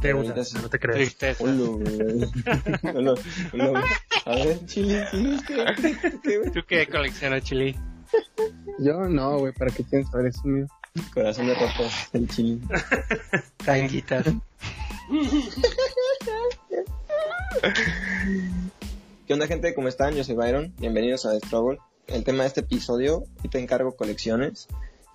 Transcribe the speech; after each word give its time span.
No 0.00 0.68
te 0.70 0.78
creas. 0.78 0.96
Tristeza. 0.96 1.42
Hola, 1.42 1.54
güey. 1.54 2.24
Hola, 2.94 3.14
hola. 3.52 3.84
A 4.26 4.34
ver, 4.36 4.64
Chili, 4.66 4.96
Chili. 5.10 5.40
¿Tú 6.52 6.60
qué 6.68 6.86
coleccionas, 6.86 7.42
Chili? 7.42 7.76
Yo 8.78 9.08
no, 9.08 9.38
güey, 9.38 9.52
¿para 9.52 9.72
qué 9.72 9.82
tienes 9.82 10.08
saber 10.08 10.26
eso, 10.26 10.42
mío? 10.44 10.66
Corazón 11.12 11.48
de 11.48 11.54
rojo, 11.54 11.84
el 12.12 12.28
Chili. 12.28 12.60
Tanguitas. 13.64 14.26
¿Qué 19.26 19.32
onda, 19.34 19.48
gente? 19.48 19.74
¿Cómo 19.74 19.88
están? 19.88 20.14
Yo 20.14 20.22
soy 20.22 20.36
Byron. 20.36 20.72
Bienvenidos 20.78 21.26
a 21.26 21.32
The 21.32 21.44
Struggle. 21.44 21.78
El 22.06 22.22
tema 22.22 22.44
de 22.44 22.48
este 22.48 22.60
episodio, 22.60 23.24
y 23.42 23.48
te 23.48 23.58
encargo 23.58 23.96
colecciones, 23.96 24.68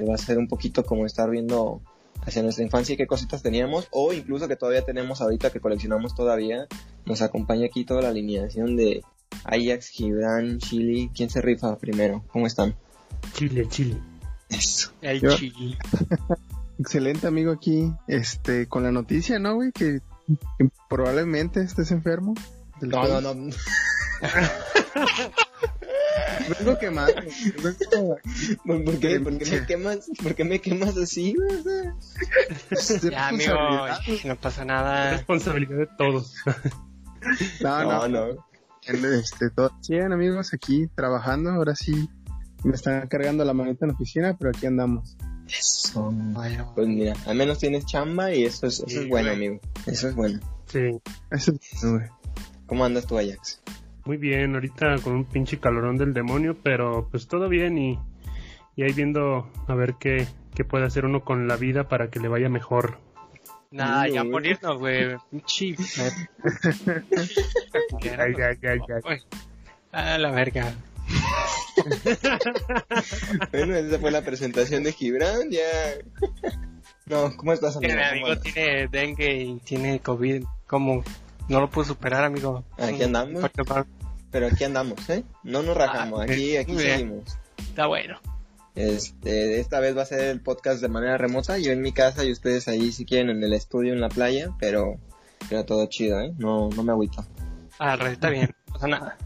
va 0.07 0.13
a 0.13 0.17
ser 0.17 0.37
un 0.37 0.47
poquito 0.47 0.85
como 0.85 1.05
estar 1.05 1.29
viendo 1.29 1.81
hacia 2.25 2.41
nuestra 2.43 2.63
infancia 2.63 2.93
y 2.93 2.97
qué 2.97 3.07
cositas 3.07 3.41
teníamos, 3.43 3.87
o 3.91 4.13
incluso 4.13 4.47
que 4.47 4.55
todavía 4.55 4.83
tenemos 4.83 5.21
ahorita 5.21 5.49
que 5.51 5.59
coleccionamos 5.59 6.15
todavía. 6.15 6.67
Nos 7.05 7.21
acompaña 7.21 7.65
aquí 7.65 7.85
toda 7.85 8.01
la 8.01 8.09
alineación 8.09 8.75
de 8.75 9.03
Ajax, 9.45 9.87
Gibran, 9.89 10.59
Chili. 10.59 11.09
¿Quién 11.13 11.29
se 11.29 11.41
rifa 11.41 11.77
primero? 11.77 12.23
¿Cómo 12.31 12.47
están? 12.47 12.75
Chile, 13.33 13.67
Chile. 13.69 13.97
Eso. 14.49 14.91
El 15.01 15.21
Yo- 15.21 15.35
Chili. 15.35 15.77
Excelente 16.79 17.27
amigo 17.27 17.51
aquí, 17.51 17.91
este, 18.07 18.67
con 18.67 18.83
la 18.83 18.91
noticia, 18.91 19.37
¿no, 19.39 19.55
güey? 19.55 19.71
Que, 19.71 19.99
que 20.57 20.69
probablemente 20.89 21.61
estés 21.61 21.91
enfermo. 21.91 22.33
No, 22.81 23.01
COVID. 23.01 23.11
no, 23.21 23.33
no. 23.35 23.55
Vengo 26.59 26.77
quemado. 26.79 27.13
vengo- 27.15 28.17
¿Por 28.65 28.83
por 28.83 28.99
qué, 28.99 29.07
Qué 29.07 29.19
por 29.19 29.37
qué 29.37 29.45
me 29.51 29.65
quemas, 29.67 30.09
por 30.21 30.35
qué 30.35 30.43
me 30.43 30.59
quemas 30.61 30.97
así, 30.97 31.35
es 32.71 33.01
Ya, 33.03 33.27
amigo, 33.29 33.53
responsabilidad. 33.53 34.25
no 34.25 34.35
pasa 34.39 34.65
nada. 34.65 35.11
Responsabilidad 35.11 35.77
de 35.77 35.87
todos. 35.97 36.35
No, 37.61 37.83
No, 37.83 38.07
no, 38.09 38.27
no. 38.27 38.45
Este, 39.13 39.49
todo 39.51 39.71
bien, 39.87 40.11
amigos, 40.11 40.53
aquí 40.53 40.87
trabajando. 40.93 41.51
Ahora 41.51 41.73
sí 41.73 42.09
me 42.65 42.75
están 42.75 43.07
cargando 43.07 43.45
la 43.45 43.53
manita 43.53 43.85
en 43.85 43.89
la 43.91 43.95
oficina, 43.95 44.35
pero 44.37 44.49
aquí 44.49 44.65
andamos. 44.65 45.15
Eso. 45.47 46.09
Vaya. 46.13 46.65
Pues 46.75 46.87
mira, 46.89 47.13
al 47.25 47.35
menos 47.37 47.59
tienes 47.59 47.85
chamba 47.85 48.33
y 48.33 48.43
eso 48.43 48.67
es, 48.67 48.79
eso 48.79 48.87
Sí, 48.89 48.97
es 48.97 49.07
bueno, 49.07 49.29
güey. 49.33 49.47
amigo. 49.47 49.61
Eso 49.85 50.09
es 50.09 50.15
bueno. 50.15 50.39
Sí. 50.67 50.99
Eso 51.31 51.51
es 51.53 51.81
bueno, 51.81 51.97
güey. 51.99 52.09
¿Cómo 52.67 52.83
andas 52.83 53.05
tú, 53.07 53.17
Ajax? 53.17 53.61
Muy 54.05 54.17
bien, 54.17 54.53
ahorita 54.55 54.97
con 55.03 55.13
un 55.13 55.25
pinche 55.25 55.59
calorón 55.59 55.97
del 55.97 56.13
demonio, 56.13 56.57
pero 56.61 57.07
pues 57.09 57.27
todo 57.27 57.47
bien 57.47 57.77
y, 57.77 57.99
y 58.75 58.83
ahí 58.83 58.91
viendo 58.93 59.49
a 59.67 59.75
ver 59.75 59.95
qué, 59.99 60.27
qué 60.55 60.65
puede 60.65 60.85
hacer 60.85 61.05
uno 61.05 61.23
con 61.23 61.47
la 61.47 61.55
vida 61.55 61.87
para 61.87 62.09
que 62.09 62.19
le 62.19 62.27
vaya 62.27 62.49
mejor. 62.49 62.97
Nada, 63.71 64.07
ya 64.07 64.23
Uy. 64.23 64.29
por 64.29 64.45
irnos, 64.45 64.77
güey. 64.77 65.15
Pinche. 65.31 65.75
Ay, 68.19 68.33
ay, 68.37 68.57
ay, 68.63 68.79
ay. 69.05 69.17
A 69.91 70.17
la 70.17 70.31
verga. 70.31 70.73
Bueno, 73.51 73.75
esa 73.75 73.99
fue 73.99 74.11
la 74.11 74.21
presentación 74.21 74.83
de 74.83 74.91
Gibran, 74.93 75.49
ya. 75.49 75.61
No, 77.07 77.35
¿cómo 77.35 77.51
estás, 77.53 77.75
amigo? 77.75 77.93
mi 77.93 77.99
¿Cómo 77.99 78.09
amigo 78.11 78.39
tiene 78.41 78.87
dengue 78.87 79.35
y 79.43 79.59
tiene 79.59 79.99
COVID. 79.99 80.43
¿Cómo? 80.67 81.03
No 81.49 81.59
lo 81.59 81.69
puedo 81.69 81.87
superar, 81.87 82.23
amigo. 82.23 82.63
Aquí 82.77 83.03
andamos. 83.03 83.43
Pero 84.31 84.47
aquí 84.47 84.63
andamos, 84.63 85.09
¿eh? 85.09 85.23
No 85.43 85.61
nos 85.61 85.77
rajamos, 85.77 86.21
Ah, 86.21 86.23
aquí, 86.23 86.57
aquí 86.57 86.71
muy 86.71 86.83
bien. 86.83 86.97
seguimos. 86.97 87.37
Está 87.57 87.85
bueno. 87.87 88.19
Este, 88.75 89.59
esta 89.59 89.79
vez 89.79 89.95
va 89.95 90.01
a 90.01 90.05
ser 90.05 90.21
el 90.21 90.41
podcast 90.41 90.81
de 90.81 90.87
manera 90.87 91.17
remota, 91.17 91.59
yo 91.59 91.71
en 91.71 91.81
mi 91.81 91.91
casa 91.91 92.23
y 92.25 92.31
ustedes 92.31 92.67
ahí 92.67 92.91
si 92.91 93.05
quieren 93.05 93.29
en 93.29 93.43
el 93.43 93.53
estudio 93.53 93.93
en 93.93 94.01
la 94.01 94.09
playa, 94.09 94.49
pero, 94.59 94.95
pero 95.47 95.63
todo 95.65 95.85
chido, 95.85 96.19
¿eh? 96.21 96.33
No, 96.39 96.69
no 96.69 96.81
me 96.83 96.91
agüito. 96.91 97.23
Ah, 97.77 97.95
está 98.09 98.29
bien. 98.29 98.49
No 98.67 98.73
pasa 98.73 98.87
nada. 98.87 99.17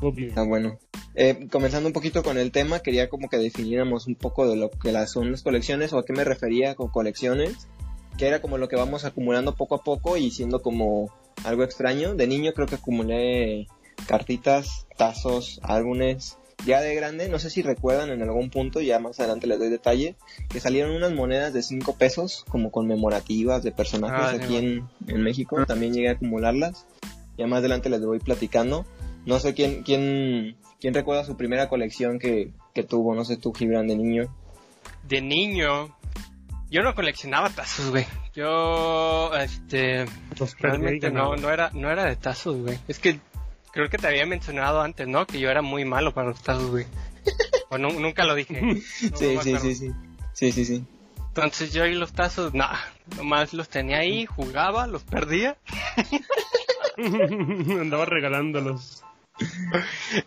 Muy 0.00 0.12
bien. 0.12 0.28
Está 0.30 0.42
bueno. 0.44 0.78
Eh, 1.14 1.46
comenzando 1.52 1.86
un 1.88 1.92
poquito 1.92 2.22
con 2.22 2.38
el 2.38 2.50
tema, 2.50 2.80
quería 2.80 3.10
como 3.10 3.28
que 3.28 3.36
definiéramos 3.36 4.06
un 4.06 4.14
poco 4.14 4.48
de 4.48 4.56
lo 4.56 4.70
que 4.70 4.90
las 4.92 5.12
son 5.12 5.30
las 5.30 5.42
colecciones 5.42 5.92
o 5.92 5.98
a 5.98 6.04
qué 6.06 6.14
me 6.14 6.24
refería 6.24 6.74
con 6.74 6.88
colecciones, 6.88 7.68
que 8.16 8.26
era 8.26 8.40
como 8.40 8.56
lo 8.56 8.68
que 8.68 8.76
vamos 8.76 9.04
acumulando 9.04 9.54
poco 9.54 9.74
a 9.74 9.82
poco 9.84 10.16
y 10.16 10.30
siendo 10.30 10.62
como 10.62 11.12
algo 11.44 11.64
extraño. 11.64 12.14
De 12.14 12.26
niño 12.26 12.52
creo 12.52 12.66
que 12.66 12.76
acumulé 12.76 13.66
cartitas, 14.06 14.86
tazos, 14.96 15.60
álbumes. 15.62 16.38
Ya 16.64 16.80
de 16.80 16.94
grande, 16.94 17.28
no 17.28 17.38
sé 17.38 17.50
si 17.50 17.62
recuerdan 17.62 18.10
en 18.10 18.22
algún 18.22 18.48
punto, 18.48 18.80
ya 18.80 18.98
más 18.98 19.18
adelante 19.20 19.46
les 19.46 19.58
doy 19.58 19.68
detalle, 19.68 20.14
que 20.48 20.60
salieron 20.60 20.92
unas 20.92 21.12
monedas 21.12 21.52
de 21.52 21.62
5 21.62 21.96
pesos 21.96 22.46
como 22.48 22.70
conmemorativas 22.70 23.62
de 23.62 23.72
personajes 23.72 24.40
Ah, 24.40 24.44
aquí 24.44 24.56
en, 24.56 24.88
en 25.06 25.22
México. 25.22 25.66
También 25.66 25.92
llegué 25.92 26.08
a 26.08 26.12
acumularlas. 26.12 26.86
Ya 27.36 27.46
más 27.46 27.58
adelante 27.58 27.90
les 27.90 28.04
voy 28.04 28.18
platicando. 28.18 28.86
No 29.26 29.40
sé 29.40 29.52
quién, 29.52 29.82
quién, 29.82 30.56
quién 30.80 30.94
recuerda 30.94 31.24
su 31.24 31.36
primera 31.36 31.68
colección 31.68 32.18
que, 32.18 32.52
que 32.72 32.82
tuvo, 32.82 33.14
no 33.14 33.24
sé 33.24 33.36
tú, 33.36 33.52
Gibran, 33.52 33.88
de 33.88 33.96
niño. 33.96 34.34
De 35.06 35.20
niño, 35.20 35.94
yo 36.70 36.82
no 36.82 36.94
coleccionaba 36.94 37.50
tazos, 37.50 37.90
güey. 37.90 38.06
Yo, 38.34 39.34
este, 39.34 40.06
Realmente 40.58 41.10
no, 41.10 41.36
no 41.36 41.50
era, 41.50 41.70
no 41.72 41.90
era 41.90 42.04
de 42.04 42.16
tazos, 42.16 42.56
güey. 42.56 42.78
Es 42.88 42.98
que 42.98 43.18
creo 43.72 43.88
que 43.88 43.98
te 43.98 44.06
había 44.06 44.26
mencionado 44.26 44.80
antes, 44.82 45.06
¿no? 45.08 45.26
Que 45.26 45.38
yo 45.40 45.50
era 45.50 45.62
muy 45.62 45.84
malo 45.84 46.12
para 46.14 46.28
los 46.28 46.42
tazos, 46.42 46.70
güey. 46.70 46.86
O 47.70 47.78
nu- 47.78 47.98
nunca 47.98 48.24
lo 48.24 48.34
dije. 48.34 48.60
No 48.62 48.74
sí, 49.16 49.38
sí, 49.42 49.56
sí, 49.58 49.74
sí. 49.74 49.90
Sí, 50.32 50.52
sí, 50.52 50.64
sí. 50.64 50.84
Entonces 51.28 51.72
yo 51.72 51.86
y 51.86 51.94
los 51.94 52.12
tazos, 52.12 52.54
nada, 52.54 52.78
nomás 53.16 53.52
los 53.54 53.68
tenía 53.68 53.98
ahí, 53.98 54.26
jugaba, 54.26 54.86
los 54.86 55.02
perdía 55.02 55.56
Andaba 56.96 58.04
regalándolos. 58.04 59.02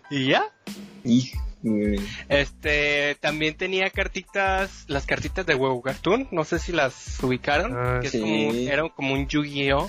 y 0.09 0.28
ya. 0.29 0.44
Hijo, 1.06 1.39
Este, 2.29 3.16
también 3.19 3.56
tenía 3.56 3.90
cartitas, 3.90 4.85
las 4.88 5.06
cartitas 5.06 5.45
de 5.45 5.56
huevo 5.56 5.81
cartoon, 5.81 6.28
no 6.31 6.44
sé 6.44 6.59
si 6.59 6.72
las 6.72 7.22
ubicaron, 7.23 7.73
Ah, 7.75 8.00
que 8.01 8.07
es 8.07 8.12
sí. 8.13 8.19
como, 8.22 8.53
era 8.53 8.90
como 8.90 9.13
un 9.13 9.28
Yu-Gi-Oh. 9.28 9.88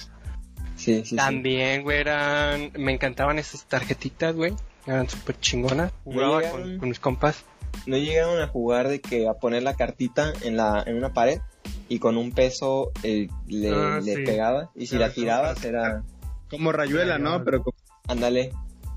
Sí, 0.77 1.01
sí, 1.01 1.05
sí. 1.05 1.17
También, 1.17 1.83
güey, 1.83 1.99
eran, 1.99 2.73
me 2.79 2.93
encantaban 2.93 3.39
esas 3.39 3.65
tarjetitas, 3.67 4.35
güey, 4.35 4.55
eran 4.87 5.09
súper 5.09 5.39
chingonas. 5.41 5.93
Jugaba 6.05 6.43
con, 6.51 6.79
con 6.79 6.89
mis 6.89 7.01
compas. 7.01 7.45
¿No 7.87 7.97
llegaron 7.97 8.41
a 8.41 8.47
jugar 8.49 8.89
de 8.89 9.01
que 9.01 9.29
a 9.29 9.35
poner 9.35 9.63
la 9.63 9.75
cartita 9.75 10.33
en 10.43 10.57
la 10.57 10.83
en 10.87 10.97
una 10.97 11.13
pared 11.13 11.41
y 11.89 11.99
con 11.99 12.17
un 12.17 12.33
peso 12.33 12.93
eh, 13.03 13.29
le, 13.47 13.71
Ah, 13.75 14.01
le 14.03 14.15
sí. 14.15 14.23
pegabas? 14.25 14.69
Y 14.75 14.87
si 14.87 14.97
la 14.97 15.11
sí, 15.11 15.21
tirabas 15.21 15.59
sí. 15.59 15.67
era... 15.69 16.03
Como 16.49 16.73
rayuela. 16.73 17.19
¿no? 17.19 17.45
Pero 17.45 17.63
como- 17.63 17.77
Ándale, 18.07 18.53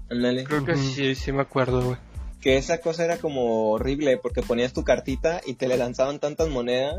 ándale. 0.09 0.45
Creo 0.45 0.63
que 0.63 0.77
sí, 0.77 1.15
sí 1.15 1.31
me 1.33 1.41
acuerdo, 1.41 1.81
güey. 1.83 1.97
Que 2.41 2.57
esa 2.57 2.79
cosa 2.79 3.05
era 3.05 3.17
como 3.17 3.71
horrible 3.71 4.17
porque 4.17 4.41
ponías 4.41 4.73
tu 4.73 4.83
cartita 4.83 5.41
y 5.45 5.53
te 5.53 5.67
le 5.67 5.77
lanzaban 5.77 6.19
tantas 6.19 6.49
monedas 6.49 6.95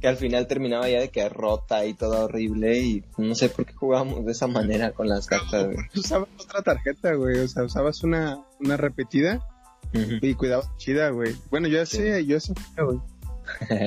que 0.00 0.08
al 0.08 0.16
final 0.16 0.46
terminaba 0.46 0.88
ya 0.88 0.98
de 1.00 1.10
que 1.10 1.28
rota 1.28 1.84
y 1.84 1.94
toda 1.94 2.24
horrible 2.24 2.78
y 2.80 3.04
no 3.18 3.34
sé 3.34 3.50
por 3.50 3.66
qué 3.66 3.72
jugábamos 3.74 4.24
de 4.24 4.32
esa 4.32 4.46
manera 4.46 4.92
con 4.92 5.08
las 5.08 5.26
cartas, 5.26 5.66
güey. 5.66 5.76
usabas 5.94 6.28
otra 6.42 6.62
tarjeta, 6.62 7.12
güey. 7.14 7.38
O 7.38 7.48
sea, 7.48 7.64
usabas 7.64 8.02
una, 8.02 8.40
una 8.60 8.76
repetida 8.76 9.46
y 9.92 10.34
cuidabas 10.34 10.70
chida, 10.78 11.10
güey. 11.10 11.34
Bueno, 11.50 11.68
yo 11.68 11.84
Sí. 11.86 11.98
sé, 11.98 12.24
yo 12.26 12.40
sé, 12.40 12.54
güey. 12.82 12.98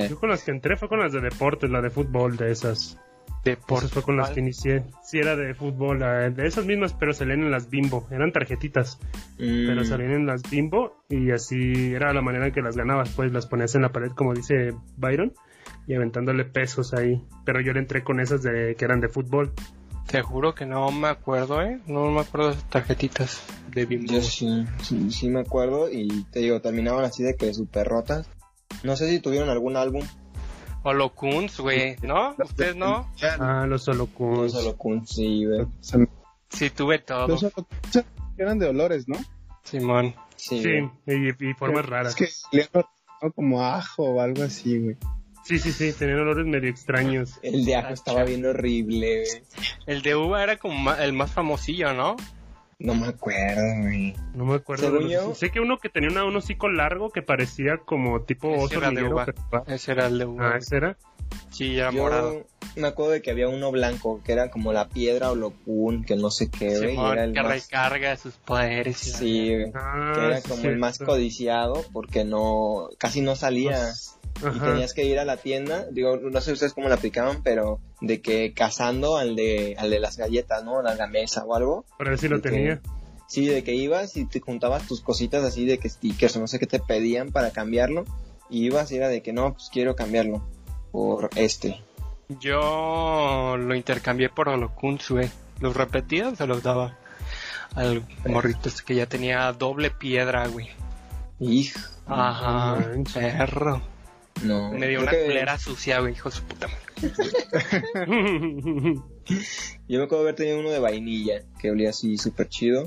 Yo 0.08 0.18
con 0.20 0.28
las 0.30 0.42
que 0.42 0.50
entré 0.52 0.76
fue 0.76 0.88
con 0.88 1.00
las 1.00 1.12
de 1.12 1.20
deportes, 1.20 1.70
la 1.70 1.80
de 1.80 1.90
fútbol, 1.90 2.36
de 2.36 2.50
esas. 2.52 2.98
Deportes. 3.44 3.92
Fue 3.92 4.02
con 4.02 4.16
las 4.16 4.30
que 4.30 4.40
inicié. 4.40 4.84
Sí, 5.02 5.18
era 5.18 5.36
de 5.36 5.54
fútbol, 5.54 6.02
eh, 6.02 6.30
de 6.30 6.46
esas 6.46 6.64
mismas, 6.64 6.94
pero 6.94 7.12
salían 7.12 7.42
en 7.42 7.50
las 7.50 7.68
bimbo. 7.68 8.06
Eran 8.10 8.32
tarjetitas, 8.32 8.98
Mm, 9.38 9.66
pero 9.66 9.84
salían 9.84 10.12
en 10.12 10.26
las 10.26 10.42
bimbo 10.48 11.04
y 11.08 11.30
así 11.30 11.92
era 11.92 12.12
la 12.12 12.22
manera 12.22 12.46
en 12.46 12.52
que 12.52 12.62
las 12.62 12.76
ganabas. 12.76 13.10
Pues 13.10 13.32
las 13.32 13.46
ponías 13.46 13.74
en 13.74 13.82
la 13.82 13.92
pared, 13.92 14.12
como 14.12 14.32
dice 14.34 14.72
Byron, 14.96 15.32
y 15.86 15.94
aventándole 15.94 16.44
pesos 16.44 16.94
ahí. 16.94 17.22
Pero 17.44 17.60
yo 17.60 17.72
le 17.72 17.80
entré 17.80 18.02
con 18.02 18.20
esas 18.20 18.42
de 18.42 18.74
que 18.76 18.84
eran 18.84 19.00
de 19.00 19.08
fútbol. 19.08 19.52
Te 20.06 20.22
juro 20.22 20.54
que 20.54 20.66
no 20.66 20.90
me 20.90 21.08
acuerdo, 21.08 21.62
eh. 21.62 21.80
No 21.86 22.10
me 22.10 22.20
acuerdo 22.20 22.48
de 22.48 22.54
esas 22.54 22.70
tarjetitas 22.70 23.42
de 23.70 23.86
Bimbo. 23.86 24.12
Yo 24.12 24.20
sí, 24.22 24.64
sí, 24.82 25.10
sí 25.10 25.28
me 25.28 25.40
acuerdo 25.40 25.90
y 25.90 26.24
te 26.30 26.40
digo, 26.40 26.60
terminaban 26.60 27.04
así 27.04 27.22
de 27.22 27.36
que 27.36 27.52
súper 27.54 27.86
rotas. 27.86 28.28
No 28.82 28.96
sé 28.96 29.08
si 29.08 29.18
tuvieron 29.20 29.48
algún 29.48 29.76
álbum, 29.76 30.02
Holocuns, 30.84 31.58
güey, 31.60 31.96
¿no? 32.02 32.36
¿Ustedes 32.38 32.76
no? 32.76 33.10
Ah, 33.40 33.64
los 33.66 33.88
holocuns. 33.88 34.52
solo 34.52 34.76
Kun, 34.76 35.06
sí, 35.06 35.44
güey. 35.46 35.66
Sí, 36.50 36.70
tuve 36.70 36.98
todo. 37.00 37.26
los 37.26 37.42
otros 37.42 37.66
eran 38.36 38.58
de 38.58 38.66
olores, 38.68 39.08
¿no? 39.08 39.16
Simón. 39.62 40.14
Sí, 40.36 40.62
Sí, 40.62 40.68
y, 41.06 41.50
y 41.50 41.54
formas 41.54 41.86
raras. 41.86 42.20
Es 42.20 42.42
que 42.50 42.56
olían, 42.58 42.68
¿no? 43.22 43.32
como 43.32 43.64
ajo 43.64 44.04
o 44.04 44.20
algo 44.20 44.42
así, 44.42 44.78
güey. 44.78 44.96
Sí, 45.44 45.58
sí, 45.58 45.72
sí, 45.72 45.92
tenían 45.92 46.20
olores 46.20 46.46
medio 46.46 46.68
extraños. 46.70 47.38
El 47.42 47.64
de 47.64 47.76
ajo 47.76 47.92
estaba 47.92 48.24
bien 48.24 48.44
horrible, 48.44 49.24
güey. 49.24 49.42
El 49.86 50.02
de 50.02 50.16
uva 50.16 50.42
era 50.42 50.56
como 50.58 50.92
el 50.92 51.12
más 51.12 51.32
famosillo, 51.32 51.92
¿no? 51.94 52.16
No 52.84 52.94
me 52.94 53.06
acuerdo, 53.08 53.62
güey. 53.82 54.14
No 54.34 54.44
me 54.44 54.56
acuerdo. 54.56 54.84
Según 54.84 55.08
yo- 55.08 55.34
Sé 55.34 55.50
que 55.50 55.58
uno 55.60 55.78
que 55.78 55.88
tenía 55.88 56.10
una- 56.10 56.24
un 56.24 56.36
hocico 56.36 56.68
largo 56.68 57.08
que 57.10 57.22
parecía 57.22 57.78
como 57.78 58.20
tipo 58.22 58.54
Ese 58.54 58.64
oso 58.64 58.78
era 58.78 58.90
de 58.90 58.94
pero- 58.96 59.64
Ese 59.66 59.92
era 59.92 60.06
el 60.06 60.18
de 60.18 60.26
uva. 60.26 60.52
Ah, 60.52 60.58
ese 60.58 60.76
era. 60.76 60.96
Sí, 61.50 61.78
era 61.78 61.90
Yo 61.90 62.02
morado. 62.02 62.46
me 62.76 62.86
acuerdo 62.86 63.12
de 63.12 63.22
que 63.22 63.30
había 63.30 63.48
uno 63.48 63.72
blanco, 63.72 64.20
que 64.22 64.32
era 64.32 64.50
como 64.50 64.74
la 64.74 64.88
piedra 64.90 65.30
o 65.30 65.34
locún, 65.34 66.04
que 66.04 66.14
no 66.16 66.30
sé 66.30 66.50
qué, 66.50 66.76
güey, 66.78 66.90
Simón, 66.90 67.12
era 67.14 67.24
el 67.24 67.32
que 67.32 67.42
más... 67.42 67.52
recarga 67.64 68.16
sus 68.18 68.34
poderes. 68.34 68.98
Sí, 68.98 69.54
Ah, 69.74 70.12
que 70.14 70.20
era 70.26 70.40
sí, 70.42 70.48
como 70.50 70.64
el 70.64 70.76
más 70.76 70.98
codiciado 70.98 71.82
porque 71.92 72.24
no, 72.24 72.90
casi 72.98 73.22
no 73.22 73.34
salía. 73.34 73.70
Pues, 73.72 74.18
y 74.40 74.58
tenías 74.60 74.92
que 74.94 75.04
ir 75.04 75.18
a 75.18 75.24
la 75.24 75.36
tienda, 75.36 75.86
digo, 75.90 76.16
no 76.16 76.40
sé 76.40 76.52
ustedes 76.52 76.72
cómo 76.74 76.88
la 76.88 76.96
aplicaban, 76.96 77.42
pero 77.42 77.80
de 78.00 78.20
que 78.20 78.52
cazando 78.52 79.16
al 79.16 79.36
de, 79.36 79.74
al 79.78 79.90
de 79.90 80.00
las 80.00 80.16
galletas, 80.16 80.64
¿no? 80.64 80.82
La 80.82 80.96
gamesa 80.96 81.44
o 81.44 81.54
algo. 81.54 81.84
Para 81.98 82.10
ver 82.10 82.18
si 82.18 82.28
lo 82.28 82.36
de 82.36 82.42
que- 82.42 82.50
tenía. 82.50 82.80
Sí, 83.26 83.46
de 83.46 83.64
que 83.64 83.74
ibas 83.74 84.16
y 84.18 84.26
te 84.26 84.40
juntabas 84.40 84.86
tus 84.86 85.00
cositas 85.00 85.42
así 85.44 85.64
de 85.64 85.78
que 85.78 85.88
stickers 85.88 86.36
o 86.36 86.40
no 86.40 86.46
sé 86.46 86.58
qué 86.58 86.66
te 86.66 86.78
pedían 86.78 87.32
para 87.32 87.50
cambiarlo. 87.52 88.04
Y 88.50 88.66
ibas 88.66 88.92
y 88.92 88.96
era 88.96 89.08
de 89.08 89.22
que 89.22 89.32
no, 89.32 89.54
pues 89.54 89.70
quiero 89.72 89.96
cambiarlo 89.96 90.46
por 90.92 91.30
este. 91.34 91.80
Yo 92.40 93.56
lo 93.56 93.74
intercambié 93.74 94.28
por 94.28 94.48
Holocuns, 94.48 95.08
güey. 95.10 95.30
Los 95.60 95.74
repetidos 95.74 96.36
se 96.38 96.46
los 96.46 96.62
daba 96.62 96.98
al 97.74 98.04
morrito 98.26 98.68
este 98.68 98.82
que 98.84 98.94
ya 98.94 99.06
tenía 99.06 99.50
doble 99.52 99.90
piedra, 99.90 100.46
güey. 100.48 100.68
Hijo, 101.40 101.80
Ajá, 102.06 102.78
perro. 103.14 103.82
No. 104.42 104.72
Me 104.72 104.88
dio 104.88 105.00
una 105.02 105.10
que- 105.10 105.24
culera 105.24 105.58
sucia, 105.58 106.00
güey, 106.00 106.12
hijo 106.14 106.30
de 106.30 106.36
su 106.36 106.42
puta 106.44 106.68
madre. 106.68 106.84
Yo 109.88 109.98
me 109.98 110.04
acuerdo 110.04 110.20
haber 110.22 110.34
tenido 110.34 110.58
uno 110.60 110.70
de 110.70 110.78
vainilla, 110.78 111.42
que 111.58 111.70
olía 111.70 111.90
así 111.90 112.16
súper 112.18 112.48
chido. 112.48 112.86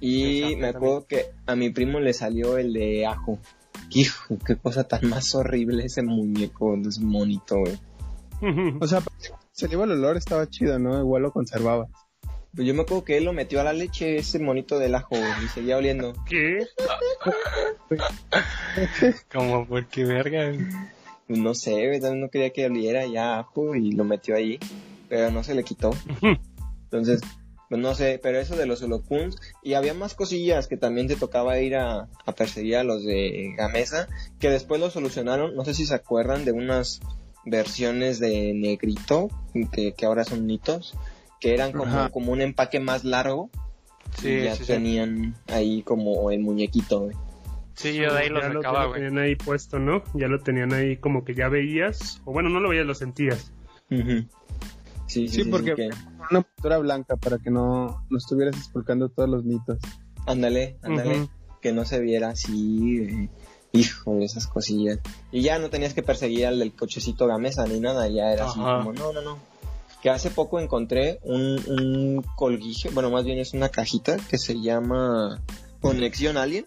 Y 0.00 0.38
Exacto, 0.42 0.58
me 0.58 0.68
acuerdo 0.68 1.06
que 1.06 1.26
a 1.46 1.54
mi 1.54 1.70
primo 1.70 2.00
le 2.00 2.12
salió 2.12 2.58
el 2.58 2.72
de 2.72 3.06
ajo. 3.06 3.38
Hijo, 3.90 4.36
qué 4.44 4.56
cosa 4.56 4.84
tan 4.84 5.08
más 5.08 5.34
horrible 5.34 5.84
ese 5.84 6.02
muñeco, 6.02 6.76
es 6.76 6.98
monito, 7.00 7.58
güey. 7.60 7.78
O 8.80 8.86
sea, 8.86 9.02
se 9.52 9.66
le 9.68 9.74
iba 9.74 9.84
el 9.84 9.92
olor, 9.92 10.16
estaba 10.16 10.48
chido, 10.48 10.78
¿no? 10.78 10.98
Igual 11.00 11.22
lo 11.22 11.32
conservaba. 11.32 11.86
Pues 12.54 12.66
yo 12.66 12.74
me 12.74 12.82
acuerdo 12.82 13.04
que 13.04 13.18
él 13.18 13.24
lo 13.24 13.32
metió 13.32 13.60
a 13.60 13.64
la 13.64 13.72
leche, 13.72 14.16
ese 14.16 14.38
monito 14.38 14.78
del 14.78 14.94
ajo, 14.94 15.16
y 15.44 15.48
seguía 15.48 15.76
oliendo. 15.76 16.14
¿Qué? 16.26 16.66
Como 19.32 19.66
porque 19.66 20.04
verga. 20.04 20.52
Pues 21.26 21.38
no 21.38 21.54
sé, 21.54 21.98
también 22.00 22.20
no 22.20 22.30
quería 22.30 22.50
que 22.50 22.66
oliera 22.66 23.06
ya 23.06 23.38
ajo 23.38 23.74
y 23.74 23.92
lo 23.92 24.04
metió 24.04 24.34
ahí, 24.34 24.58
pero 25.08 25.30
no 25.30 25.44
se 25.44 25.54
le 25.54 25.62
quitó. 25.62 25.90
Entonces, 26.84 27.20
pues 27.68 27.80
no 27.80 27.94
sé, 27.94 28.18
pero 28.22 28.38
eso 28.38 28.56
de 28.56 28.64
los 28.64 28.82
holocuns, 28.82 29.36
y 29.62 29.74
había 29.74 29.92
más 29.92 30.14
cosillas 30.14 30.68
que 30.68 30.78
también 30.78 31.06
te 31.06 31.16
tocaba 31.16 31.60
ir 31.60 31.76
a, 31.76 32.08
a 32.24 32.32
perseguir 32.32 32.76
a 32.76 32.84
los 32.84 33.04
de 33.04 33.52
Gamesa, 33.58 34.08
que 34.40 34.48
después 34.48 34.80
lo 34.80 34.88
solucionaron, 34.90 35.54
no 35.54 35.66
sé 35.66 35.74
si 35.74 35.84
se 35.84 35.94
acuerdan 35.94 36.46
de 36.46 36.52
unas 36.52 37.00
versiones 37.44 38.20
de 38.20 38.54
negrito, 38.54 39.28
que, 39.72 39.92
que 39.92 40.06
ahora 40.06 40.24
son 40.24 40.46
nitos, 40.46 40.94
que 41.40 41.54
eran 41.54 41.72
como, 41.72 42.10
como 42.10 42.32
un 42.32 42.40
empaque 42.40 42.80
más 42.80 43.04
largo, 43.04 43.50
y 44.18 44.22
Sí, 44.22 44.42
ya 44.44 44.54
sí, 44.56 44.64
sí. 44.64 44.72
tenían 44.72 45.34
ahí 45.48 45.82
como 45.82 46.30
el 46.30 46.40
muñequito, 46.40 47.00
güey. 47.00 47.16
Sí, 47.74 47.94
yo 47.94 48.12
de 48.12 48.18
ahí 48.20 48.28
lo 48.28 48.40
ya 48.40 48.48
lo, 48.48 48.62
ya 48.62 48.72
lo 48.72 48.92
tenían 48.92 49.18
ahí 49.18 49.36
puesto, 49.36 49.78
¿no? 49.78 50.02
Ya 50.14 50.26
lo 50.26 50.40
tenían 50.40 50.72
ahí 50.72 50.96
como 50.96 51.24
que 51.24 51.34
ya 51.34 51.48
veías, 51.48 52.20
o 52.24 52.32
bueno, 52.32 52.48
no 52.48 52.58
lo 52.58 52.70
veías, 52.70 52.86
lo 52.86 52.94
sentías. 52.94 53.52
Ujú. 53.90 54.24
Sí, 55.06 55.26
sí, 55.26 55.28
Sí, 55.28 55.44
sí, 55.44 55.50
porque 55.50 55.74
que- 55.74 55.90
una 56.30 56.42
pintura 56.42 56.78
blanca 56.78 57.16
para 57.16 57.38
que 57.38 57.50
no, 57.50 58.04
no 58.10 58.18
estuvieras 58.18 58.56
expulcando 58.56 59.08
todos 59.08 59.28
los 59.28 59.44
mitos. 59.44 59.78
Ándale, 60.26 60.76
ándale. 60.82 61.28
Que 61.62 61.72
no 61.72 61.84
se 61.84 62.00
viera 62.00 62.30
así. 62.30 62.98
eh, 63.00 63.28
Híjole, 63.72 64.24
esas 64.24 64.46
cosillas. 64.46 64.98
Y 65.30 65.42
ya 65.42 65.58
no 65.58 65.68
tenías 65.70 65.92
que 65.94 66.02
perseguir 66.02 66.46
al 66.46 66.58
del 66.58 66.72
cochecito 66.74 67.26
gamesa 67.26 67.66
ni 67.66 67.78
nada, 67.80 68.08
ya 68.08 68.32
era 68.32 68.46
así 68.46 68.58
como, 68.58 68.92
no, 68.92 69.12
no, 69.12 69.20
no. 69.22 69.38
Que 70.02 70.10
hace 70.10 70.30
poco 70.30 70.60
encontré 70.60 71.18
un, 71.22 71.60
un 71.68 72.24
bueno, 72.92 73.10
más 73.10 73.24
bien 73.24 73.38
es 73.38 73.52
una 73.52 73.68
cajita 73.68 74.16
que 74.16 74.38
se 74.38 74.60
llama 74.60 75.42
Conexión 75.80 76.36
Alien. 76.36 76.66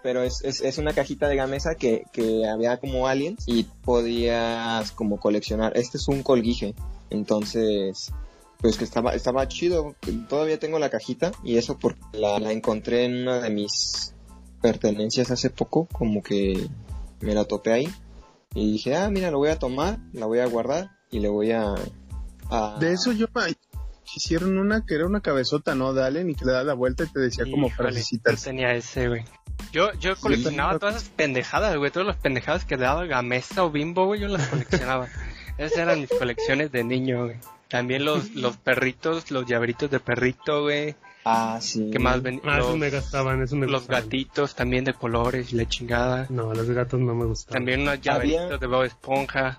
Pero 0.00 0.22
es, 0.22 0.42
es, 0.44 0.60
es 0.60 0.78
una 0.78 0.92
cajita 0.92 1.28
de 1.28 1.34
gamesa 1.34 1.74
que, 1.74 2.04
que 2.12 2.46
había 2.46 2.78
como 2.78 3.08
aliens 3.08 3.42
y 3.46 3.64
podías 3.64 4.92
como 4.92 5.18
coleccionar. 5.18 5.76
Este 5.76 5.98
es 5.98 6.06
un 6.06 6.22
colguije. 6.22 6.74
Entonces, 7.10 8.12
pues 8.60 8.76
que 8.76 8.84
estaba, 8.84 9.12
estaba 9.14 9.48
chido. 9.48 9.96
Todavía 10.28 10.60
tengo 10.60 10.78
la 10.78 10.88
cajita 10.88 11.32
y 11.42 11.56
eso 11.56 11.78
porque 11.78 12.00
la, 12.12 12.38
la 12.38 12.52
encontré 12.52 13.06
en 13.06 13.22
una 13.22 13.40
de 13.40 13.50
mis 13.50 14.14
pertenencias 14.62 15.30
hace 15.30 15.50
poco, 15.50 15.88
como 15.92 16.22
que 16.22 16.68
me 17.20 17.34
la 17.34 17.44
topé 17.44 17.72
ahí. 17.72 17.88
Y 18.54 18.72
dije, 18.72 18.96
ah, 18.96 19.10
mira, 19.10 19.30
lo 19.30 19.38
voy 19.38 19.50
a 19.50 19.58
tomar, 19.58 19.98
la 20.12 20.26
voy 20.26 20.38
a 20.38 20.46
guardar 20.46 20.90
y 21.10 21.18
le 21.18 21.28
voy 21.28 21.50
a... 21.50 21.74
a- 22.50 22.76
De 22.80 22.92
eso 22.92 23.12
yo 23.12 23.26
me 23.34 23.54
hicieron 24.14 24.58
una 24.58 24.84
que 24.86 24.94
era 24.94 25.06
una 25.06 25.20
cabezota, 25.20 25.74
¿no? 25.74 25.92
De 25.92 26.04
Allen 26.04 26.30
y 26.30 26.34
que 26.34 26.44
le 26.44 26.52
da 26.52 26.64
la 26.64 26.74
vuelta 26.74 27.04
y 27.04 27.08
te 27.08 27.20
decía 27.20 27.44
como 27.44 27.68
Híjole, 27.68 27.70
yo 27.70 27.76
frasecitas. 27.94 28.42
tenía 28.42 28.74
ese, 28.74 29.08
güey. 29.08 29.24
Yo, 29.72 29.92
yo 29.94 30.16
coleccionaba 30.16 30.78
todas 30.78 30.96
esas 30.96 31.08
pendejadas, 31.10 31.76
güey. 31.76 31.90
Todas 31.90 32.06
las 32.06 32.16
pendejadas 32.16 32.64
que 32.64 32.76
le 32.76 32.84
daba 32.84 33.04
Gamesa 33.06 33.64
o 33.64 33.70
Bimbo, 33.70 34.06
güey, 34.06 34.20
yo 34.20 34.28
las 34.28 34.46
coleccionaba. 34.48 35.08
Esas 35.58 35.78
eran 35.78 36.00
mis 36.00 36.10
colecciones 36.10 36.70
de 36.70 36.84
niño, 36.84 37.24
güey. 37.24 37.36
También 37.68 38.04
los, 38.04 38.30
los 38.36 38.56
perritos, 38.56 39.30
los 39.32 39.44
llaveritos 39.46 39.90
de 39.90 39.98
perrito, 40.00 40.62
güey. 40.62 40.94
Ah, 41.24 41.58
sí. 41.60 41.90
¿Qué 41.92 41.98
más 41.98 42.22
ven? 42.22 42.40
Ah, 42.44 42.58
los, 42.58 42.78
me 42.78 42.88
gastaban, 42.88 43.42
esos 43.42 43.58
me 43.58 43.66
los 43.66 43.82
gustaban. 43.82 44.04
gatitos 44.04 44.54
también 44.54 44.84
de 44.84 44.94
colores 44.94 45.52
y 45.52 45.56
la 45.56 45.68
chingada. 45.68 46.26
No, 46.30 46.54
los 46.54 46.70
gatos 46.70 47.00
no 47.00 47.14
me 47.14 47.26
gustaban. 47.26 47.54
También 47.58 47.80
unos 47.82 48.00
llaveritos 48.00 48.58
de 48.60 48.66
Bob 48.68 48.84
Esponja. 48.84 49.58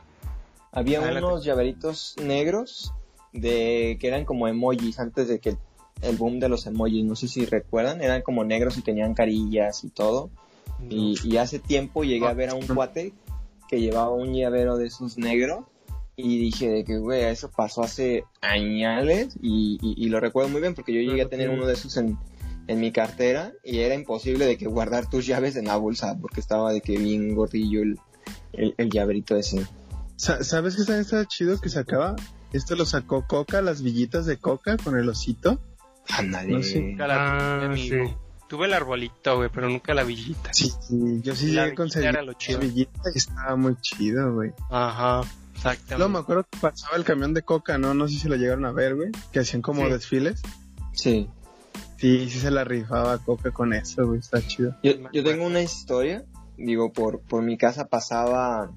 Había 0.72 1.00
Ah, 1.02 1.12
unos 1.18 1.44
llaveritos 1.44 2.16
negros 2.24 2.94
de 3.34 3.98
que 4.00 4.08
eran 4.08 4.26
como 4.26 4.48
emojis 4.48 5.00
antes 5.00 5.28
de 5.28 5.40
que 5.40 5.58
el 6.02 6.16
boom 6.18 6.40
de 6.40 6.50
los 6.50 6.66
emojis, 6.68 7.04
no 7.06 7.16
sé 7.16 7.28
si 7.28 7.46
recuerdan, 7.46 8.02
eran 8.02 8.22
como 8.22 8.44
negros 8.44 8.78
y 8.78 8.82
tenían 8.82 9.14
carillas 9.14 9.84
y 9.84 9.90
todo. 9.90 10.30
Y, 10.90 11.16
y 11.24 11.38
hace 11.38 11.60
tiempo 11.60 12.04
llegué 12.04 12.26
a 12.28 12.34
ver 12.34 12.50
a 12.50 12.54
un 12.56 12.66
cuate 12.66 13.14
que 13.68 13.82
llevaba 13.82 14.12
un 14.14 14.34
llavero 14.34 14.78
de 14.78 14.88
esos 14.88 15.18
negros 15.18 15.66
y 16.16 16.38
dije 16.38 16.70
de 16.70 16.84
que, 16.86 16.98
güey, 16.98 17.24
eso 17.24 17.50
pasó 17.52 17.82
hace 17.84 18.24
añales 18.42 19.36
y, 19.42 19.78
y- 19.82 19.96
y 20.06 20.10
lo 20.10 20.20
recuerdo 20.20 20.50
muy 20.50 20.62
bien 20.62 20.76
porque 20.76 20.94
yo 20.94 21.02
llegué 21.02 21.22
a 21.24 21.30
tener 21.30 21.50
uno 21.50 21.66
de 21.68 21.74
esos 21.74 21.98
en, 21.98 22.18
en 22.68 22.80
mi 22.80 22.92
cartera 22.92 23.52
y 23.64 23.80
era 23.80 23.94
imposible 23.96 24.46
de 24.46 24.58
que 24.58 24.68
guardar 24.68 25.10
tus 25.10 25.26
llaves 25.28 25.56
en 25.58 25.66
la 25.66 25.76
bolsa 25.78 26.18
porque 26.20 26.40
estaba 26.40 26.72
de 26.74 26.82
que 26.82 26.98
bien 26.98 27.36
gordillo 27.36 27.82
el, 27.82 28.00
el, 28.54 28.74
el 28.78 28.90
llaverito 28.90 29.36
ese. 29.36 29.66
Sa- 30.20 30.44
¿Sabes 30.44 30.76
qué 30.76 30.82
estaba 30.82 31.26
chido 31.26 31.62
que 31.62 31.70
sacaba? 31.70 32.18
Esto 32.52 32.76
lo 32.76 32.86
sacó 32.86 33.26
Coca, 33.26 33.62
las 33.62 33.82
villitas 33.82 34.26
de 34.26 34.36
Coca 34.38 34.76
con 34.76 34.98
el 34.98 35.08
osito. 35.08 35.62
Ándale. 36.10 36.52
No 36.52 36.62
sé. 36.62 36.98
Ah, 37.00 37.62
tuve, 37.72 37.78
sí. 37.78 38.64
El 38.66 38.74
arbolito, 38.74 39.38
güey, 39.38 39.50
pero 39.54 39.70
nunca 39.70 39.94
la 39.94 40.04
villita. 40.04 40.52
Sí, 40.54 40.74
yo 41.22 41.36
sí 41.36 41.48
llegué 41.48 41.62
a 41.62 41.76
conseguir 41.76 42.10
villita 42.10 42.20
era 42.20 42.22
lo 42.24 42.34
chido. 42.34 42.60
la 42.60 42.66
villita 42.66 43.02
y 43.14 43.18
estaba 43.18 43.56
muy 43.56 43.76
chido, 43.80 44.34
güey. 44.34 44.52
Ajá, 44.70 45.22
Luego 45.22 45.30
me 45.64 45.72
exactamente. 45.72 46.18
acuerdo 46.20 46.46
que 46.52 46.58
pasaba 46.60 46.98
el 46.98 47.04
camión 47.06 47.34
de 47.34 47.44
Coca, 47.44 47.78
¿no? 47.78 47.94
No 47.94 48.08
sé 48.10 48.18
si 48.20 48.28
lo 48.28 48.36
llegaron 48.36 48.66
a 48.66 48.72
ver, 48.74 48.96
güey. 48.96 49.12
Que 49.32 49.40
hacían 49.40 49.62
como 49.62 49.86
Sí. 49.86 49.92
desfiles. 49.92 50.42
Sí. 50.94 51.30
Sí, 51.98 52.30
sí 52.30 52.40
se 52.40 52.50
la 52.52 52.64
rifaba 52.66 53.20
Coca 53.20 53.52
con 53.52 53.74
eso, 53.74 54.06
güey. 54.06 54.20
Está 54.20 54.42
chido. 54.46 54.76
Yo, 54.84 54.94
yo 55.14 55.24
tengo 55.24 55.46
una 55.46 55.62
historia, 55.62 56.26
digo, 56.58 56.92
por, 56.92 57.22
por 57.22 57.44
mi 57.44 57.58
casa 57.58 57.88
pasaba, 57.88 58.72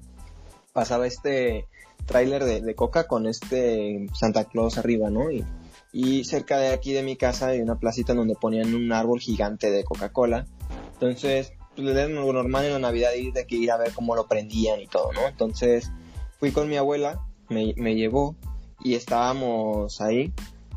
pasaba 0.73 1.07
este 1.07 1.67
tráiler 2.05 2.43
de, 2.43 2.61
de 2.61 2.75
Coca 2.75 3.07
con 3.07 3.27
este 3.27 4.07
Santa 4.13 4.45
Claus 4.45 4.77
arriba, 4.77 5.09
¿no? 5.09 5.31
Y, 5.31 5.45
y 5.93 6.23
cerca 6.25 6.57
de 6.57 6.73
aquí 6.73 6.91
de 6.91 7.03
mi 7.03 7.15
casa 7.15 7.47
hay 7.47 7.61
una 7.61 7.79
placita 7.79 8.11
en 8.11 8.17
donde 8.17 8.35
ponían 8.35 8.73
un 8.73 8.91
árbol 8.91 9.19
gigante 9.19 9.71
de 9.71 9.83
Coca-Cola. 9.83 10.47
Entonces, 10.93 11.53
pues 11.75 11.87
era 11.87 12.03
algo 12.03 12.33
normal 12.33 12.65
en 12.65 12.73
la 12.73 12.79
Navidad 12.79 13.13
ir 13.13 13.33
de 13.33 13.45
que 13.45 13.55
ir 13.55 13.71
a 13.71 13.77
ver 13.77 13.93
cómo 13.93 14.15
lo 14.15 14.27
prendían 14.27 14.81
y 14.81 14.87
todo, 14.87 15.13
¿no? 15.13 15.27
Entonces, 15.27 15.91
fui 16.39 16.51
con 16.51 16.67
mi 16.67 16.77
abuela, 16.77 17.21
me, 17.49 17.73
me 17.77 17.95
llevó 17.95 18.35
y 18.83 18.95
estábamos 18.95 20.01
ahí 20.01 20.33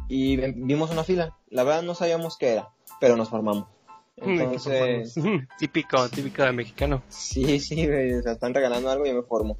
y 0.08 0.36
vimos 0.36 0.90
una 0.90 1.04
fila. 1.04 1.36
La 1.48 1.64
verdad 1.64 1.82
no 1.82 1.94
sabíamos 1.94 2.36
qué 2.36 2.50
era, 2.50 2.70
pero 3.00 3.16
nos 3.16 3.30
formamos. 3.30 3.66
Entonces, 4.16 5.14
Típico, 5.58 6.08
típico 6.08 6.42
de 6.42 6.52
mexicano. 6.52 7.02
Sí, 7.08 7.60
sí, 7.60 7.86
o 7.86 8.22
sea, 8.22 8.32
están 8.32 8.54
regalando 8.54 8.90
algo 8.90 9.04
y 9.04 9.10
yo 9.10 9.14
me 9.14 9.22
formo. 9.22 9.58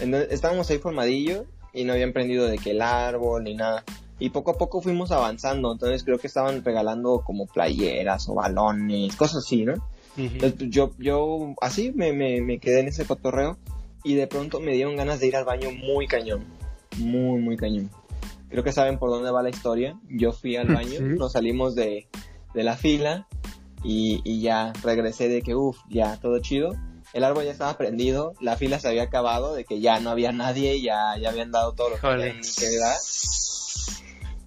Entonces, 0.00 0.32
estábamos 0.32 0.70
ahí 0.70 0.78
formadillo 0.78 1.44
y 1.72 1.84
no 1.84 1.92
habían 1.92 2.12
prendido 2.12 2.46
de 2.46 2.58
que 2.58 2.72
el 2.72 2.82
árbol 2.82 3.44
ni 3.44 3.54
nada. 3.54 3.84
Y 4.18 4.30
poco 4.30 4.52
a 4.52 4.58
poco 4.58 4.80
fuimos 4.80 5.12
avanzando, 5.12 5.72
entonces 5.72 6.02
creo 6.02 6.18
que 6.18 6.26
estaban 6.26 6.64
regalando 6.64 7.22
como 7.24 7.46
playeras 7.46 8.28
o 8.28 8.34
balones, 8.34 9.14
cosas 9.14 9.44
así, 9.44 9.64
¿no? 9.64 9.74
Entonces, 10.16 10.54
pues, 10.58 10.70
yo, 10.70 10.90
yo 10.98 11.54
así 11.60 11.92
me, 11.94 12.12
me, 12.12 12.40
me 12.40 12.58
quedé 12.58 12.80
en 12.80 12.88
ese 12.88 13.04
cotorreo 13.04 13.56
y 14.02 14.14
de 14.14 14.26
pronto 14.26 14.58
me 14.58 14.72
dieron 14.72 14.96
ganas 14.96 15.20
de 15.20 15.28
ir 15.28 15.36
al 15.36 15.44
baño 15.44 15.70
muy 15.70 16.08
cañón, 16.08 16.44
muy, 16.98 17.40
muy 17.40 17.56
cañón. 17.56 17.90
Creo 18.48 18.64
que 18.64 18.72
saben 18.72 18.98
por 18.98 19.10
dónde 19.10 19.30
va 19.30 19.42
la 19.42 19.50
historia. 19.50 19.98
Yo 20.08 20.32
fui 20.32 20.56
al 20.56 20.68
baño, 20.74 21.00
nos 21.00 21.32
salimos 21.32 21.76
de, 21.76 22.08
de 22.54 22.62
la 22.64 22.76
fila 22.76 23.28
y, 23.84 24.20
y 24.24 24.40
ya 24.40 24.72
regresé 24.82 25.28
de 25.28 25.42
que, 25.42 25.54
uff, 25.54 25.78
ya 25.88 26.16
todo 26.16 26.40
chido. 26.40 26.74
El 27.12 27.24
árbol 27.24 27.44
ya 27.44 27.52
estaba 27.52 27.76
prendido, 27.76 28.34
la 28.40 28.56
fila 28.56 28.78
se 28.78 28.88
había 28.88 29.04
acabado, 29.04 29.54
de 29.54 29.64
que 29.64 29.80
ya 29.80 30.00
no 30.00 30.10
había 30.10 30.32
nadie, 30.32 30.80
ya, 30.80 31.16
ya 31.18 31.30
habían 31.30 31.50
dado 31.50 31.72
todo 31.72 31.90
lo 31.90 31.96
que 31.96 32.00
que 32.00 32.78
dar. 32.78 32.96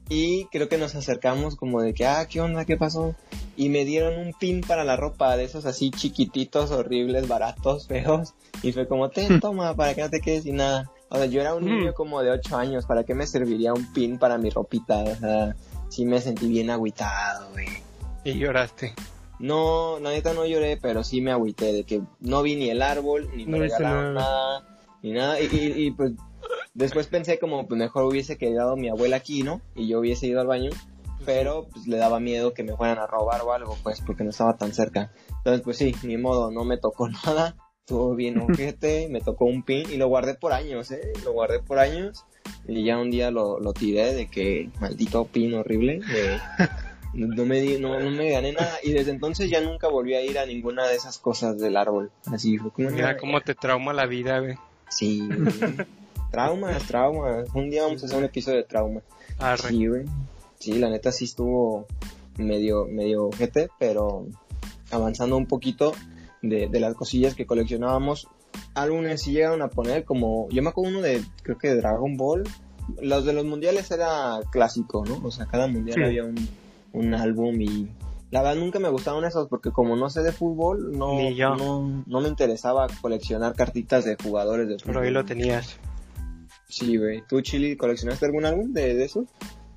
Y 0.09 0.45
creo 0.51 0.67
que 0.67 0.77
nos 0.77 0.93
acercamos 0.95 1.55
como 1.55 1.81
de 1.81 1.93
que, 1.93 2.05
ah, 2.05 2.27
¿qué 2.29 2.41
onda? 2.41 2.65
¿Qué 2.65 2.75
pasó? 2.75 3.15
Y 3.55 3.69
me 3.69 3.85
dieron 3.85 4.19
un 4.19 4.33
pin 4.33 4.59
para 4.59 4.83
la 4.83 4.97
ropa, 4.97 5.37
de 5.37 5.45
esos 5.45 5.65
así 5.65 5.89
chiquititos, 5.89 6.71
horribles, 6.71 7.29
baratos, 7.29 7.87
feos. 7.89 8.33
Y 8.61 8.73
fue 8.73 8.87
como, 8.87 9.09
ten, 9.09 9.39
toma, 9.39 9.73
para 9.75 9.93
que 9.95 10.01
no 10.01 10.09
te 10.09 10.19
quedes 10.19 10.43
sin 10.43 10.57
nada. 10.57 10.91
O 11.07 11.15
sea, 11.15 11.27
yo 11.27 11.39
era 11.39 11.55
un 11.55 11.65
niño 11.65 11.93
como 11.93 12.21
de 12.21 12.31
8 12.31 12.57
años, 12.57 12.85
¿para 12.85 13.03
qué 13.03 13.15
me 13.15 13.25
serviría 13.25 13.73
un 13.73 13.91
pin 13.93 14.17
para 14.19 14.37
mi 14.37 14.49
ropita? 14.49 14.99
O 15.03 15.15
sea, 15.15 15.55
sí 15.89 16.05
me 16.05 16.21
sentí 16.21 16.47
bien 16.47 16.69
agüitado, 16.69 17.49
güey. 17.51 17.67
Y 18.23 18.33
lloraste. 18.33 18.93
No, 19.41 19.99
la 19.99 20.11
neta 20.11 20.33
no 20.33 20.45
lloré, 20.45 20.77
pero 20.77 21.03
sí 21.03 21.19
me 21.21 21.31
agüité 21.31 21.73
de 21.73 21.83
que 21.83 22.01
no 22.19 22.41
vi 22.43 22.55
ni 22.55 22.69
el 22.69 22.81
árbol, 22.81 23.29
ni 23.35 23.45
me 23.45 23.51
No 23.57 23.63
regalaron 23.63 24.13
nada. 24.13 24.59
nada. 24.61 24.77
ni 25.03 25.11
nada. 25.13 25.41
Y, 25.41 25.45
y- 25.45 25.85
y, 25.87 25.91
pues 25.91 26.11
después 26.73 27.07
pensé 27.07 27.39
como, 27.39 27.67
pues 27.67 27.77
mejor 27.79 28.03
hubiese 28.05 28.37
quedado 28.37 28.75
mi 28.77 28.87
abuela 28.89 29.15
aquí, 29.17 29.41
¿no? 29.43 29.61
Y 29.75 29.87
yo 29.87 29.99
hubiese 29.99 30.27
ido 30.27 30.41
al 30.41 30.47
baño, 30.47 30.69
pero 31.25 31.67
pues 31.71 31.87
le 31.87 31.97
daba 31.97 32.19
miedo 32.19 32.53
que 32.53 32.63
me 32.63 32.75
fueran 32.75 32.99
a 32.99 33.07
robar 33.07 33.41
o 33.41 33.51
algo, 33.53 33.77
pues 33.83 34.01
porque 34.01 34.23
no 34.23 34.29
estaba 34.29 34.57
tan 34.57 34.73
cerca. 34.73 35.11
Entonces, 35.37 35.61
pues 35.63 35.77
sí, 35.77 35.95
ni 36.03 36.17
modo, 36.17 36.51
no 36.51 36.63
me 36.63 36.77
tocó 36.77 37.09
nada. 37.25 37.55
Estuvo 37.79 38.13
bien 38.15 38.39
ojete, 38.39 39.07
me 39.09 39.21
tocó 39.21 39.45
un 39.45 39.63
pin 39.63 39.85
y 39.91 39.97
lo 39.97 40.07
guardé 40.07 40.35
por 40.35 40.53
años, 40.53 40.91
¿eh? 40.91 41.01
Lo 41.25 41.33
guardé 41.33 41.59
por 41.61 41.79
años. 41.79 42.23
Y 42.67 42.83
ya 42.85 42.97
un 42.99 43.09
día 43.09 43.31
lo, 43.31 43.59
lo 43.59 43.73
tiré 43.73 44.13
de 44.13 44.27
que 44.29 44.69
maldito 44.79 45.25
pin 45.25 45.55
horrible. 45.55 45.99
de- 45.99 46.37
no 47.13 47.45
me 47.45 47.59
di, 47.59 47.77
no, 47.79 47.99
no 47.99 48.09
me 48.11 48.29
gané 48.31 48.53
nada 48.53 48.77
y 48.83 48.91
desde 48.91 49.11
entonces 49.11 49.49
ya 49.49 49.61
nunca 49.61 49.87
volví 49.87 50.13
a 50.15 50.21
ir 50.21 50.39
a 50.39 50.45
ninguna 50.45 50.87
de 50.87 50.95
esas 50.95 51.17
cosas 51.17 51.57
del 51.59 51.75
árbol. 51.77 52.11
Así 52.27 52.57
fue 52.57 52.71
como 52.71 52.89
Mira 52.89 53.17
cómo 53.17 53.41
te 53.41 53.55
trauma 53.55 53.93
la 53.93 54.05
vida, 54.05 54.39
güey. 54.39 54.55
Sí. 54.89 55.27
güey. 55.27 55.75
traumas, 56.31 56.83
traumas. 56.87 57.47
Un 57.53 57.69
día 57.69 57.83
vamos 57.83 58.01
a 58.03 58.05
hacer 58.05 58.17
un 58.17 58.25
episodio 58.25 58.57
de 58.57 58.63
traumas. 58.63 59.03
Arre. 59.39 59.69
Sí, 59.69 59.87
güey. 59.87 60.05
Sí, 60.59 60.73
la 60.79 60.89
neta 60.89 61.11
sí 61.11 61.25
estuvo 61.25 61.85
medio 62.37 62.85
medio 62.85 63.25
ojete, 63.25 63.69
pero 63.79 64.25
avanzando 64.91 65.35
un 65.37 65.47
poquito 65.47 65.93
de, 66.41 66.67
de 66.67 66.79
las 66.79 66.95
cosillas 66.95 67.35
que 67.35 67.45
coleccionábamos, 67.45 68.27
álbumes 68.73 69.21
sí 69.21 69.33
llegaron 69.33 69.61
a 69.61 69.69
poner 69.69 70.05
como 70.05 70.47
yo 70.49 70.61
me 70.61 70.69
acuerdo 70.69 70.91
uno 70.91 71.01
de 71.01 71.21
creo 71.43 71.57
que 71.57 71.69
de 71.69 71.75
Dragon 71.77 72.15
Ball. 72.15 72.43
Los 73.01 73.25
de 73.25 73.33
los 73.33 73.45
mundiales 73.45 73.89
era 73.91 74.39
clásico, 74.51 75.05
¿no? 75.05 75.19
O 75.23 75.31
sea, 75.31 75.45
cada 75.45 75.67
mundial 75.67 75.95
Sí. 75.97 76.03
había 76.03 76.23
un, 76.25 76.35
un 76.93 77.13
álbum 77.13 77.59
y 77.61 77.89
la 78.31 78.41
verdad 78.41 78.61
nunca 78.61 78.79
me 78.79 78.89
gustaron 78.89 79.25
esos 79.25 79.47
porque 79.49 79.71
como 79.71 79.95
no 79.95 80.09
sé 80.09 80.21
de 80.23 80.31
fútbol, 80.31 80.97
no, 80.97 81.15
Ni 81.17 81.35
yo. 81.35 81.55
no, 81.55 82.03
no 82.05 82.21
me 82.21 82.27
interesaba 82.29 82.87
coleccionar 83.01 83.55
cartitas 83.55 84.05
de 84.05 84.15
jugadores 84.21 84.67
de 84.67 84.75
fútbol. 84.79 84.93
Pero 84.93 84.99
ahí 85.05 85.11
lo 85.11 85.25
tenías. 85.25 85.77
Sí, 86.69 86.97
güey. 86.97 87.23
¿Tú, 87.27 87.41
Chili, 87.41 87.75
coleccionaste 87.75 88.25
algún 88.25 88.45
álbum 88.45 88.71
de, 88.71 88.93
de 88.95 89.03
esos? 89.03 89.25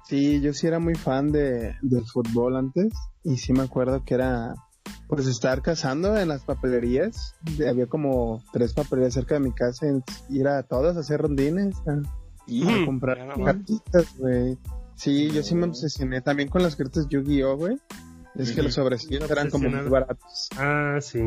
Sí, 0.07 0.41
yo 0.41 0.53
sí 0.53 0.67
era 0.67 0.79
muy 0.79 0.95
fan 0.95 1.33
de, 1.33 1.75
del 1.83 2.05
fútbol 2.07 2.57
antes 2.57 2.93
y 3.25 3.39
sí 3.39 3.53
me 3.53 3.63
acuerdo 3.63 4.05
que 4.05 4.15
era 4.15 4.55
pues 5.09 5.27
estar 5.27 5.61
cazando 5.63 6.17
en 6.17 6.29
las 6.29 6.45
papelerías. 6.45 7.35
De- 7.57 7.69
había 7.69 7.87
como 7.87 8.43
tres 8.53 8.73
papelerías 8.75 9.15
cerca 9.15 9.35
de 9.35 9.41
mi 9.41 9.53
casa 9.53 9.87
y 10.29 10.39
ir 10.39 10.47
a 10.47 10.63
todas 10.63 10.97
a 10.97 11.01
hacer 11.01 11.21
rondines, 11.23 11.75
a, 11.89 12.01
Y 12.47 12.63
a 12.71 12.85
comprar 12.85 13.19
cartitas, 13.45 14.17
güey. 14.19 14.57
Sí, 14.97 15.31
yo 15.31 15.43
sí 15.43 15.55
me 15.55 15.67
obsesioné 15.67 16.21
también 16.21 16.49
con 16.49 16.63
las 16.63 16.77
cartas 16.77 17.07
Yu-Gi-Oh, 17.09 17.57
güey. 17.57 17.77
Es 18.37 18.53
que 18.53 18.63
los 18.63 18.75
sobrecitos 18.75 19.31
eran 19.31 19.51
como 19.51 19.69
muy 19.69 19.89
baratos. 19.89 20.49
Ah, 20.57 20.99
sí. 21.01 21.21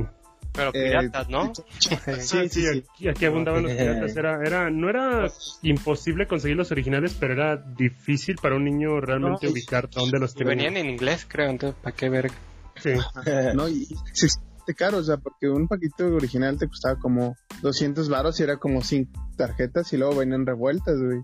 Pero 0.53 0.71
Eh, 0.73 0.87
piratas, 0.89 1.29
¿no? 1.29 1.51
Sí, 1.79 1.95
Ah, 2.05 2.13
sí, 2.19 2.49
sí. 2.49 2.65
Aquí, 2.67 3.07
aquí 3.09 3.25
abundaban 3.25 3.63
los 3.63 3.71
piratas. 3.71 4.15
Era, 4.15 4.41
era, 4.45 4.69
no 4.69 4.89
era 4.89 5.29
imposible 5.61 6.27
conseguir 6.27 6.57
los 6.57 6.71
originales, 6.71 7.15
pero 7.19 7.33
era 7.33 7.57
difícil 7.57 8.35
para 8.41 8.55
un 8.55 8.65
niño 8.65 8.99
realmente 8.99 9.45
No, 9.47 9.51
ubicar 9.53 9.89
dónde 9.89 10.19
los 10.19 10.31
Y 10.31 10.39
tenía. 10.39 10.49
venían 10.55 10.77
en 10.77 10.89
inglés, 10.89 11.25
creo, 11.29 11.49
entonces, 11.49 11.79
¿para 11.81 11.95
qué 11.95 12.09
ver? 12.09 12.31
Sí. 12.77 12.91
No, 13.55 13.67
y 13.69 13.85
sí, 14.13 14.27
caro, 14.75 14.97
o 14.97 15.03
sea, 15.03 15.17
porque 15.17 15.47
un 15.49 15.67
paquito 15.67 16.07
original 16.07 16.57
te 16.57 16.67
costaba 16.67 16.99
como 16.99 17.37
200 17.61 18.09
varos 18.09 18.37
y 18.39 18.43
era 18.43 18.57
como 18.57 18.81
5 18.81 19.11
tarjetas 19.37 19.93
y 19.93 19.97
luego 19.97 20.15
venían 20.15 20.45
revueltas, 20.45 20.95
güey. 20.99 21.21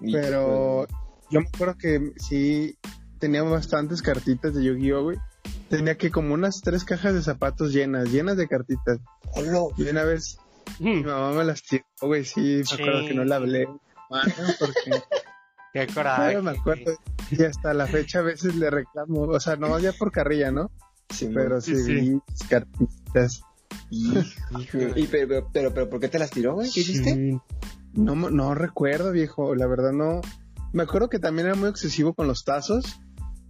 Y, 0.00 0.12
Pero 0.12 0.86
yo 1.30 1.40
me 1.40 1.46
acuerdo 1.52 1.76
que 1.78 2.12
sí 2.16 2.76
tenía 3.18 3.42
bastantes 3.42 4.02
cartitas 4.02 4.54
de 4.54 4.64
Yu-Gi-Oh, 4.64 5.02
güey. 5.04 5.18
Tenía 5.68 5.96
que 5.98 6.10
como 6.10 6.34
unas 6.34 6.60
tres 6.62 6.84
cajas 6.84 7.14
de 7.14 7.22
zapatos 7.22 7.72
llenas, 7.72 8.10
llenas 8.10 8.36
de 8.36 8.48
cartitas. 8.48 8.98
hola. 9.34 9.60
Y 9.76 9.82
una 9.88 10.04
vez 10.04 10.38
mi 10.78 10.96
Mm. 11.02 11.06
mamá 11.06 11.32
me 11.32 11.44
las 11.44 11.62
tiró, 11.62 11.84
güey, 12.02 12.24
sí, 12.24 12.62
me 12.70 12.74
acuerdo 12.82 13.06
que 13.06 13.14
no 13.14 13.24
la 13.24 13.36
hablé. 13.36 13.66
Mano, 14.10 14.32
porque 14.60 15.02
Qué 15.74 15.86
coraje. 15.92 16.22
Claro, 16.22 16.42
me 16.42 16.50
acuerdo. 16.52 16.92
Y 17.30 17.42
hasta 17.44 17.74
la 17.74 17.86
fecha 17.86 18.20
a 18.20 18.22
veces 18.22 18.54
le 18.56 18.70
reclamo, 18.70 19.20
o 19.22 19.40
sea, 19.40 19.56
no 19.56 19.78
ya 19.78 19.92
por 19.92 20.10
carrilla, 20.12 20.50
¿no? 20.50 20.70
Sí, 21.10 21.30
Pero 21.32 21.60
Sí, 21.60 21.76
sí, 21.76 22.18
cartitas. 22.48 23.42
Hijo. 23.90 24.20
Y, 24.96 25.06
pero, 25.06 25.28
pero, 25.28 25.48
pero, 25.52 25.74
pero, 25.74 25.90
¿por 25.90 26.00
qué 26.00 26.08
te 26.08 26.18
las 26.18 26.30
tiró, 26.30 26.54
güey? 26.54 26.70
¿Qué 26.70 26.80
hiciste? 26.80 27.14
Sí. 27.14 27.38
No, 27.94 28.14
no 28.14 28.54
recuerdo, 28.54 29.12
viejo, 29.12 29.54
la 29.54 29.66
verdad 29.66 29.92
no. 29.92 30.20
Me 30.72 30.82
acuerdo 30.82 31.08
que 31.08 31.18
también 31.18 31.46
era 31.46 31.56
muy 31.56 31.68
excesivo 31.68 32.14
con 32.14 32.26
los 32.26 32.44
tazos, 32.44 32.84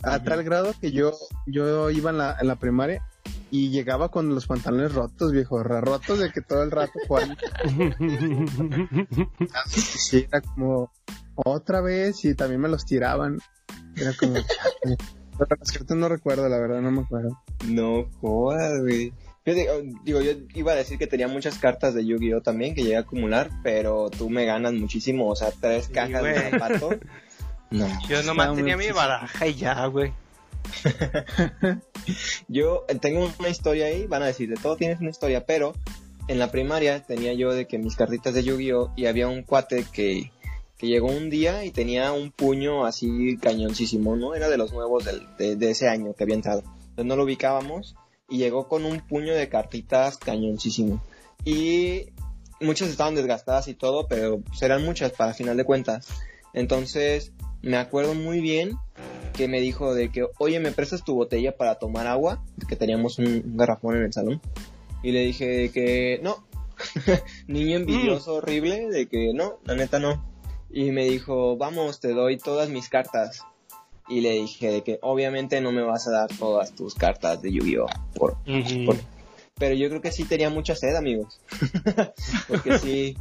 a 0.03 0.17
Ujú. 0.17 0.25
tal 0.25 0.45
grado 0.45 0.75
que 0.81 0.93
yo, 0.93 1.13
yo 1.47 1.91
iba 1.91 2.11
en 2.11 2.19
la, 2.19 2.37
en 2.41 2.47
la 2.47 2.57
primaria 2.57 3.05
y 3.51 3.71
llegaba 3.71 4.11
con 4.11 4.35
los 4.35 4.47
pantalones 4.47 4.95
rotos, 4.95 5.33
viejo, 5.33 5.63
rotos 5.63 6.19
de 6.19 6.31
que 6.31 6.41
todo 6.41 6.63
el 6.63 6.71
rato 6.71 6.93
jugando. 7.07 7.35
Sí, 9.67 10.27
era 10.29 10.41
como 10.41 10.93
otra 11.35 11.81
vez 11.81 12.25
y 12.25 12.35
también 12.35 12.61
me 12.61 12.69
los 12.69 12.85
tiraban. 12.85 13.39
Era 13.97 14.13
como... 14.19 14.35
Pero 15.39 15.97
no 15.97 16.09
recuerdo, 16.09 16.49
la 16.49 16.59
verdad, 16.59 16.81
no 16.81 16.91
me 16.91 17.03
acuerdo. 17.03 17.41
No 17.67 18.11
jodas, 18.21 18.81
güey. 18.81 19.13
Oh, 19.53 19.83
digo, 20.05 20.21
yo 20.21 20.33
iba 20.55 20.73
a 20.73 20.77
decir 20.77 20.99
que 20.99 21.07
tenía 21.07 21.29
muchas 21.29 21.59
cartas 21.59 21.95
de 21.95 22.05
Yu-Gi-Oh 22.05 22.41
también 22.43 22.75
que 22.75 22.83
llegué 22.83 22.97
a 22.97 23.01
acumular, 23.01 23.51
pero 23.63 24.11
tú 24.11 24.29
me 24.31 24.45
ganas 24.45 24.73
muchísimo, 24.75 25.29
o 25.29 25.37
sea, 25.37 25.51
tres 25.61 25.87
Sí, 25.87 25.93
cajas 25.93 26.23
de 26.23 26.33
güey. 26.33 26.51
zapatos. 26.51 26.95
No. 27.71 27.87
Yo 28.09 28.23
nomás 28.23 28.55
tenía 28.57 28.79
mi 28.79 28.89
baraja 28.93 29.47
y 29.47 29.55
ya, 29.55 29.85
güey. 29.89 30.11
Yo 32.49 32.85
eh, 32.89 32.95
tengo 32.97 33.31
una 33.39 33.49
historia 33.49 33.87
ahí, 33.87 34.07
van 34.07 34.23
a 34.23 34.27
decir, 34.27 34.49
de 34.49 34.57
todo 34.57 34.77
tienes 34.77 35.01
una 35.01 35.11
historia, 35.11 35.45
pero 35.45 35.75
en 36.29 36.39
la 36.39 36.51
primaria 36.51 37.03
tenía 37.03 37.33
yo 37.35 37.53
de 37.53 37.67
que 37.67 37.79
mis 37.79 37.97
cartitas 37.97 38.35
de 38.35 38.43
Yu-Gi-Oh 38.45 38.93
y 38.97 39.07
había 39.07 39.29
un 39.29 39.43
cuate 39.43 39.85
que, 39.93 40.31
que 40.79 40.87
llegó 40.87 41.09
un 41.09 41.31
día 41.31 41.65
y 41.65 41.71
tenía 41.71 42.13
un 42.13 42.31
puño 42.31 42.87
así 42.87 43.37
cañoncísimo, 43.39 44.17
¿no? 44.17 44.35
Era 44.35 44.49
de 44.49 44.57
los 44.59 44.73
nuevos 44.73 45.05
del- 45.05 45.27
de, 45.39 45.57
de 45.57 45.71
ese 45.71 45.89
año 45.89 46.15
que 46.15 46.25
había 46.25 46.37
entrado. 46.37 46.61
Entonces 46.91 47.05
no 47.07 47.17
lo 47.17 47.25
ubicábamos 47.25 47.97
y 48.29 48.39
llegó 48.39 48.69
con 48.69 48.85
un 48.85 49.01
puño 49.01 49.35
de 49.35 49.49
cartitas 49.49 50.19
cañoncísimo. 50.19 51.03
Y 51.45 52.07
muchas 52.61 52.89
estaban 52.89 53.15
desgastadas 53.15 53.69
y 53.69 53.75
todo, 53.75 54.07
pero 54.09 54.43
eran 54.61 54.85
muchas 54.85 55.13
para 55.13 55.35
final 55.35 55.57
de 55.57 55.65
cuentas. 55.65 56.09
Entonces 56.53 57.33
me 57.63 57.77
acuerdo 57.77 58.15
muy 58.15 58.41
bien 58.41 58.79
que 59.33 59.49
me 59.49 59.61
dijo 59.61 59.95
de 59.95 60.11
que, 60.11 60.27
oye, 60.39 60.59
¿me 60.61 60.73
prestas 60.73 61.05
tu 61.05 61.15
botella 61.15 61.57
para 61.57 61.77
tomar 61.77 62.07
agua? 62.07 62.45
Que 62.69 62.77
teníamos 62.77 63.19
un, 63.19 63.27
un 63.27 63.57
garrafón 63.57 63.97
en 63.97 64.03
el 64.03 64.13
salón. 64.13 64.41
Y 65.03 65.13
le 65.13 65.21
dije 65.21 65.47
de 65.47 65.71
que, 65.71 66.21
no. 66.23 66.45
Niño 67.47 67.77
envidioso, 67.77 68.35
horrible, 68.35 68.89
de 68.89 69.07
que 69.07 69.33
no, 69.35 69.59
la 69.65 69.75
neta 69.75 69.99
no. 69.99 70.25
Y 70.71 70.91
me 70.91 71.05
dijo, 71.05 71.57
vamos, 71.57 72.01
te 72.01 72.13
doy 72.13 72.37
todas 72.37 72.69
mis 72.69 72.89
cartas. 72.89 73.45
Y 74.09 74.21
le 74.21 74.33
dije 74.33 74.71
de 74.71 74.83
que 74.83 74.99
obviamente 75.03 75.61
no 75.61 75.73
me 75.73 75.83
vas 75.83 76.09
a 76.09 76.13
dar 76.13 76.29
todas 76.39 76.75
tus 76.75 76.95
cartas 76.95 77.43
de 77.43 77.53
Yu-Gi-Oh! 77.53 77.87
Por, 78.15 78.37
pero 79.59 79.75
yo 79.75 79.89
creo 79.89 80.01
que 80.01 80.13
sí 80.13 80.25
tenía 80.25 80.51
mucha 80.51 80.75
sed, 80.77 80.95
amigos. 80.95 81.41
Porque 82.49 82.79
sí, 82.79 83.17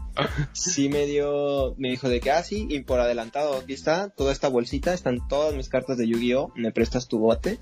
sí 0.54 0.88
me 0.88 1.06
dio, 1.06 1.74
me 1.78 1.90
dijo 1.90 2.10
de 2.10 2.20
que, 2.20 2.32
ah, 2.32 2.44
sí, 2.44 2.68
y 2.70 2.82
por 2.82 3.00
adelantado, 3.00 3.58
aquí 3.58 3.74
está, 3.74 4.10
toda 4.10 4.32
esta 4.32 4.48
bolsita, 4.48 4.94
están 4.94 5.28
todas 5.28 5.56
mis 5.56 5.68
cartas 5.68 5.98
de 5.98 6.08
Yu-Gi-Oh! 6.08 6.52
Me 6.56 6.72
prestas 6.72 7.08
tu 7.08 7.18
bote. 7.20 7.58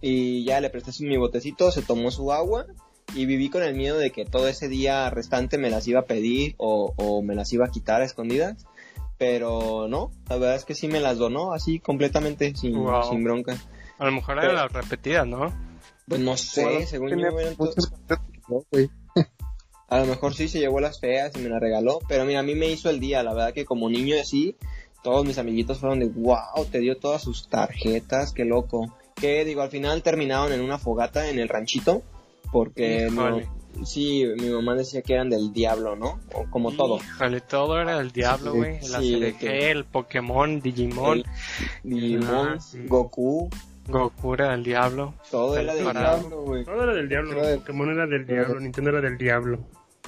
Y 0.00 0.44
ya 0.44 0.60
le 0.60 0.70
presté 0.70 0.90
mi 1.04 1.18
botecito, 1.18 1.70
se 1.70 1.82
tomó 1.82 2.10
su 2.10 2.32
agua 2.32 2.66
y 3.14 3.26
viví 3.26 3.50
con 3.50 3.62
el 3.62 3.74
miedo 3.74 3.98
de 3.98 4.10
que 4.10 4.24
todo 4.24 4.48
ese 4.48 4.68
día 4.68 5.10
restante 5.10 5.58
me 5.58 5.70
las 5.70 5.86
iba 5.88 6.00
a 6.00 6.04
pedir 6.04 6.54
o, 6.56 6.94
o 6.96 7.22
me 7.22 7.34
las 7.34 7.52
iba 7.52 7.66
a 7.66 7.70
quitar 7.70 8.00
a 8.00 8.04
escondidas. 8.04 8.66
Pero 9.20 9.86
no, 9.86 10.12
la 10.30 10.38
verdad 10.38 10.56
es 10.56 10.64
que 10.64 10.74
sí 10.74 10.88
me 10.88 10.98
las 10.98 11.18
donó 11.18 11.52
así 11.52 11.78
completamente, 11.78 12.56
sin, 12.56 12.74
Wow. 12.74 13.02
sin 13.10 13.22
bronca. 13.22 13.54
A 13.98 14.06
lo 14.06 14.12
mejor 14.12 14.38
eran 14.38 14.54
las 14.54 14.72
repetidas, 14.72 15.26
¿no? 15.26 15.52
Pues 16.08 16.22
no 16.22 16.38
sé, 16.38 16.64
Bueno, 16.64 16.86
según 16.86 17.18
yo. 17.18 17.28
A 19.88 19.98
lo 19.98 20.06
mejor 20.06 20.32
sí 20.32 20.48
se 20.48 20.58
llevó 20.58 20.80
las 20.80 21.00
feas 21.00 21.36
y 21.36 21.40
me 21.40 21.50
las 21.50 21.60
regaló, 21.60 21.98
pero 22.08 22.24
mira, 22.24 22.40
a 22.40 22.42
mí 22.42 22.54
me 22.54 22.70
hizo 22.70 22.88
el 22.88 22.98
día, 22.98 23.22
la 23.22 23.34
verdad 23.34 23.52
que 23.52 23.66
como 23.66 23.90
niño 23.90 24.16
así, 24.18 24.56
todos 25.02 25.26
mis 25.26 25.36
amiguitos 25.36 25.80
fueron 25.80 26.00
de, 26.00 26.06
wow, 26.06 26.64
te 26.72 26.78
dio 26.78 26.96
todas 26.96 27.20
sus 27.20 27.46
tarjetas, 27.48 28.32
qué 28.32 28.46
loco. 28.46 28.90
Que 29.16 29.44
digo, 29.44 29.60
al 29.60 29.68
final 29.68 30.02
terminaron 30.02 30.50
en 30.54 30.62
una 30.62 30.78
fogata 30.78 31.28
en 31.28 31.38
el 31.38 31.50
ranchito, 31.50 32.00
porque 32.50 33.08
no-. 33.12 33.59
Sí, 33.84 34.24
mi 34.38 34.48
mamá 34.50 34.74
decía 34.74 35.02
que 35.02 35.14
eran 35.14 35.30
del 35.30 35.52
diablo, 35.52 35.96
¿no? 35.96 36.20
O 36.34 36.50
como 36.50 36.72
todo. 36.72 36.96
Híjole, 36.98 37.40
todo 37.40 37.80
era 37.80 37.98
del 37.98 38.10
diablo, 38.12 38.52
Sí, 38.52 38.58
güey. 38.58 38.76
El 38.76 38.82
sí, 38.84 39.20
de 39.20 39.28
ACDG, 39.28 39.38
que- 39.38 39.70
el 39.70 39.84
Pokémon, 39.84 40.60
Digimon, 40.60 41.18
El 41.18 41.24
Digimon, 41.82 42.48
Ah, 42.56 42.60
sí. 42.60 42.78
Goku, 42.86 43.48
Goku 43.88 44.34
era 44.34 44.50
del 44.50 44.62
diablo. 44.64 45.14
todo 45.30 45.56
era 45.58 45.74
del 45.74 45.84
Parado. 45.84 46.18
diablo, 46.18 46.42
güey. 46.42 46.64
Todo 46.64 46.82
era 46.84 46.94
del 46.94 47.08
diablo. 47.08 47.32
Era 47.32 47.46
del- 47.48 47.58
Pokémon 47.60 47.90
era 47.90 48.06
del 48.06 48.26
diablo. 48.26 48.60
Nintendo 48.60 48.90
era 48.90 49.00
del 49.00 49.18
diablo. 49.18 49.58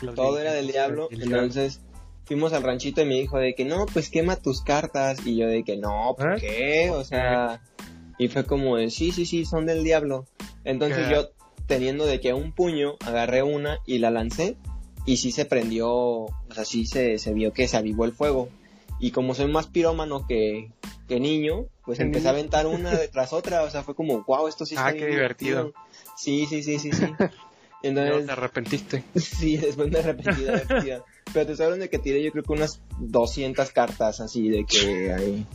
Los 0.00 0.14
Todo 0.14 0.38
era 0.38 0.52
del 0.52 0.66
diablo. 0.68 1.08
del 1.10 1.18
diablo. 1.20 1.36
Entonces 1.38 1.80
fuimos 2.24 2.52
al 2.52 2.62
ranchito 2.62 3.02
y 3.02 3.04
me 3.06 3.14
dijo 3.16 3.38
de 3.38 3.54
que 3.54 3.64
no, 3.64 3.86
pues 3.86 4.08
quema 4.10 4.36
tus 4.36 4.62
cartas. 4.62 5.26
Y 5.26 5.36
yo 5.36 5.46
de 5.48 5.64
que 5.64 5.76
no, 5.76 6.14
¿por 6.16 6.34
¿Eh? 6.34 6.40
qué? 6.40 6.90
O 6.90 7.04
sea, 7.04 7.60
y 8.18 8.28
fue 8.28 8.44
como 8.44 8.76
de 8.76 8.90
sí, 8.90 9.10
sí, 9.10 9.26
sí, 9.26 9.44
son 9.44 9.66
del 9.66 9.82
diablo. 9.84 10.26
Entonces 10.64 11.08
¿Qué? 11.08 11.14
yo, 11.14 11.28
teniendo 11.72 12.04
de 12.04 12.20
que 12.20 12.34
un 12.34 12.52
puño, 12.52 12.96
agarré 13.00 13.42
una 13.42 13.78
y 13.86 13.96
la 13.96 14.10
lancé. 14.10 14.58
Y 15.06 15.16
sí 15.16 15.32
se 15.32 15.46
prendió, 15.46 15.88
o 15.90 16.30
sea, 16.52 16.66
sí 16.66 16.84
se, 16.84 17.18
se 17.18 17.32
vio 17.32 17.54
que 17.54 17.66
se 17.66 17.78
avivó 17.78 18.04
el 18.04 18.12
fuego. 18.12 18.50
Y 19.00 19.10
como 19.10 19.34
soy 19.34 19.50
más 19.50 19.68
pirómano 19.68 20.26
que, 20.26 20.70
que 21.08 21.18
niño, 21.18 21.64
pues 21.86 21.96
¿Qué 21.96 22.04
empecé 22.04 22.28
a 22.28 22.32
aventar 22.32 22.66
una 22.66 22.92
tras 23.12 23.32
otra. 23.32 23.62
O 23.62 23.70
sea, 23.70 23.82
fue 23.82 23.94
como, 23.94 24.22
wow, 24.24 24.48
esto 24.48 24.66
sí 24.66 24.74
está 24.74 24.88
Ah, 24.88 24.92
qué 24.92 25.06
divertido. 25.06 25.72
Sí, 26.14 26.46
sí, 26.46 26.62
sí, 26.62 26.78
sí, 26.78 26.92
sí. 26.92 27.06
Entonces, 27.82 28.26
te 28.26 28.32
arrepentiste. 28.32 29.04
Sí, 29.16 29.56
después 29.56 29.90
me 29.90 29.98
arrepentí 30.00 30.42
de 30.42 30.50
haber. 30.50 31.02
Pero 31.32 31.46
te 31.46 31.56
saben 31.56 31.80
de 31.80 31.88
que 31.88 31.98
tiré 31.98 32.22
yo 32.22 32.32
creo 32.32 32.44
que 32.44 32.52
unas 32.52 32.82
200 32.98 33.70
cartas 33.70 34.20
así 34.20 34.50
de 34.50 34.66
que 34.66 35.12
ahí, 35.14 35.46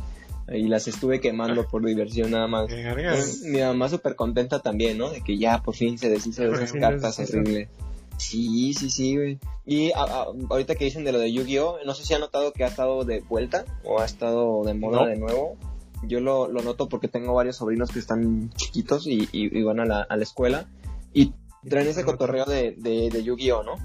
ahí 0.48 0.68
las 0.68 0.88
estuve 0.88 1.20
quemando 1.20 1.68
por 1.68 1.86
diversión 1.86 2.32
nada 2.32 2.48
más. 2.48 2.68
Vergas. 2.72 3.42
Mi 3.44 3.60
mamá 3.60 3.90
súper 3.90 4.16
contenta 4.16 4.60
también, 4.60 4.98
¿no? 4.98 5.10
De 5.10 5.22
que 5.22 5.38
ya 5.38 5.62
por 5.62 5.76
fin 5.76 5.98
se 5.98 6.10
deshizo 6.10 6.44
de 6.44 6.52
esas 6.54 6.72
cartas 6.74 7.20
horribles. 7.20 7.70
Sí, 8.18 8.74
sí, 8.74 8.90
sí, 8.90 9.16
güey. 9.16 9.40
Y 9.66 9.92
a- 9.92 10.00
a- 10.02 10.26
ahorita 10.50 10.74
que 10.76 10.86
dicen 10.86 11.04
de 11.04 11.12
lo 11.12 11.20
de 11.20 11.32
Yu-Gi-Oh, 11.32 11.78
no 11.86 11.94
sé 11.94 12.04
si 12.04 12.14
ha 12.16 12.20
notado 12.20 12.52
que 12.52 12.64
ha 12.64 12.68
estado 12.68 13.04
de 13.06 13.20
vuelta 13.22 13.66
o 13.84 14.00
ha 14.00 14.06
estado 14.06 14.64
de 14.64 14.74
moda 14.74 15.02
No. 15.02 15.06
de 15.08 15.18
nuevo. 15.18 15.56
Yo 16.04 16.20
lo, 16.20 16.48
lo 16.48 16.62
noto 16.62 16.90
porque 16.90 17.08
tengo 17.08 17.34
varios 17.34 17.58
sobrinos 17.58 17.92
que 17.92 18.00
están 18.00 18.50
chiquitos 18.56 19.06
y, 19.08 19.28
y- 19.32 19.56
y 19.60 19.64
van 19.64 19.80
a 19.80 19.86
la, 19.86 20.02
a 20.02 20.16
la 20.16 20.24
escuela 20.24 20.68
y 21.14 21.34
traen 21.70 21.88
ese 21.88 22.04
cotorreo 22.04 22.46
de, 22.46 22.72
de, 22.78 23.10
de 23.10 23.24
Yu-Gi-Oh, 23.24 23.64
¿no? 23.64 23.76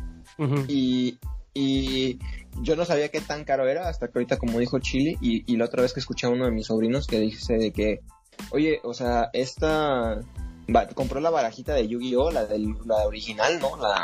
Y, 0.69 1.19
y 1.54 2.18
yo 2.62 2.76
no 2.76 2.85
sabía 2.85 3.09
qué 3.11 3.21
tan 3.21 3.44
caro 3.44 3.66
era 3.68 3.88
hasta 3.88 4.09
que 4.09 4.18
ahorita, 4.18 4.38
como 4.38 4.59
dijo 4.59 4.78
Chile, 4.78 5.16
y, 5.21 5.50
y 5.52 5.56
la 5.56 5.66
otra 5.66 5.82
vez 5.82 5.92
que 5.92 6.00
escuché 6.00 6.26
a 6.26 6.30
uno 6.30 6.44
de 6.44 6.50
mis 6.50 6.66
sobrinos 6.66 7.06
que 7.06 7.21
dice 7.21 7.54
de 7.59 7.73
que, 7.73 8.00
oye, 8.50 8.80
o 8.85 8.94
sea, 8.94 9.30
esta 9.32 10.21
va- 10.75 10.88
compró 10.94 11.21
la 11.21 11.30
barajita 11.30 11.75
de 11.75 11.88
Yu-Gi-Oh, 11.88 12.30
la, 12.30 12.47
del, 12.47 12.75
la 12.87 13.06
original, 13.06 13.59
¿no? 13.61 13.76
La, 13.76 14.02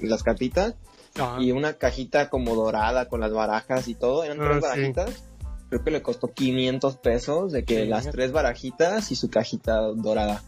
las 0.00 0.22
cartitas, 0.22 0.74
Ajá. 1.18 1.40
y 1.42 1.52
una 1.52 1.74
cajita 1.74 2.28
como 2.30 2.54
dorada 2.54 3.08
con 3.08 3.20
las 3.20 3.32
barajas 3.32 3.88
y 3.88 3.94
todo, 3.94 4.24
eran 4.24 4.40
Ah, 4.40 4.44
tres 4.44 4.56
sí. 4.56 4.60
barajitas. 4.62 5.24
Creo 5.68 5.82
que 5.82 5.90
le 5.90 6.00
costó 6.02 6.28
500 6.32 6.96
pesos 6.98 7.50
de 7.50 7.64
que 7.64 7.82
Sí, 7.82 7.86
las 7.88 8.08
tres 8.10 8.30
barajitas 8.30 9.10
y 9.10 9.16
su 9.16 9.28
cajita 9.30 9.80
dorada. 9.80 10.42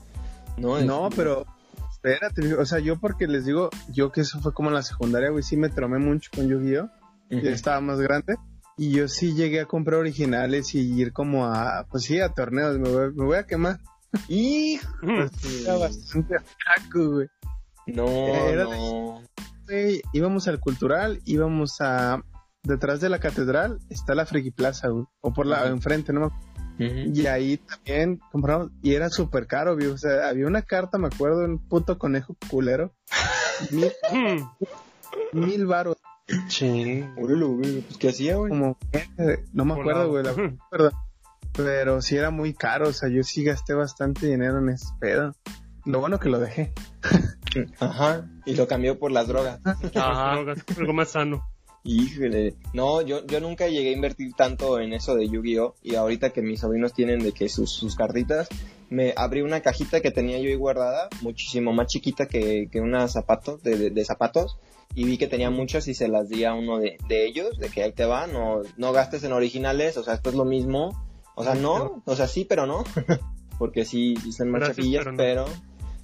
No, 0.57 0.81
No, 0.81 1.09
Es- 1.09 1.15
pero 1.17 1.45
espérate, 2.03 2.55
o 2.55 2.65
sea, 2.65 2.79
yo 2.79 2.99
porque 2.99 3.27
les 3.27 3.45
digo, 3.45 3.71
yo 3.93 4.13
que 4.13 4.21
eso 4.23 4.41
fue 4.41 4.53
como 4.55 4.69
en 4.69 4.75
la 4.75 4.83
secundaria, 4.83 5.31
güey, 5.31 5.43
sí 5.43 5.57
me 5.57 5.69
tromé 5.69 5.99
mucho 5.99 6.31
con 6.35 6.49
Yu-Gi-Oh, 6.49 6.85
Ujú. 7.31 7.41
ya 7.45 7.51
estaba 7.51 7.81
más 7.81 8.01
grande, 8.01 8.37
y 8.77 8.93
yo 8.93 9.09
sí 9.09 9.35
llegué 9.35 9.61
a 9.61 9.67
comprar 9.67 9.99
originales 10.01 10.75
y 10.75 10.81
ir 11.01 11.13
como 11.13 11.47
a, 11.47 11.87
pues 11.91 12.05
sí, 12.05 12.21
a 12.21 12.29
torneos, 12.31 12.79
me 12.79 12.89
voy, 12.89 13.13
me 13.15 13.25
voy 13.25 13.37
a 13.37 13.47
quemar. 13.47 13.81
Hijo, 14.29 14.89
Ujú. 15.03 15.29
Era 15.65 15.77
bastante 15.77 16.37
atraco, 16.37 17.11
güey. 17.11 17.29
no, 17.87 18.07
Era 18.07 18.65
de- 18.65 18.77
no. 18.79 19.23
Güey, 19.67 20.01
íbamos 20.15 20.49
al 20.49 20.61
cultural, 20.61 21.21
íbamos 21.27 21.81
a, 21.81 22.23
detrás 22.63 23.01
de 23.01 23.09
la 23.11 23.19
catedral 23.19 23.79
está 23.91 24.15
la 24.15 24.25
Friki 24.25 24.51
Plaza, 24.51 24.89
güey, 24.89 25.05
o 25.21 25.33
por 25.35 25.47
la 25.47 25.59
Ajá. 25.59 25.69
enfrente, 25.69 26.13
no 26.13 26.21
me 26.21 26.27
Y 26.79 27.27
ahí 27.27 27.57
también 27.59 28.21
compramos, 28.31 28.71
y 28.83 28.95
era 28.95 29.11
súper 29.11 29.47
caro, 29.47 29.77
viejo. 29.77 29.95
O 29.95 29.99
sea, 29.99 30.29
había 30.29 30.47
una 30.47 30.63
carta, 30.63 30.99
me 30.99 31.09
acuerdo, 31.09 31.45
un 31.45 31.59
puto 31.59 31.99
conejo 31.99 32.37
culero. 32.49 32.93
Mil, 33.73 33.91
mil 35.33 35.67
baros, 35.67 35.97
Sí. 36.49 37.05
Pues 37.17 37.99
¿qué 37.99 38.09
hacía, 38.11 38.37
güey? 38.37 38.51
como, 38.51 38.79
no 39.53 39.65
me 39.65 39.75
acuerdo, 39.75 40.11
güey, 40.11 40.25
la 40.25 40.33
verdad. 40.71 40.93
Pero 41.53 42.03
sí 42.03 42.17
era 42.17 42.31
muy 42.31 42.55
caro, 42.55 42.89
o 42.89 42.93
sea, 42.93 43.09
yo 43.09 43.23
sí 43.23 43.43
gasté 43.43 43.75
bastante 43.75 44.27
dinero 44.27 44.59
en 44.59 44.69
ese 44.69 44.89
pedo. 45.01 45.35
Lo 45.85 46.01
bueno 46.01 46.21
que 46.21 46.29
lo 46.29 46.39
dejé. 46.39 46.73
Ajá, 47.81 48.29
y 48.45 48.55
lo 48.55 48.69
cambió 48.69 48.99
por 48.99 49.11
las 49.11 49.27
drogas. 49.27 49.61
Ajá. 49.95 50.35
Drogas, 50.35 50.65
algo 50.77 50.93
más 50.93 51.09
sano. 51.09 51.43
Híjole. 51.85 52.55
No, 52.75 53.01
yo, 53.03 53.25
yo 53.27 53.41
nunca 53.41 53.69
llegué 53.69 53.91
a 53.91 53.93
invertir 53.93 54.35
tanto 54.35 54.79
en 54.81 54.93
eso 54.93 55.15
de 55.15 55.29
Yu-Gi-Oh! 55.29 55.75
Y 55.83 55.95
ahorita 55.95 56.31
que 56.31 56.43
mis 56.43 56.61
sobrinos 56.61 56.93
tienen 56.93 57.21
de 57.21 57.33
que 57.33 57.49
sus, 57.49 57.71
sus 57.71 57.95
cartitas, 57.97 58.49
me 58.91 59.15
abrí 59.17 59.41
una 59.43 59.61
cajita 59.61 60.01
que 60.01 60.11
tenía 60.11 60.39
yo 60.39 60.49
ahí 60.49 60.55
guardada, 60.55 61.09
muchísimo 61.23 61.73
más 61.73 61.87
chiquita 61.87 62.27
que, 62.27 62.69
que 62.71 62.81
una 62.81 63.09
zapato, 63.09 63.59
de, 63.59 63.77
de- 63.79 63.91
de 63.91 64.05
zapatos. 64.05 64.59
Y 64.95 65.05
vi 65.05 65.19
que 65.19 65.29
tenía 65.29 65.51
muchas 65.51 65.87
y 65.89 65.95
se 65.95 66.09
las 66.09 66.29
di 66.29 66.45
a 66.45 66.55
uno 66.55 66.79
de, 66.79 66.97
de 67.09 67.27
ellos, 67.27 67.59
de 67.59 67.69
que 67.69 67.83
ahí 67.83 67.93
te 67.93 68.05
va, 68.07 68.27
no, 68.27 68.63
no 68.77 68.93
gastes 68.93 69.23
en 69.25 69.33
originales, 69.33 69.97
o 69.97 70.03
sea, 70.03 70.15
esto 70.15 70.31
es 70.31 70.37
lo 70.37 70.45
mismo. 70.45 71.05
O 71.37 71.45
sea, 71.45 71.55
no, 71.55 72.03
o 72.05 72.17
sea, 72.17 72.27
sí, 72.27 72.45
pero 72.45 72.67
no. 72.67 72.85
Porque 73.59 73.85
sí, 73.85 74.17
sí 74.17 74.45
más 74.45 74.69
chapillas, 74.69 75.05
pero 75.05 75.13
no. 75.13 75.17
pero, 75.17 75.45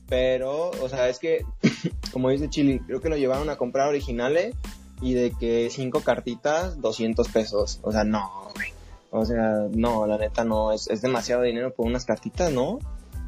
pero, 0.08 0.70
o 0.82 0.88
sea, 0.88 1.08
es 1.08 1.18
que, 1.18 1.44
como 2.12 2.30
dice 2.30 2.48
Chili, 2.48 2.78
creo 2.80 3.00
que 3.00 3.08
lo 3.08 3.16
llevaron 3.16 3.48
a 3.50 3.56
comprar 3.56 3.88
originales 3.88 4.54
y 5.04 5.14
de 5.14 5.30
que 5.38 5.68
cinco 5.70 6.00
cartitas, 6.00 6.80
200 6.80 7.28
pesos. 7.28 7.78
O 7.82 7.92
sea, 7.92 8.04
no, 8.04 8.50
güey. 8.54 8.68
O 9.10 9.24
sea, 9.24 9.66
no, 9.70 10.06
la 10.06 10.18
neta 10.18 10.44
no, 10.44 10.72
es, 10.72 10.88
es 10.88 11.02
demasiado 11.02 11.42
dinero 11.42 11.72
por 11.72 11.86
unas 11.86 12.04
cartitas, 12.04 12.50
¿no? 12.52 12.78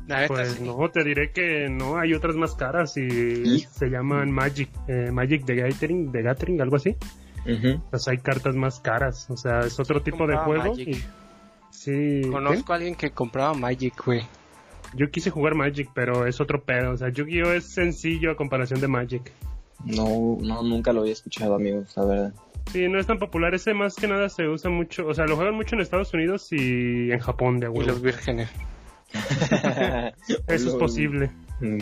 La 0.08 0.20
neta, 0.22 0.34
Pues 0.34 0.52
sí. 0.54 0.62
no, 0.64 0.88
te 0.90 1.04
diré 1.04 1.30
que 1.32 1.68
no, 1.68 1.98
hay 1.98 2.14
otras 2.14 2.34
más 2.36 2.54
caras 2.54 2.96
y 2.96 3.60
se 3.60 3.86
llaman 3.88 4.30
Magic, 4.30 4.68
eh, 4.88 5.10
Magic 5.12 5.44
de 5.44 5.56
Gathering, 5.56 6.10
de 6.12 6.22
Gathering, 6.22 6.60
algo 6.60 6.76
así. 6.76 6.96
Pues 7.90 8.08
hay 8.08 8.18
cartas 8.18 8.56
más 8.56 8.80
caras, 8.80 9.30
o 9.30 9.36
sea, 9.36 9.60
es 9.60 9.78
otro 9.78 10.02
tipo 10.02 10.26
de 10.26 10.36
juego. 10.36 10.70
Magic. 10.70 10.88
y- 10.88 11.04
sí, 11.70 12.22
Conozco 12.30 12.72
a 12.72 12.76
alguien 12.76 12.94
que 12.96 13.10
compraba 13.10 13.54
Magic, 13.54 13.94
güey. 14.04 14.22
yo 14.94 15.10
quise 15.10 15.30
jugar 15.30 15.54
Magic, 15.54 15.88
pero 15.94 16.26
es 16.26 16.40
otro 16.40 16.62
pedo, 16.64 16.92
o 16.92 16.96
sea, 16.96 17.10
Yu-Gi-Oh 17.10 17.52
es 17.52 17.64
sencillo 17.72 18.32
a 18.32 18.36
comparación 18.36 18.80
de 18.80 18.88
Magic. 18.88 19.32
No, 19.84 20.38
no, 20.40 20.62
nunca 20.62 20.92
lo 20.92 21.00
había 21.02 21.12
escuchado, 21.12 21.54
amigos, 21.54 21.92
la 21.96 22.04
verdad. 22.04 22.32
Sí, 22.72 22.88
no 22.88 22.98
es 22.98 23.06
tan 23.06 23.18
popular, 23.18 23.54
ese 23.54 23.74
más 23.74 23.94
que 23.94 24.08
nada 24.08 24.28
se 24.28 24.48
usa 24.48 24.70
mucho, 24.70 25.06
o 25.06 25.14
sea, 25.14 25.26
lo 25.26 25.36
juegan 25.36 25.54
mucho 25.54 25.76
en 25.76 25.82
Estados 25.82 26.12
Unidos 26.14 26.48
y 26.52 27.12
en 27.12 27.18
Japón 27.20 27.60
de 27.60 27.66
Y 27.66 27.70
huevo. 27.70 27.86
los 27.86 28.02
vírgenes. 28.02 28.50
Eso 30.48 30.68
es 30.68 30.74
posible. 30.74 31.30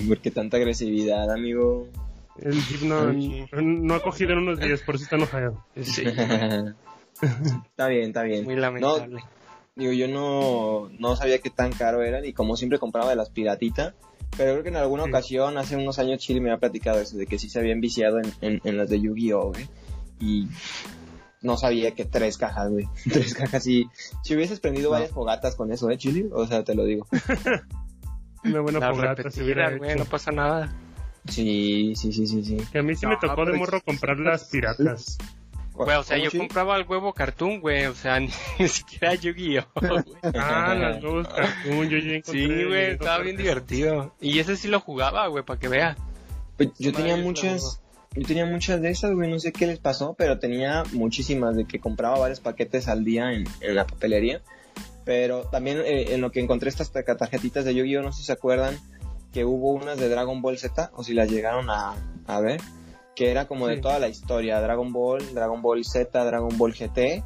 Porque 0.09 0.31
tanta 0.31 0.57
agresividad, 0.57 1.31
amigo. 1.31 1.89
El 2.41 2.53
Jeep 2.53 2.83
no, 2.83 3.13
no 3.63 3.95
ha 3.95 4.03
cogido 4.03 4.33
en 4.33 4.39
unos 4.39 4.59
días, 4.59 4.83
por 4.83 4.97
eso 4.97 5.05
está 5.05 5.17
enojado. 5.17 5.65
Sí. 5.81 6.05
está 7.71 7.89
bien, 7.89 8.09
está 8.09 8.23
bien. 8.25 8.45
Muy 8.45 8.57
lamentable. 8.57 9.23
Digo, 9.77 9.93
yo 9.93 10.09
no, 10.09 10.91
no 10.99 11.17
sabía 11.17 11.39
qué 11.39 11.51
tan 11.51 11.73
caro 11.73 12.03
eran 12.03 12.25
y 12.25 12.33
como 12.33 12.57
siempre 12.57 12.79
compraba 12.79 13.11
de 13.11 13.17
las 13.17 13.31
piratitas. 13.31 13.95
Pero 14.37 14.53
creo 14.53 14.63
que 14.63 14.69
en 14.71 14.77
alguna 14.77 15.05
Sí. 15.05 15.11
ocasión, 15.11 15.59
hace 15.59 15.77
unos 15.77 15.99
años, 15.99 16.19
Chile 16.21 16.41
me 16.41 16.51
había 16.51 16.61
platicado 16.61 17.01
eso, 17.01 17.17
de 17.17 17.27
que 17.27 17.39
sí 17.39 17.49
se 17.49 17.59
habían 17.61 17.81
viciado 17.81 18.19
en, 18.19 18.33
en, 18.41 18.61
en 18.65 18.77
las 18.77 18.89
de 18.89 19.01
Yu-Gi-Oh, 19.01 19.53
güey. 19.53 19.69
Y 20.21 20.49
no 21.43 21.57
sabía 21.57 21.93
que 21.93 22.05
tres 22.05 22.37
cajas, 22.39 22.71
güey. 22.71 22.87
Tres 23.13 23.35
cajas 23.35 23.67
y... 23.67 23.87
Si 24.23 24.35
hubieses 24.35 24.61
prendido 24.61 24.91
varias 24.91 25.11
fogatas 25.11 25.55
con 25.57 25.73
eso, 25.73 25.91
¿eh, 25.91 25.99
Chile? 25.99 26.29
O 26.33 26.47
sea, 26.47 26.65
te 26.65 26.75
lo 26.75 26.85
digo. 26.85 27.07
Una 28.45 28.61
buena 28.61 28.79
Las 28.79 28.97
fogata 28.97 29.31
se 29.31 29.43
hubiera 29.43 29.67
repetidas, 29.71 29.79
güey, 29.95 29.99
no 29.99 30.11
pasa 30.11 30.31
nada. 30.33 30.73
Sí, 31.29 31.95
sí, 31.97 32.13
sí, 32.13 32.27
sí, 32.27 32.45
sí. 32.45 32.57
Que 32.71 32.79
a 32.81 32.83
mí 32.83 32.95
sí 32.95 33.07
me 33.07 33.17
tocó 33.17 33.43
de 33.45 33.53
pero- 33.53 33.57
morro 33.59 33.81
comprar 33.83 34.19
las 34.19 34.45
piratas. 34.51 35.17
Güey, 35.75 35.97
o 35.97 36.03
sea, 36.05 36.17
¿Cómo, 36.17 36.31
yo 36.31 36.39
compraba 36.39 36.77
el 36.77 36.87
huevo 36.87 37.13
cartoon, 37.13 37.61
güey, 37.61 37.87
o 37.87 37.95
sea, 37.95 38.21
ni, 38.21 38.29
ni 38.61 38.69
siquiera 38.69 39.15
Yu-Gi-Oh. 39.15 39.65
Ah, 40.39 40.75
las 40.75 41.03
huevos 41.03 41.27
cartoon, 41.29 41.89
yo 41.89 41.99
ya 41.99 42.13
encontré. 42.15 42.47
Sí, 42.47 42.65
güey, 42.65 42.91
estaba 42.93 43.19
bien 43.19 43.37
divertido. 43.37 44.15
Y 44.21 44.39
ese 44.39 44.57
sí 44.57 44.69
lo 44.69 44.79
jugaba, 44.81 45.27
güey, 45.27 45.45
para 45.45 45.59
que 45.59 45.69
vea. 45.69 45.97
Pues 46.57 46.71
yo 46.79 46.93
tenía 46.93 47.17
muchas, 47.17 47.81
yo 48.15 48.25
tenía 48.25 48.47
muchas 48.47 48.81
de 48.81 48.91
esas, 48.91 49.13
güey, 49.13 49.29
no 49.29 49.41
sé 49.41 49.53
qué 49.53 49.67
les 49.67 49.81
pasó, 49.81 50.15
pero 50.17 50.39
tenía 50.39 50.85
muchísimas 50.93 51.57
de 51.57 51.65
que 51.67 51.81
compraba 51.81 52.19
varios 52.21 52.39
paquetes 52.39 52.87
al 52.87 53.05
día 53.05 53.33
en, 53.33 53.45
en 53.61 53.75
la 53.75 53.85
papelería. 53.87 54.43
Pero 55.05 55.43
también 55.51 55.79
eh, 55.85 56.15
en 56.15 56.21
lo 56.21 56.31
que 56.31 56.41
encontré 56.41 56.69
estas 56.69 56.93
ta- 56.93 57.03
tarjetitas 57.05 57.65
de 57.65 57.75
Yu-Gi-Oh, 57.75 58.03
no 58.03 58.13
sé 58.13 58.21
si 58.21 58.27
se 58.27 58.33
acuerdan 58.33 58.79
que 59.33 59.45
hubo 59.45 59.73
unas 59.73 59.99
de 59.99 60.09
Dragon 60.09 60.41
Ball 60.41 60.57
Z, 60.57 60.93
o 60.95 61.03
si 61.03 61.13
las 61.13 61.29
llegaron 61.29 61.69
a, 61.69 61.95
a 62.29 62.41
ver, 62.41 62.61
que 63.15 63.31
era 63.31 63.47
como 63.47 63.67
de 63.69 63.75
toda 63.83 63.99
la 63.99 64.09
historia, 64.09 64.61
Dragon 64.61 64.93
Ball, 64.93 65.35
Dragon 65.35 65.63
Ball 65.63 65.85
Z, 65.85 66.25
Dragon 66.25 66.57
Ball 66.59 66.73
GT. 66.75 67.23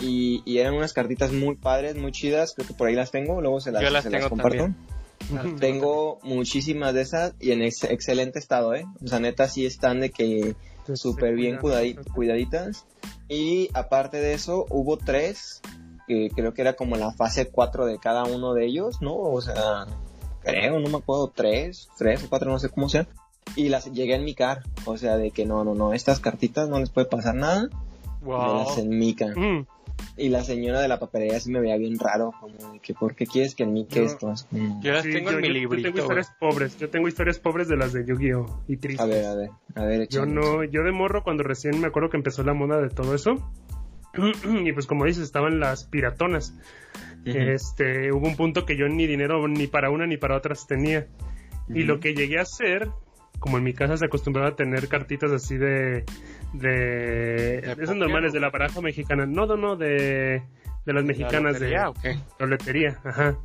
Y, 0.00 0.42
y 0.44 0.58
eran 0.58 0.74
unas 0.74 0.92
cartitas 0.92 1.32
muy 1.32 1.54
padres, 1.54 1.96
muy 1.96 2.10
chidas, 2.12 2.54
creo 2.54 2.66
que 2.66 2.74
por 2.74 2.88
ahí 2.88 2.94
las 2.94 3.10
tengo, 3.12 3.40
luego 3.40 3.60
se 3.60 3.70
las, 3.70 3.82
Yo 3.82 3.90
las 3.90 4.02
se 4.04 4.10
tengo 4.10 4.28
comparto. 4.30 4.64
Tengo 5.60 6.18
muchísimas 6.22 6.92
de 6.94 7.02
esas 7.02 7.34
y 7.38 7.52
en 7.52 7.62
ex- 7.62 7.84
excelente 7.84 8.38
estado, 8.40 8.74
¿eh? 8.74 8.84
O 9.04 9.06
sea, 9.06 9.20
neta 9.20 9.48
sí 9.48 9.64
están 9.64 10.00
de 10.00 10.10
que 10.10 10.56
súper 10.96 11.34
bien 11.36 11.58
cuidadi- 11.62 12.12
cuidaditas. 12.14 12.86
Y 13.28 13.68
aparte 13.74 14.16
de 14.16 14.34
eso, 14.34 14.66
hubo 14.70 14.96
tres, 14.98 15.60
que 16.08 16.28
creo 16.34 16.52
que 16.52 16.62
era 16.62 16.72
como 16.74 16.96
la 16.96 17.12
fase 17.12 17.48
4 17.50 17.86
de 17.86 17.98
cada 17.98 18.24
uno 18.24 18.52
de 18.54 18.66
ellos, 18.66 19.00
¿no? 19.00 19.14
O 19.16 19.40
sea, 19.40 19.86
creo, 20.42 20.80
no 20.80 20.88
me 20.88 20.96
acuerdo, 20.98 21.28
tres, 21.32 21.88
tres 21.96 22.24
o 22.24 22.28
cuatro, 22.28 22.50
no 22.50 22.58
sé 22.58 22.68
cómo 22.68 22.88
sea. 22.88 23.06
Y 23.56 23.68
las 23.68 23.92
llegué 23.92 24.14
en 24.14 24.24
mi 24.24 24.34
car, 24.34 24.62
o 24.86 24.96
sea, 24.96 25.16
de 25.16 25.30
que 25.30 25.44
no, 25.46 25.62
no, 25.64 25.74
no, 25.74 25.92
estas 25.92 26.20
cartitas 26.20 26.68
no 26.68 26.78
les 26.80 26.90
puede 26.90 27.06
pasar 27.06 27.34
nada, 27.34 27.62
me 28.22 28.28
las 28.30 28.76
Wow. 28.76 28.78
enmican. 28.78 29.34
Mm, 29.38 29.66
Y 30.16 30.30
la 30.30 30.42
señora 30.42 30.80
de 30.80 30.88
la 30.88 30.98
papelería 30.98 31.38
sí 31.38 31.50
me 31.50 31.60
veía 31.60 31.76
bien 31.76 31.98
raro, 31.98 32.32
como 32.40 32.72
de 32.72 32.80
que, 32.80 32.92
¿por 32.92 33.14
qué 33.14 33.24
quieres 33.26 33.54
que 33.54 33.62
enmique 33.62 33.96
Yo- 33.96 34.04
esto? 34.04 34.32
Es 34.32 34.42
como- 34.44 34.80
Yo 34.82 34.92
las 34.92 35.04
sí, 35.04 35.12
tengo 35.12 35.30
yo, 35.30 35.36
en 35.36 35.42
mi 35.42 35.48
yo- 35.48 35.54
yo 35.54 35.60
librito. 35.60 35.88
tengo 35.88 35.98
historias 36.02 36.32
pobres. 36.40 36.76
Yo 36.78 36.90
tengo 36.90 37.08
historias 37.08 37.38
pobres 37.38 37.68
de 37.68 37.76
las 37.76 37.92
de 37.92 38.04
Yu-Gi-Oh! 38.04 38.62
y 38.68 38.76
tristes. 38.78 39.00
A 39.00 39.06
ver, 39.08 39.24
a 39.26 39.34
ver, 39.34 39.50
a 39.76 39.84
ver, 39.84 40.08
Yo 40.08 40.26
no, 40.26 40.64
yo 40.64 40.82
de 40.82 40.92
morro 40.92 41.22
cuando 41.22 41.44
recién 41.44 41.80
me 41.80 41.86
acuerdo 41.86 42.10
que 42.10 42.16
empezó 42.16 42.42
la 42.42 42.52
moda 42.52 42.80
de 42.80 42.88
todo 42.90 43.14
eso. 43.14 43.36
y 44.64 44.72
pues 44.72 44.86
como 44.86 45.04
dices, 45.04 45.22
estaban 45.24 45.60
las 45.60 45.84
piratonas. 45.84 46.54
Este, 47.24 48.12
hubo 48.12 48.26
un 48.26 48.36
punto 48.36 48.66
que 48.66 48.76
yo 48.76 48.88
ni 48.88 49.06
dinero 49.06 49.46
ni 49.48 49.66
para 49.68 49.90
una 49.90 50.06
ni 50.06 50.16
para 50.16 50.36
otras 50.36 50.66
tenía. 50.66 51.06
Y 51.68 51.84
lo 51.84 52.00
que 52.00 52.14
llegué 52.14 52.38
a 52.38 52.42
hacer, 52.42 52.88
como 53.42 53.58
en 53.58 53.64
mi 53.64 53.74
casa 53.74 53.96
se 53.96 54.06
acostumbraba 54.06 54.50
a 54.50 54.56
tener 54.56 54.88
cartitas 54.88 55.32
así 55.32 55.56
de 55.56 56.04
de, 56.54 57.58
esas 57.58 57.76
póker, 57.76 57.96
normales 57.96 58.32
de 58.32 58.40
la 58.40 58.50
baraja 58.50 58.80
mexicana. 58.80 59.26
No, 59.26 59.46
no, 59.46 59.56
no, 59.56 59.76
de 59.76 60.42
de 60.86 60.92
las 60.92 61.04
mexicanas 61.04 61.58
de 61.60 61.70
¿La 61.70 61.84
lotería 61.84 61.90
o 61.90 61.94
qué? 61.94 62.18
roletería, 62.38 63.00
ajá. 63.04 63.36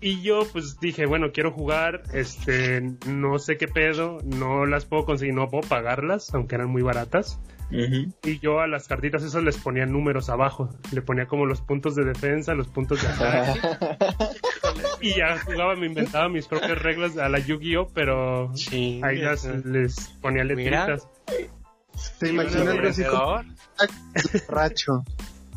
Y 0.00 0.22
yo 0.22 0.46
pues 0.52 0.78
dije, 0.80 1.06
bueno, 1.06 1.32
quiero 1.32 1.50
jugar, 1.52 2.02
este, 2.12 2.80
no 3.06 3.38
sé 3.38 3.56
qué 3.56 3.68
pedo, 3.68 4.18
no 4.24 4.64
las 4.66 4.84
puedo 4.84 5.04
conseguir, 5.04 5.34
no 5.34 5.48
puedo 5.48 5.68
pagarlas, 5.68 6.32
aunque 6.34 6.54
eran 6.54 6.70
muy 6.70 6.82
baratas. 6.82 7.38
Ujú. 7.70 8.12
Y 8.24 8.38
yo 8.38 8.60
a 8.60 8.66
las 8.66 8.86
cartitas 8.86 9.22
esas 9.22 9.42
les 9.42 9.56
ponía 9.56 9.86
números 9.86 10.28
abajo, 10.28 10.70
le 10.92 11.02
ponía 11.02 11.26
como 11.26 11.46
los 11.46 11.60
puntos 11.60 11.94
de 11.94 12.04
defensa, 12.04 12.54
los 12.54 12.68
puntos 12.68 13.02
de 13.02 13.08
ataque. 13.08 13.60
y 15.02 15.14
ya 15.16 15.38
jugaba, 15.38 15.74
me 15.76 15.86
inventaba 15.86 16.28
mis 16.28 16.46
propias 16.46 16.78
reglas 16.80 17.16
a 17.18 17.28
la 17.28 17.38
Yu-Gi-Oh, 17.38 17.88
pero 17.94 18.50
Sí. 18.56 19.00
ahí 19.02 19.18
las, 19.18 19.44
les 19.44 19.96
ponía 20.20 20.44
letritas. 20.44 21.06
¿Te 22.18 22.30
imaginas 22.30 22.66
algo 22.68 22.88
así 22.88 23.02
borracho? 24.48 25.04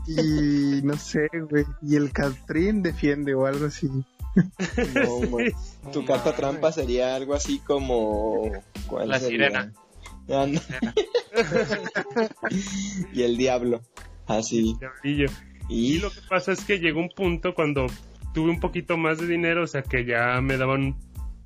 Y 0.08 0.82
no 0.84 0.96
sé, 0.98 1.28
güey. 1.50 1.66
Y 1.82 1.96
el 1.96 2.12
Catrín 2.12 2.84
defiende 2.84 3.34
o 3.34 3.46
algo 3.46 3.66
así. 3.68 3.88
No, 3.88 5.20
man. 5.30 5.46
Tu 5.94 6.06
carta 6.06 6.36
trampa 6.36 6.72
sería 6.72 7.16
algo 7.16 7.34
así 7.34 7.60
como... 7.60 8.52
¿cuál 8.88 9.10
La 9.10 9.20
sería? 9.20 9.48
sirena. 9.48 9.74
Ah, 10.30 10.46
no. 10.48 10.60
y 13.14 13.24
el 13.24 13.38
diablo. 13.38 13.82
Así. 14.28 14.76
Y 15.04 15.26
Y 15.70 16.00
lo 16.00 16.12
que 16.12 16.20
pasa 16.30 16.52
es 16.52 16.64
que 16.64 16.80
llegó 16.80 17.00
un 17.00 17.10
punto 17.10 17.54
cuando 17.56 17.88
tuve 18.36 18.52
un 18.52 18.60
poquito 18.60 18.98
más 18.98 19.18
de 19.18 19.26
dinero, 19.28 19.64
o 19.64 19.68
sea 19.68 19.82
que 19.82 20.06
ya 20.06 20.40
me 20.42 20.58
daban 20.58 20.96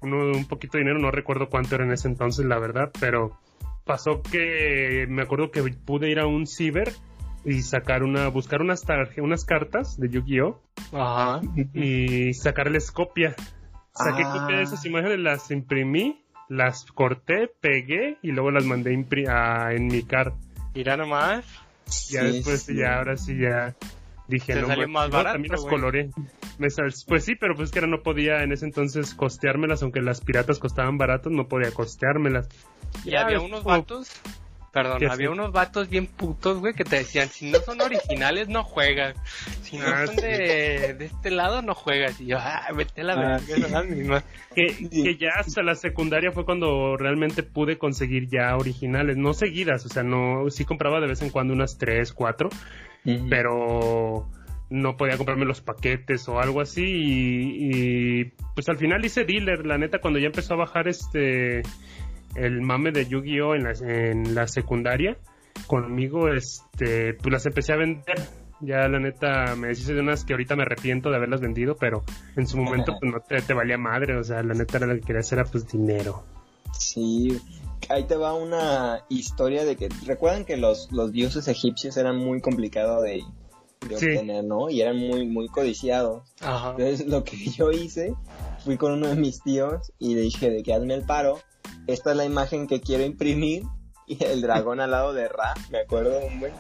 uno, 0.02 0.32
un 0.32 0.46
poquito 0.46 0.78
de 0.78 0.84
dinero, 0.84 1.00
no 1.00 1.12
recuerdo 1.12 1.48
cuánto 1.48 1.76
era 1.76 1.86
en 1.86 1.92
ese 1.94 2.08
entonces, 2.10 2.46
la 2.46 2.60
verdad, 2.60 2.92
pero 3.00 3.40
pasó 3.86 4.22
que 4.22 5.06
me 5.08 5.22
acuerdo 5.22 5.52
que 5.52 5.62
pude 5.64 6.10
ir 6.10 6.20
a 6.20 6.28
un 6.28 6.48
ciber 6.48 6.92
y 7.46 7.62
sacar 7.62 8.04
una, 8.04 8.28
buscar 8.28 8.62
unas 8.62 8.84
unas 9.18 9.46
cartas 9.46 9.98
de 9.98 10.10
Yu-Gi-Oh! 10.10 10.62
Ajá. 10.92 11.42
y 11.74 12.34
sacarles 12.34 12.92
copia. 12.92 13.36
Saqué 13.94 14.24
Ah. 14.26 14.34
copia 14.40 14.58
de 14.58 14.64
esas 14.64 14.86
imágenes, 14.86 15.20
las 15.20 15.52
imprimí, 15.52 16.24
las 16.48 16.86
corté, 16.86 17.50
pegué 17.62 18.18
y 18.22 18.32
luego 18.32 18.52
las 18.52 18.66
mandé 18.66 18.92
a, 19.30 19.74
en 19.74 19.88
mi 19.88 20.04
car. 20.04 20.34
Mira 20.74 20.98
nomás. 20.98 21.46
Ya 22.10 22.22
Sí, 22.22 22.28
después, 22.34 22.62
sí. 22.64 22.76
ya 22.76 22.98
ahora 22.98 23.18
sí, 23.18 23.38
ya 23.38 23.76
dije, 24.30 24.54
Te 24.54 24.62
no, 24.62 24.68
salió 24.68 24.88
más 24.88 25.10
no, 25.10 25.18
barato, 25.18 25.34
también 25.34 25.52
las 25.52 25.66
coloré. 25.66 26.10
Me 26.58 26.70
sal- 26.70 26.94
pues 27.08 27.26
sí, 27.26 27.36
pero 27.36 27.56
pues 27.56 27.72
que 27.72 27.80
era 27.80 27.88
no 27.88 28.02
podía 28.04 28.44
en 28.44 28.52
ese 28.52 28.66
entonces 28.66 29.14
costeármelas, 29.14 29.82
aunque 29.84 30.02
las 30.02 30.22
piratas 30.22 30.60
costaban 30.60 30.98
baratos, 30.98 31.32
no 31.32 31.48
podía 31.48 31.72
costeármelas. 31.72 32.48
Y 33.04 33.12
Ya, 33.12 33.22
había 33.22 33.38
es 33.38 33.44
unos 33.44 33.64
vatos. 33.64 34.12
Perdón, 34.72 35.00
¿Qué 35.00 35.08
había 35.08 35.30
así? 35.30 35.34
unos 35.34 35.52
vatos 35.52 35.90
bien 35.90 36.06
putos, 36.06 36.60
güey, 36.60 36.76
que 36.76 36.84
te 36.84 36.98
decían, 36.98 37.28
si 37.28 37.50
no 37.50 37.58
son 37.60 37.82
originales, 37.82 38.50
no 38.50 38.64
juegas. 38.64 39.16
Si 39.64 39.78
no 39.80 39.86
Ah, 39.88 40.06
son 40.06 40.14
sí. 40.16 40.22
de, 40.22 40.94
de 40.94 41.06
este 41.06 41.32
lado, 41.32 41.64
no 41.64 41.74
juegas. 41.74 42.22
Y 42.22 42.28
yo, 42.28 42.38
ah, 42.40 42.68
vete 42.76 43.02
a 43.02 43.04
la 43.06 43.14
Ah, 43.14 43.40
verga. 43.48 44.24
Que, 44.56 44.70
Sí. 44.70 45.04
que 45.04 45.18
ya 45.18 45.30
hasta 45.40 45.64
la 45.64 45.74
secundaria 45.74 46.32
fue 46.32 46.46
cuando 46.46 46.98
realmente 46.98 47.42
pude 47.42 47.80
conseguir 47.80 48.28
ya 48.30 48.56
originales, 48.58 49.18
no 49.18 49.34
seguidas, 49.34 49.86
o 49.88 49.90
sea, 49.90 50.04
no, 50.04 50.50
sí 50.52 50.66
compraba 50.66 51.00
de 51.00 51.08
vez 51.08 51.22
en 51.24 51.32
cuando 51.32 51.54
unas 51.54 51.80
tres, 51.80 52.14
cuatro, 52.14 52.50
Pero 53.04 54.28
no 54.70 54.98
podía 54.98 55.18
comprarme 55.18 55.46
los 55.46 55.62
paquetes 55.62 56.28
o 56.30 56.40
algo 56.40 56.62
así 56.62 56.84
y, 56.84 58.22
y, 58.22 58.26
pues 58.54 58.70
al 58.70 58.78
final 58.78 59.04
hice 59.04 59.26
dealer, 59.26 59.66
la 59.66 59.78
neta 59.78 60.00
cuando 60.00 60.20
ya 60.20 60.28
empezó 60.28 60.54
a 60.54 60.58
bajar 60.58 60.88
este 60.88 61.64
el 62.36 62.62
mame 62.62 62.92
de 62.92 63.08
Yu-Gi-Oh 63.08 63.56
en 63.56 63.64
la, 63.64 63.72
en 63.82 64.36
la 64.36 64.48
secundaria 64.48 65.18
conmigo 65.66 66.30
este 66.30 67.16
pues 67.16 67.34
las 67.34 67.46
empecé 67.46 67.74
a 67.74 67.78
vender. 67.78 68.20
Ya 68.62 68.90
la 68.90 69.00
neta 69.00 69.56
me 69.56 69.70
deshice 69.70 69.94
de 69.94 70.02
unas 70.02 70.26
que 70.26 70.34
ahorita 70.34 70.58
me 70.58 70.64
arrepiento 70.64 71.10
de 71.10 71.16
haberlas 71.16 71.40
vendido 71.40 71.78
pero 71.78 72.04
en 72.36 72.46
su 72.46 72.58
momento 72.58 72.94
pues 73.00 73.12
no 73.12 73.22
te, 73.22 73.42
te 73.42 73.54
valía 73.54 73.78
madre 73.78 74.18
o 74.18 74.24
sea 74.24 74.44
la 74.44 74.54
neta 74.54 74.78
era 74.78 74.88
lo 74.88 74.96
que 74.96 75.02
quería 75.02 75.22
hacer 75.22 75.40
era 75.40 75.50
pues 75.50 75.66
dinero 75.66 76.26
Sí, 76.78 77.40
ahí 77.90 78.04
te 78.06 78.16
va 78.16 78.34
una 78.34 79.04
historia 79.10 79.66
de 79.66 79.76
que 79.76 79.90
recuerdan 80.06 80.46
que 80.46 80.58
los, 80.58 80.92
los 80.92 81.12
dioses 81.12 81.48
egipcios 81.48 81.98
eran 81.98 82.18
muy 82.18 82.42
complicados 82.42 83.04
de, 83.04 83.24
de 83.88 83.98
Sí. 83.98 84.06
obtener, 84.08 84.44
¿no? 84.44 84.70
Y 84.70 84.82
eran 84.82 84.98
muy, 84.98 85.26
muy 85.28 85.48
codiciados. 85.48 86.24
Ajá. 86.42 86.72
Entonces 86.78 87.08
lo 87.08 87.24
que 87.24 87.38
yo 87.58 87.72
hice, 87.72 88.14
fui 88.64 88.78
con 88.78 88.94
uno 88.94 89.08
de 89.08 89.16
mis 89.16 89.42
tíos 89.42 89.92
y 90.00 90.16
le 90.16 90.22
dije 90.22 90.50
de 90.50 90.64
que 90.64 90.74
hazme 90.74 90.94
el 90.94 91.04
paro, 91.06 91.40
esta 91.88 92.12
es 92.12 92.18
la 92.18 92.26
imagen 92.26 92.68
que 92.68 92.82
quiero 92.82 93.04
imprimir 93.04 93.64
y 94.08 94.24
el 94.24 94.42
dragón 94.42 94.80
al 94.80 94.92
lado 94.92 95.14
de 95.14 95.28
Ra, 95.28 95.54
me 95.70 95.80
acuerdo 95.80 96.20
un 96.26 96.40
buen, 96.40 96.54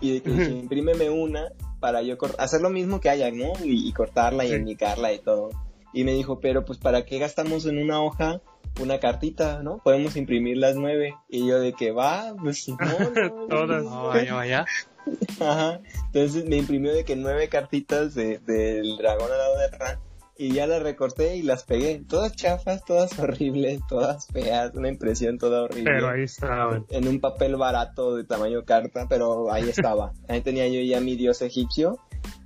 y 0.00 0.12
de 0.12 0.22
que 0.22 0.30
dije, 0.30 0.50
imprímeme 0.52 1.10
una 1.10 1.48
para 1.80 2.02
yo 2.02 2.16
hacer 2.38 2.60
lo 2.60 2.70
mismo 2.70 3.00
que 3.00 3.08
haya, 3.10 3.30
¿no? 3.30 3.52
Y, 3.64 3.88
y 3.88 3.92
cortarla 3.92 4.44
y 4.44 4.48
Sí. 4.48 4.54
enmicarla 4.54 5.12
y 5.12 5.18
todo. 5.20 5.50
Y 5.92 6.04
me 6.04 6.12
dijo, 6.12 6.40
pero 6.40 6.64
pues 6.64 6.78
¿para 6.78 7.04
qué 7.04 7.18
gastamos 7.18 7.64
en 7.66 7.78
una 7.78 8.02
hoja 8.02 8.40
una 8.80 8.98
cartita, 9.00 9.62
¿no? 9.62 9.78
Podemos 9.78 10.16
imprimir 10.16 10.56
las 10.58 10.76
nueve. 10.76 11.14
Y 11.28 11.46
yo 11.46 11.60
de 11.60 11.72
que 11.72 11.92
va, 11.92 12.34
pues 12.40 12.68
no, 12.68 12.76
no, 12.76 13.46
Todas. 13.48 13.84
no. 13.84 14.08
Vaya, 14.08 14.34
vaya. 14.34 14.64
Ajá. 15.40 15.80
Entonces 16.06 16.44
me 16.46 16.56
imprimió 16.56 16.92
de 16.92 17.04
que 17.04 17.16
nueve 17.16 17.48
cartitas 17.48 18.14
de, 18.14 18.38
del 18.38 18.96
dragón 18.96 19.30
al 19.30 19.38
lado 19.38 19.58
de 19.58 19.68
Ra. 19.68 20.00
Y 20.38 20.52
ya 20.52 20.66
las 20.66 20.82
recorté 20.82 21.36
y 21.36 21.42
las 21.42 21.64
pegué. 21.64 22.02
Todas 22.06 22.34
chafas, 22.36 22.84
todas 22.84 23.18
horribles, 23.18 23.80
todas 23.88 24.26
feas. 24.26 24.74
Una 24.74 24.88
impresión 24.88 25.38
toda 25.38 25.62
horrible. 25.62 25.92
pero 25.94 26.10
ahí 26.10 26.24
estaban 26.24 26.84
En 26.90 27.08
un 27.08 27.20
papel 27.20 27.56
barato 27.56 28.14
de 28.16 28.24
tamaño 28.24 28.64
carta, 28.64 29.06
pero 29.08 29.50
ahí 29.50 29.68
estaba. 29.68 30.12
Ahí 30.28 30.42
tenía 30.42 30.68
yo 30.68 30.80
ya 30.80 31.00
mi 31.00 31.16
dios 31.16 31.40
egipcio. 31.42 31.98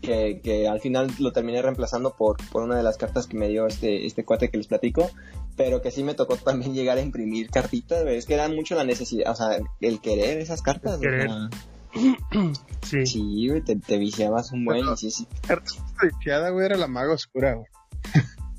Que, 0.03 0.41
que 0.43 0.67
al 0.67 0.81
final 0.81 1.09
lo 1.19 1.33
terminé 1.33 1.61
reemplazando 1.61 2.15
por, 2.17 2.37
por 2.51 2.63
una 2.63 2.77
de 2.77 2.83
las 2.83 2.97
cartas 2.97 3.27
que 3.27 3.37
me 3.37 3.49
dio 3.49 3.67
este, 3.67 4.07
este 4.07 4.25
cuate 4.25 4.51
que 4.51 4.57
les 4.57 4.67
platico. 4.67 5.11
Pero 5.57 5.83
que 5.83 5.91
sí 5.91 6.03
me 6.03 6.15
tocó 6.15 6.37
también 6.37 6.75
llegar 6.75 6.99
a 6.99 7.03
imprimir 7.03 7.51
cartitas. 7.51 8.07
Es 8.07 8.27
que 8.27 8.35
era 8.35 8.49
mucho 8.49 8.75
la 8.75 8.85
necesidad, 8.85 9.31
o 9.31 9.35
sea, 9.35 9.59
el 9.81 10.01
querer 10.01 10.39
esas 10.39 10.63
cartas. 10.63 10.95
El 10.95 11.01
querer. 11.01 11.29
o 11.29 11.33
sea, 11.33 11.51
sí 12.83 13.07
Sí, 13.07 13.49
güey, 13.49 13.61
te, 13.63 13.77
te 13.77 13.99
viciabas 13.99 14.53
un 14.53 14.65
buen. 14.65 14.87
y 14.89 14.97
sí, 14.97 15.11
sí. 15.11 15.27
Carta 15.47 15.73
viciada, 16.03 16.51
güey, 16.51 16.67
era 16.67 16.77
la 16.77 16.87
maga 16.87 17.13
oscura, 17.13 17.55
güey. 17.55 17.67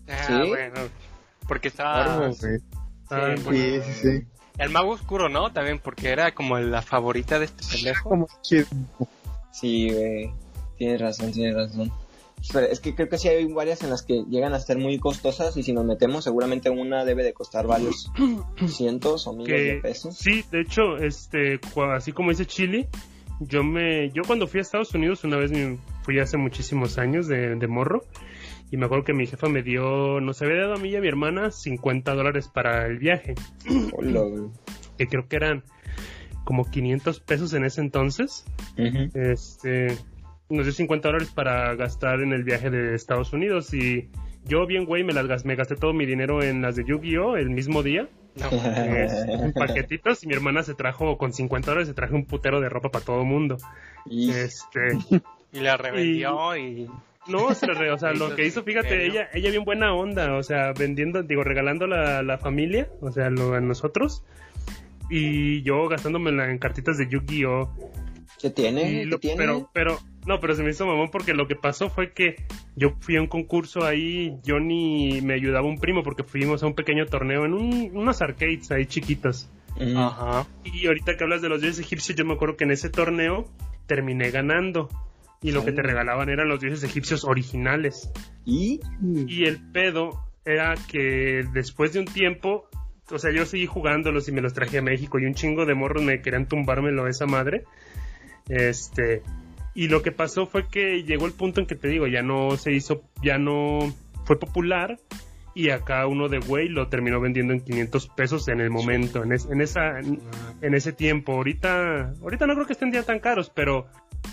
Ah, 0.08 0.26
¿Sí? 0.28 0.50
bueno. 0.50 0.82
Porque 1.48 1.70
estaba... 1.70 2.04
Claro, 2.04 2.34
güey. 2.40 2.60
Ah, 3.10 3.36
Sí, 3.38 3.44
Sí, 3.50 3.82
sí, 3.82 3.94
sí. 4.02 4.28
El 4.58 4.70
mago 4.70 4.92
oscuro, 4.92 5.28
¿no? 5.30 5.52
También 5.52 5.80
porque 5.80 6.10
era 6.10 6.34
como 6.34 6.60
la 6.60 6.82
favorita 6.82 7.40
de 7.40 7.46
este 7.46 7.64
pendejo. 7.70 8.10
Como 8.10 8.28
Sí, 8.42 9.90
güey. 9.90 10.32
Tienes 10.78 11.02
razón, 11.02 11.32
tienes 11.32 11.56
razón. 11.56 11.92
Es 12.70 12.80
que 12.80 12.96
creo 12.96 13.08
que 13.08 13.18
sí 13.18 13.28
hay 13.28 13.46
varias 13.46 13.84
en 13.84 13.92
las 13.92 14.02
que 14.02 14.24
llegan 14.28 14.54
a 14.54 14.60
ser 14.60 14.78
muy 14.78 14.98
costosas 14.98 15.56
y 15.58 15.64
si 15.64 15.74
nos 15.74 15.86
metemos 15.86 16.24
seguramente 16.24 16.70
una 16.70 17.06
debe 17.06 17.24
de 17.24 17.34
costar 17.34 17.68
varios 17.68 18.12
cientos 18.68 19.28
o 19.28 19.34
miles 19.34 19.62
de 19.62 19.80
pesos. 19.82 20.18
sí, 20.18 20.44
de 20.52 20.62
hecho, 20.62 20.98
este, 20.98 21.60
así 21.94 22.12
como 22.12 22.32
dice 22.32 22.46
Chile, 22.46 22.90
yo 23.40 23.64
me, 23.64 24.10
yo 24.12 24.24
cuando 24.26 24.48
fui 24.48 24.60
a 24.60 24.62
Estados 24.62 24.94
Unidos 24.94 25.24
una 25.24 25.38
vez 25.38 25.52
me 25.52 25.78
fui 26.04 26.20
hace 26.20 26.38
muchísimos 26.38 26.98
años 26.98 27.28
de, 27.28 27.56
de 27.56 27.68
morro 27.68 28.04
y 28.72 28.78
me 28.78 28.86
acuerdo 28.86 29.04
que 29.04 29.14
mi 29.14 29.28
jefa 29.28 29.48
me 29.48 29.62
dio, 29.62 30.20
nos 30.20 30.42
había 30.42 30.62
dado 30.62 30.74
a 30.76 30.78
mí 30.78 30.90
y 30.90 30.96
a 30.96 31.02
mi 31.02 31.08
hermana 31.08 31.52
50 31.52 32.14
dólares 32.16 32.48
para 32.48 32.88
el 32.88 32.98
viaje, 32.98 33.36
Hola, 33.94 34.24
que 34.98 35.08
creo 35.08 35.28
que 35.28 35.36
eran 35.36 35.64
como 36.44 36.70
500 36.70 37.20
pesos 37.20 37.54
en 37.54 37.66
ese 37.66 37.82
entonces. 37.82 38.46
Este, 39.14 39.98
nos 40.52 40.66
dio 40.66 40.74
50 40.74 41.08
dólares 41.08 41.32
para 41.34 41.74
gastar 41.76 42.22
en 42.22 42.34
el 42.34 42.44
viaje 42.44 42.70
de 42.70 42.96
Estados 42.96 43.34
Unidos 43.34 43.74
y 43.74 44.10
Yo 44.46 44.66
bien, 44.66 44.86
güey, 44.86 45.04
me 45.04 45.14
las 45.14 45.28
gas- 45.28 45.46
me 45.46 45.56
gasté 45.56 45.76
todo 45.76 45.94
mi 45.94 46.06
dinero 46.08 46.42
en 46.42 46.64
las 46.64 46.76
de 46.76 46.84
Yu-Gi-Oh 46.84 47.38
el 47.38 47.52
mismo 47.52 47.84
día. 47.84 48.08
No. 48.36 48.48
es, 48.96 49.14
en 49.14 49.54
paquetitos 49.54 50.24
y 50.24 50.28
mi 50.28 50.34
hermana 50.34 50.64
se 50.64 50.74
trajo 50.74 51.18
con 51.18 51.32
50 51.34 51.70
dólares 51.70 51.88
se 51.90 51.94
trajo 51.94 52.16
un 52.16 52.26
putero 52.26 52.60
de 52.62 52.70
ropa 52.70 52.90
para 52.90 53.04
todo 53.06 53.24
mundo 53.26 53.58
Y 54.06 54.32
este 54.32 54.80
Y 55.54 55.60
la 55.60 55.76
revendió 55.78 56.56
y... 56.56 56.90
no 57.28 57.54
se 57.54 57.70
o 57.70 57.98
sea 58.00 58.14
lo 58.14 58.34
que 58.36 58.46
hizo 58.46 58.64
fíjate 58.64 59.06
ella 59.06 59.28
ella 59.34 59.52
bien 59.52 59.66
buena 59.66 59.94
onda 59.94 60.38
o 60.38 60.44
sea 60.44 60.72
vendiendo 60.72 61.22
digo 61.24 61.44
regalando 61.44 61.88
la, 61.88 62.24
la 62.24 62.38
familia 62.38 62.88
o 63.02 63.12
sea 63.12 63.30
lo, 63.30 63.54
a 63.54 63.60
nosotros 63.60 64.24
y 65.10 65.62
yo 65.64 65.88
gastándomela 65.90 66.50
en 66.50 66.58
cartitas 66.58 66.98
de 66.98 67.08
Yu-Gi-Oh 67.10 67.70
¿qué 68.42 68.50
tiene? 68.50 69.08
¿Qué 69.10 69.18
tiene? 69.18 69.38
pero 69.38 69.70
pero 69.74 70.00
no 70.26 70.40
pero 70.40 70.56
se 70.56 70.64
me 70.64 70.70
hizo 70.72 70.86
mamón 70.86 71.10
porque 71.12 71.34
lo 71.34 71.48
que 71.48 71.56
pasó 71.56 71.90
fue 71.90 72.12
que 72.12 72.36
yo 72.76 72.94
fui 73.00 73.16
a 73.18 73.22
un 73.22 73.28
concurso 73.28 73.84
ahí 73.86 74.38
Johnny 74.46 75.22
me 75.22 75.34
ayudaba 75.34 75.66
un 75.68 75.80
primo 75.80 76.04
porque 76.04 76.24
fuimos 76.24 76.62
a 76.64 76.68
un 76.68 76.74
pequeño 76.76 77.06
torneo 77.08 77.46
en 77.46 77.54
un- 77.54 77.92
unos 77.94 78.22
arcades 78.22 78.72
ahí 78.72 78.86
chiquitos 78.86 79.50
Mm. 79.80 79.96
Ajá. 79.98 80.46
Y 80.66 80.86
ahorita 80.86 81.16
que 81.16 81.24
hablas 81.24 81.42
de 81.42 81.48
los 81.48 81.62
dioses 81.62 81.80
egipcios, 81.80 82.18
yo 82.18 82.26
me 82.26 82.34
acuerdo 82.34 82.58
que 82.58 82.66
en 82.66 82.72
ese 82.72 82.90
torneo 82.90 83.48
terminé 83.88 84.30
ganando. 84.30 84.90
Y 85.42 85.54
lo 85.54 85.64
que 85.64 85.72
te 85.72 85.82
regalaban 85.82 86.28
eran 86.30 86.50
los 86.50 86.60
dioses 86.60 86.84
egipcios 86.84 87.24
originales. 87.24 88.12
¿Y? 88.46 88.82
Y 89.28 89.46
el 89.46 89.60
pedo 89.72 90.26
era 90.44 90.76
que 90.90 91.46
después 91.54 91.94
de 91.94 92.00
un 92.00 92.06
tiempo, 92.06 92.66
o 93.10 93.18
sea, 93.18 93.32
yo 93.32 93.46
seguí 93.46 93.66
jugándolos 93.66 94.28
y 94.28 94.34
me 94.34 94.42
los 94.42 94.54
traje 94.54 94.80
a 94.80 94.82
México 94.82 95.18
y 95.20 95.26
un 95.26 95.36
chingo 95.36 95.66
de 95.66 95.74
morros 95.74 96.04
me 96.04 96.22
querían 96.22 96.48
tumbármelo 96.50 97.08
esa 97.08 97.26
madre. 97.26 97.64
Este, 98.50 99.24
y 99.74 99.88
lo 99.88 100.02
que 100.02 100.12
pasó 100.12 100.46
fue 100.46 100.68
que 100.68 101.04
llegó 101.04 101.26
el 101.26 101.34
punto 101.34 101.60
en 101.62 101.66
que 101.68 101.76
te 101.76 101.88
digo, 101.88 102.08
ya 102.08 102.22
no 102.22 102.58
se 102.58 102.72
hizo, 102.74 103.04
ya 103.24 103.38
no 103.38 103.94
fue 104.26 104.38
popular 104.40 105.00
y 105.54 105.70
acá 105.70 106.08
uno 106.08 106.30
de 106.30 106.40
güey 106.40 106.70
lo 106.70 106.88
terminó 106.88 107.20
vendiendo 107.20 107.54
en 107.54 107.62
500 107.62 108.08
pesos 108.10 108.48
en 108.48 108.62
el 108.62 108.70
momento, 108.70 109.24
en, 109.24 109.34
es- 109.34 109.46
en 109.50 109.62
esa 109.62 110.00
en, 110.00 110.20
en 110.62 110.74
ese 110.74 110.94
tiempo. 110.94 111.34
Ahorita 111.34 112.14
ahorita 112.22 112.48
no 112.48 112.54
creo 112.56 112.66
que 112.68 112.74
estén 112.74 112.92
ya 112.92 113.04
tan 113.04 113.20
caros, 113.20 113.50
pero 113.54 113.88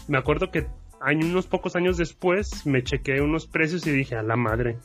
me 0.06 0.18
acuerdo 0.18 0.50
que 0.50 0.66
año- 1.00 1.26
unos 1.26 1.46
pocos 1.46 1.74
años 1.76 1.96
después 1.96 2.66
me 2.66 2.82
chequé 2.84 3.20
unos 3.20 3.46
precios 3.46 3.86
y 3.86 3.90
dije, 3.90 4.14
a 4.16 4.22
la 4.22 4.36
madre, 4.36 4.76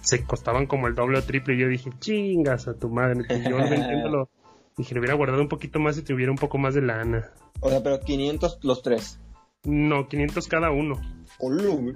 se 0.00 0.22
costaban 0.24 0.66
como 0.66 0.86
el 0.86 0.94
doble 0.94 1.18
o 1.18 1.22
triple. 1.22 1.54
Y 1.54 1.58
yo 1.58 1.68
dije, 1.68 1.90
chingas 1.98 2.68
a 2.68 2.74
tu 2.74 2.88
madre. 2.88 3.22
Y 3.28 3.48
yo 3.50 3.56
vendiéndolo, 3.70 4.28
dije, 4.76 4.94
le 4.94 5.00
hubiera 5.00 5.14
guardado 5.14 5.42
un 5.42 5.48
poquito 5.48 5.78
más 5.80 5.98
y 5.98 6.02
tuviera 6.02 6.30
un 6.30 6.38
poco 6.38 6.56
más 6.58 6.74
de 6.74 6.82
lana. 6.82 7.30
O 7.60 7.68
sea, 7.70 7.82
pero 7.82 7.98
500 8.00 8.58
los 8.62 8.82
tres. 8.82 9.18
No, 9.64 10.08
500 10.08 10.48
cada 10.48 10.70
uno. 10.70 11.00
Güey. 11.38 11.94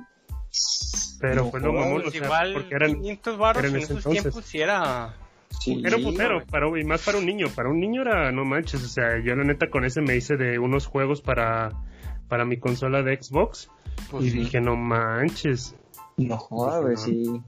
Pero 1.20 1.44
No 1.44 1.50
fue 1.50 1.60
lo 1.60 1.72
jodas. 1.72 1.84
mamón, 1.86 2.00
o 2.00 2.02
Pues 2.04 2.14
sea, 2.14 2.24
igual 2.24 2.52
porque 2.54 2.74
eran, 2.74 2.94
500 2.94 3.38
baros 3.38 3.62
eran 3.62 3.74
en 3.76 3.82
esos 3.82 3.96
entonces. 3.98 4.22
tiempos 4.22 4.44
sí 4.44 4.60
era... 4.60 5.14
Sí, 5.60 5.80
Era 5.84 5.96
un 5.96 6.02
putero, 6.02 6.44
para, 6.46 6.66
y 6.78 6.84
más 6.84 7.02
para 7.02 7.16
un 7.18 7.26
niño. 7.26 7.46
Para 7.54 7.68
un 7.70 7.78
niño 7.80 8.02
era, 8.02 8.32
no 8.32 8.44
manches, 8.44 8.82
o 8.84 8.88
sea, 8.88 9.18
yo 9.24 9.34
la 9.36 9.44
neta 9.44 9.70
con 9.70 9.84
ese 9.84 10.00
me 10.02 10.16
hice 10.16 10.36
de 10.36 10.58
unos 10.58 10.86
juegos 10.86 11.22
para, 11.22 11.70
para 12.28 12.44
mi 12.44 12.58
consola 12.58 13.02
de 13.02 13.16
Xbox. 13.22 13.70
Pues 14.10 14.24
y 14.26 14.30
sí. 14.30 14.38
dije, 14.40 14.60
no 14.60 14.74
manches. 14.76 15.76
No 16.16 16.36
jodas, 16.36 16.82
güey, 16.82 16.96
sí. 16.96 17.40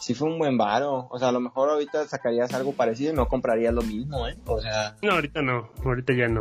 Sí 0.00 0.14
fue 0.14 0.28
un 0.28 0.38
buen 0.38 0.58
varo. 0.58 1.06
O 1.10 1.18
sea, 1.18 1.28
a 1.28 1.32
lo 1.32 1.40
mejor 1.40 1.70
ahorita 1.70 2.06
sacarías 2.08 2.52
algo 2.52 2.72
parecido 2.72 3.12
y 3.12 3.16
no 3.16 3.28
comprarías 3.28 3.72
lo 3.72 3.82
mismo, 3.82 4.26
¿eh? 4.28 4.36
O 4.46 4.60
sea... 4.60 4.96
No, 5.00 5.12
ahorita 5.12 5.40
no, 5.40 5.70
ahorita 5.84 6.12
ya 6.12 6.26
no. 6.28 6.40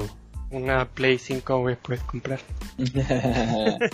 Una 0.54 0.86
Play 0.86 1.18
5, 1.18 1.60
güey, 1.60 1.76
puedes 1.76 2.04
comprar. 2.04 2.40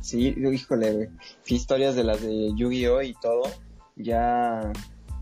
Sí, 0.00 0.34
híjole, 0.36 0.92
güey. 0.92 1.08
Historias 1.46 1.94
de 1.94 2.02
las 2.02 2.20
de 2.20 2.52
Yu-Gi-Oh 2.56 3.02
y 3.02 3.14
todo. 3.14 3.42
Ya, 3.94 4.72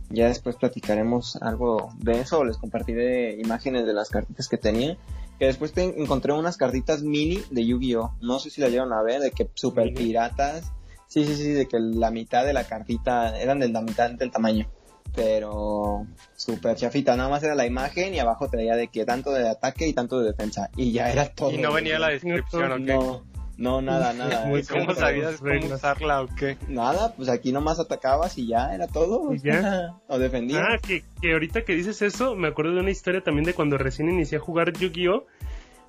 ya 0.09 0.29
después 0.29 0.57
platicaremos 0.57 1.37
algo 1.37 1.91
de 1.99 2.21
eso. 2.21 2.43
Les 2.45 2.57
compartiré 2.57 3.39
imágenes 3.39 3.85
de 3.87 3.93
las 3.93 4.09
cartitas 4.09 4.49
que 4.49 4.57
tenía. 4.57 4.97
Que 5.39 5.47
después 5.47 5.73
te 5.73 5.83
encontré 6.01 6.33
unas 6.33 6.57
cartitas 6.57 7.03
mini 7.03 7.43
de 7.51 7.67
Yu-Gi-Oh. 7.67 8.15
No 8.23 8.39
sé 8.39 8.49
si 8.49 8.63
la 8.63 8.69
llegaron 8.69 8.95
a 8.95 9.03
ver, 9.03 9.21
de 9.21 9.33
que 9.33 9.51
super 9.55 9.93
piratas. 9.93 10.73
Sí, 11.09 11.27
sí, 11.27 11.37
sí, 11.37 11.51
de 11.51 11.69
que 11.69 11.79
la 11.79 12.11
mitad 12.11 12.47
de 12.47 12.55
la 12.55 12.65
cartita 12.65 13.39
eran 13.39 13.59
de 13.59 13.69
la 13.69 13.83
mitad 13.83 14.11
del 14.11 14.31
tamaño. 14.31 14.67
Pero 15.15 16.07
super 16.35 16.75
chafita, 16.75 17.17
nada 17.17 17.29
más 17.29 17.43
era 17.43 17.55
la 17.55 17.67
imagen 17.67 18.15
y 18.15 18.19
abajo 18.19 18.49
traía 18.49 18.77
de 18.77 18.89
que 18.89 19.05
tanto 19.05 19.31
de 19.33 19.49
ataque 19.49 19.87
y 19.87 19.93
tanto 19.93 20.21
de 20.21 20.29
defensa. 20.29 20.71
Y 20.77 20.93
ya 20.93 21.11
era 21.11 21.29
todo. 21.29 21.53
Y 21.53 21.59
no 21.59 21.73
venía 21.73 21.99
la 21.99 22.09
descripción, 22.09 22.73
¿o 22.73 22.77
qué? 22.77 22.95
No, 22.95 23.23
no, 23.59 23.83
nada, 23.83 24.13
nada. 24.15 24.47
Muy 24.47 24.61
¿Y 24.61 24.65
¿Cómo 24.65 24.95
sabías 24.95 25.41
cómo 25.41 25.75
usarla 25.75 26.23
o 26.23 26.29
qué? 26.29 26.57
Nada, 26.69 27.15
pues 27.15 27.29
aquí 27.29 27.53
nomás 27.53 27.79
atacabas 27.79 28.39
y 28.39 28.47
ya 28.47 28.75
era 28.75 28.87
todo. 28.87 29.33
Y 29.33 29.39
ya. 29.39 29.95
o 30.09 30.19
defendías. 30.19 30.65
Ah, 30.69 30.79
que, 30.79 31.05
que 31.21 31.33
ahorita 31.33 31.65
que 31.65 31.75
dices 31.75 32.03
eso, 32.03 32.35
me 32.35 32.49
acuerdo 32.49 32.75
de 32.75 32.81
una 32.81 32.91
historia 32.91 33.23
también 33.23 33.45
de 33.45 33.55
cuando 33.55 33.79
recién 33.79 34.09
inicié 34.09 34.39
a 34.39 34.41
jugar 34.41 34.73
Yu-Gi-Oh! 34.73 35.27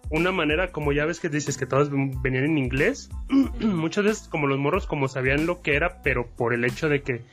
Una 0.09 0.31
manera, 0.31 0.71
como 0.71 0.91
ya 0.91 1.05
ves 1.05 1.21
que 1.21 1.29
dices 1.29 1.57
que 1.57 1.65
todos 1.65 1.89
venían 2.21 2.43
en 2.43 2.57
inglés, 2.57 3.09
muchas 3.59 4.03
veces 4.03 4.27
como 4.27 4.47
los 4.47 4.59
morros 4.59 4.85
como 4.85 5.07
sabían 5.07 5.45
lo 5.45 5.61
que 5.61 5.75
era, 5.75 6.01
pero 6.03 6.27
por 6.27 6.53
el 6.53 6.65
hecho 6.65 6.89
de 6.89 7.01
que 7.01 7.23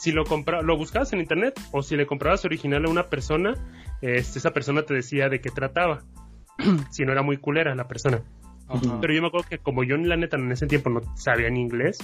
si 0.00 0.12
lo 0.12 0.24
compra 0.24 0.62
lo 0.62 0.78
buscabas 0.78 1.12
en 1.12 1.20
internet 1.20 1.60
o 1.72 1.82
si 1.82 1.94
le 1.94 2.06
comprabas 2.06 2.46
original 2.46 2.86
a 2.86 2.88
una 2.88 3.10
persona, 3.10 3.52
este, 4.00 4.38
esa 4.38 4.52
persona 4.52 4.82
te 4.82 4.94
decía 4.94 5.28
de 5.28 5.42
qué 5.42 5.50
trataba, 5.50 6.04
si 6.90 7.04
no 7.04 7.12
era 7.12 7.20
muy 7.20 7.36
culera 7.36 7.74
la 7.74 7.86
persona. 7.86 8.22
Ajá. 8.66 8.98
Pero 8.98 9.12
yo 9.12 9.20
me 9.20 9.28
acuerdo 9.28 9.46
que 9.50 9.58
como 9.58 9.84
yo 9.84 9.98
la 9.98 10.16
neta 10.16 10.38
en 10.38 10.50
ese 10.50 10.66
tiempo 10.66 10.88
no 10.88 11.02
sabía 11.18 11.48
en 11.48 11.58
inglés, 11.58 11.98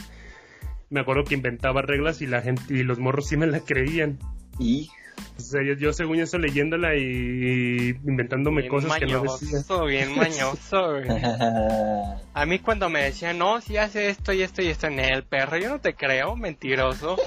me 0.91 1.01
acuerdo 1.01 1.25
que 1.25 1.37
inventaba 1.37 1.81
reglas 1.81 2.21
y 2.21 2.27
la 2.27 2.43
gente 2.43 2.75
y 2.75 2.83
los 2.83 2.99
morros 2.99 3.29
sí 3.29 3.39
me 3.39 3.47
la 3.47 3.61
creían. 3.61 4.19
Y 4.59 4.91
O 5.39 5.41
sea, 5.41 5.63
yo, 5.63 5.75
yo 5.75 5.93
según 5.93 6.19
eso 6.21 6.39
leyéndola 6.39 6.97
y 6.97 7.91
inventándome 8.07 8.63
Bien 8.63 8.71
cosas 8.71 8.99
que 8.99 9.07
no 9.07 9.23
decía. 9.23 9.49
mañoso, 9.51 9.85
bien 9.87 10.17
mañoso, 10.17 10.93
güey. 10.93 11.09
A 12.35 12.47
mí 12.47 12.59
cuando 12.59 12.89
me 12.89 13.03
decían, 13.03 13.39
no, 13.39 13.61
si 13.61 13.77
hace 13.77 14.09
esto 14.09 14.33
y 14.33 14.43
esto 14.43 14.63
y 14.63 14.69
esto 14.69 14.87
en 14.87 14.99
el 14.99 15.25
perro, 15.25 15.59
yo 15.59 15.69
no 15.69 15.81
te 15.81 15.95
creo, 15.95 16.37
mentiroso. 16.37 17.17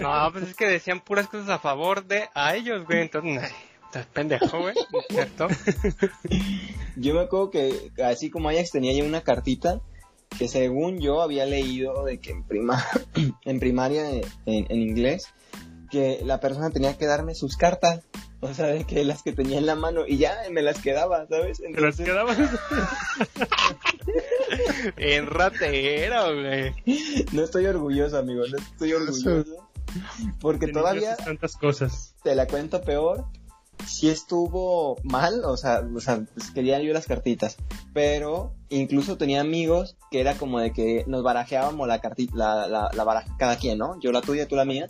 No, 0.00 0.30
pues 0.32 0.44
es 0.50 0.54
que 0.54 0.68
decían 0.68 1.00
puras 1.00 1.26
cosas 1.26 1.48
a 1.48 1.58
favor 1.58 2.06
de 2.06 2.28
a 2.32 2.54
ellos, 2.54 2.84
güey. 2.86 3.02
Entonces, 3.02 3.50
estás 3.86 4.06
pendejo, 4.06 4.60
güey, 4.60 4.74
¿no 4.92 5.00
es 5.00 5.06
¿cierto? 5.10 5.48
yo 6.96 7.14
me 7.14 7.20
acuerdo 7.20 7.50
que 7.50 7.90
así 8.04 8.30
como 8.30 8.48
Ajax 8.48 8.70
tenía 8.70 8.92
ya 8.92 9.02
una 9.04 9.22
cartita 9.22 9.80
que 10.38 10.46
según 10.48 11.00
yo 11.00 11.22
había 11.22 11.44
leído 11.44 12.04
de 12.04 12.18
que 12.18 12.30
en, 12.30 12.44
prima, 12.44 12.84
en 13.44 13.60
primaria 13.60 14.08
en, 14.10 14.22
en 14.46 14.80
inglés 14.80 15.34
que 15.92 16.22
la 16.24 16.40
persona 16.40 16.70
tenía 16.70 16.96
que 16.96 17.06
darme 17.06 17.34
sus 17.34 17.56
cartas. 17.56 18.00
O 18.40 18.52
sea, 18.52 18.66
de 18.66 18.84
que 18.84 19.04
las 19.04 19.22
que 19.22 19.32
tenía 19.32 19.58
en 19.58 19.66
la 19.66 19.76
mano 19.76 20.04
y 20.04 20.16
ya 20.16 20.36
me 20.50 20.62
las 20.62 20.80
quedaba, 20.80 21.28
¿sabes? 21.28 21.58
Te 21.58 21.80
las 21.80 21.96
quedabas. 21.96 22.36
En 24.96 25.26
ratero, 25.26 26.34
güey. 26.34 26.74
no 27.32 27.44
estoy 27.44 27.66
orgulloso, 27.66 28.18
amigo, 28.18 28.42
no 28.50 28.58
estoy 28.58 28.92
orgulloso. 28.92 29.68
Porque 30.40 30.68
todavía 30.68 31.16
tantas 31.16 31.56
cosas. 31.56 32.14
te 32.22 32.34
la 32.34 32.46
cuento 32.46 32.82
peor. 32.82 33.26
Sí 33.86 34.10
estuvo 34.10 34.96
mal, 35.02 35.44
o 35.44 35.56
sea, 35.56 35.80
o 35.94 36.00
sea, 36.00 36.24
pues 36.34 36.50
quería 36.50 36.80
yo 36.80 36.92
las 36.92 37.06
cartitas, 37.06 37.56
pero 37.92 38.54
incluso 38.68 39.16
tenía 39.16 39.40
amigos 39.40 39.96
que 40.10 40.20
era 40.20 40.34
como 40.34 40.60
de 40.60 40.72
que 40.72 41.04
nos 41.06 41.22
barajeábamos 41.22 41.88
la 41.88 42.00
cartita, 42.00 42.36
la, 42.36 42.68
la, 42.68 42.90
la 42.92 43.04
baraja 43.04 43.34
cada 43.38 43.56
quien, 43.56 43.78
¿no? 43.78 43.98
Yo 44.00 44.12
la 44.12 44.20
tuya, 44.20 44.46
tú 44.46 44.54
la 44.54 44.64
mía, 44.64 44.86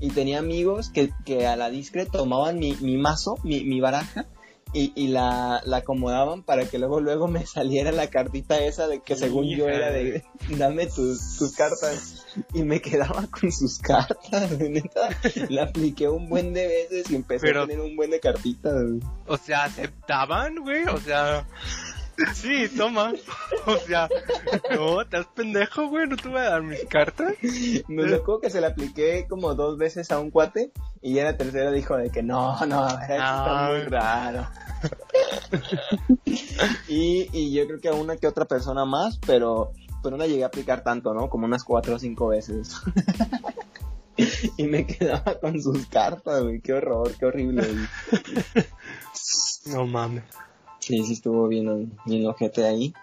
y 0.00 0.10
tenía 0.10 0.38
amigos 0.38 0.90
que, 0.90 1.10
que 1.24 1.46
a 1.46 1.56
la 1.56 1.70
discre 1.70 2.06
tomaban 2.06 2.58
mi, 2.58 2.74
mi 2.80 2.96
mazo, 2.96 3.36
mi, 3.44 3.64
mi 3.64 3.80
baraja, 3.80 4.26
y, 4.74 4.92
y 4.94 5.08
la, 5.08 5.62
la 5.64 5.78
acomodaban 5.78 6.42
para 6.42 6.66
que 6.66 6.78
luego 6.78 7.00
luego 7.00 7.26
me 7.26 7.46
saliera 7.46 7.90
la 7.90 8.08
cartita 8.10 8.58
esa 8.58 8.86
de 8.86 9.00
que 9.00 9.16
según 9.16 9.48
yo 9.48 9.66
era 9.66 9.90
de 9.90 10.24
dame 10.58 10.86
tus, 10.86 11.36
tus 11.38 11.52
cartas. 11.56 12.26
Y 12.52 12.62
me 12.62 12.80
quedaba 12.80 13.26
con 13.28 13.50
sus 13.50 13.78
cartas 13.78 14.50
neta. 14.58 15.08
La 15.48 15.64
apliqué 15.64 16.08
un 16.08 16.28
buen 16.28 16.52
de 16.52 16.66
veces 16.66 17.10
y 17.10 17.16
empecé 17.16 17.46
Pero- 17.46 17.62
a 17.62 17.66
tener 17.66 17.82
un 17.82 17.96
buen 17.96 18.10
de 18.10 18.20
cartitas. 18.20 18.74
O 19.26 19.36
sea, 19.38 19.64
aceptaban, 19.64 20.56
güey, 20.56 20.84
o 20.84 20.98
sea... 20.98 21.46
Sí, 22.34 22.68
toma. 22.76 23.12
O 23.66 23.76
sea, 23.78 24.08
no, 24.74 25.00
estás 25.02 25.26
pendejo, 25.34 25.88
güey, 25.88 26.06
no 26.08 26.16
te 26.16 26.28
voy 26.28 26.38
a 26.40 26.50
dar 26.50 26.62
mis 26.62 26.84
cartas. 26.86 27.34
me 27.88 28.02
acuerdo 28.14 28.40
que 28.40 28.50
se 28.50 28.60
la 28.60 28.68
apliqué 28.68 29.26
como 29.28 29.54
dos 29.54 29.78
veces 29.78 30.10
a 30.10 30.18
un 30.18 30.30
cuate 30.30 30.72
y 31.00 31.14
ya 31.14 31.24
la 31.24 31.36
tercera 31.36 31.70
dijo 31.70 31.96
de 31.96 32.10
que 32.10 32.22
no, 32.22 32.58
no, 32.66 32.86
eso 32.88 32.98
está 33.00 33.68
muy 33.70 33.80
Ah. 33.80 33.88
raro 33.88 34.48
y, 36.88 37.28
y 37.32 37.52
yo 37.52 37.66
creo 37.66 37.80
que 37.80 37.88
a 37.88 37.94
una 37.94 38.16
que 38.16 38.26
otra 38.26 38.44
persona 38.44 38.84
más 38.84 39.18
pero 39.26 39.72
pero 40.02 40.16
no 40.16 40.22
la 40.24 40.28
llegué 40.28 40.44
a 40.44 40.46
aplicar 40.48 40.82
tanto, 40.84 41.12
¿no? 41.12 41.28
Como 41.28 41.46
unas 41.46 41.64
cuatro 41.64 41.96
o 41.96 41.98
cinco 41.98 42.28
veces. 42.28 42.76
y 44.56 44.62
me 44.62 44.86
quedaba 44.86 45.34
con 45.40 45.60
sus 45.60 45.86
cartas, 45.86 46.42
güey. 46.44 46.60
Qué 46.60 46.72
horror, 46.72 47.12
qué 47.18 47.26
horrible, 47.26 47.66
güey. 47.66 48.64
No 49.66 49.86
mames. 49.86 50.22
Sí, 50.88 51.04
sí 51.04 51.12
estuvo 51.12 51.48
bien, 51.48 51.92
bien 52.06 52.26
ojete 52.26 52.64
ahí. 52.64 52.94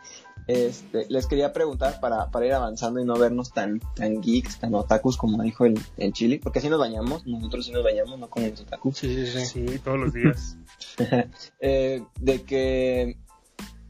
Este, 0.47 1.05
les 1.09 1.25
quería 1.27 1.53
preguntar 1.53 1.99
para, 1.99 2.29
para 2.31 2.45
ir 2.45 2.53
avanzando 2.53 2.99
y 2.99 3.05
no 3.05 3.15
vernos 3.15 3.51
tan, 3.51 3.79
tan 3.95 4.21
geeks, 4.21 4.59
tan 4.59 4.73
otakus 4.75 5.17
como 5.17 5.41
dijo 5.43 5.65
el, 5.65 5.79
el 5.97 6.13
Chili, 6.13 6.39
porque 6.39 6.61
si 6.61 6.69
nos 6.69 6.79
bañamos, 6.79 7.25
nosotros 7.27 7.65
sí 7.65 7.71
nos 7.71 7.83
bañamos, 7.83 8.19
no 8.19 8.27
como 8.29 8.47
los 8.47 8.61
otakus. 8.61 8.97
Sí, 8.97 9.25
sí, 9.25 9.27
sí. 9.27 9.45
Sí, 9.67 9.79
todos 9.79 9.99
los 9.99 10.13
días. 10.13 10.57
Eh, 11.59 12.03
de 12.19 12.41
que 12.43 13.17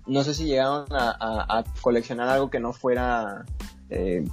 no 0.08 0.24
sé 0.24 0.34
si 0.34 0.46
llegaron 0.46 0.86
a, 0.92 1.10
a- 1.12 1.60
a 1.60 1.64
coleccionar 1.82 2.28
algo 2.30 2.50
que 2.50 2.60
no 2.60 2.74
fuera 2.74 3.46
eh, 3.90 4.26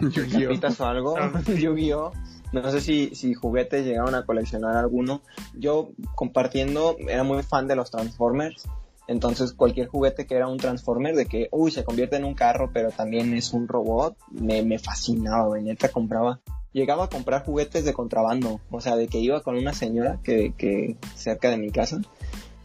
o 0.00 0.84
algo, 0.84 1.16
Ah. 1.18 1.42
Yu-Gi-Oh. 1.46 2.12
No 2.52 2.70
sé 2.70 2.80
si, 2.80 3.14
si 3.14 3.34
juguetes 3.34 3.84
llegaron 3.86 4.14
a 4.16 4.24
coleccionar 4.26 4.76
alguno. 4.76 5.22
Yo 5.54 5.90
compartiendo 6.16 6.96
era 6.98 7.22
muy 7.22 7.42
fan 7.44 7.68
de 7.68 7.76
los 7.76 7.90
Transformers. 7.90 8.64
Entonces 9.10 9.52
cualquier 9.54 9.88
juguete 9.88 10.24
que 10.24 10.36
era 10.36 10.46
un 10.46 10.56
Transformer 10.56 11.16
de 11.16 11.26
que, 11.26 11.48
uy, 11.50 11.72
se 11.72 11.82
convierte 11.82 12.14
en 12.14 12.24
un 12.24 12.34
carro, 12.34 12.70
pero 12.72 12.92
también 12.92 13.34
es 13.34 13.52
un 13.52 13.66
robot, 13.66 14.16
me, 14.30 14.62
me 14.62 14.78
fascinaba, 14.78 15.48
güey. 15.48 15.64
Neta 15.64 15.88
compraba. 15.88 16.38
Llegaba 16.72 17.06
a 17.06 17.08
comprar 17.08 17.44
juguetes 17.44 17.84
de 17.84 17.92
contrabando. 17.92 18.60
O 18.70 18.80
sea, 18.80 18.94
de 18.94 19.08
que 19.08 19.18
iba 19.18 19.42
con 19.42 19.56
una 19.56 19.72
señora 19.72 20.20
que, 20.22 20.54
que 20.56 20.96
cerca 21.16 21.50
de 21.50 21.56
mi 21.56 21.72
casa 21.72 22.00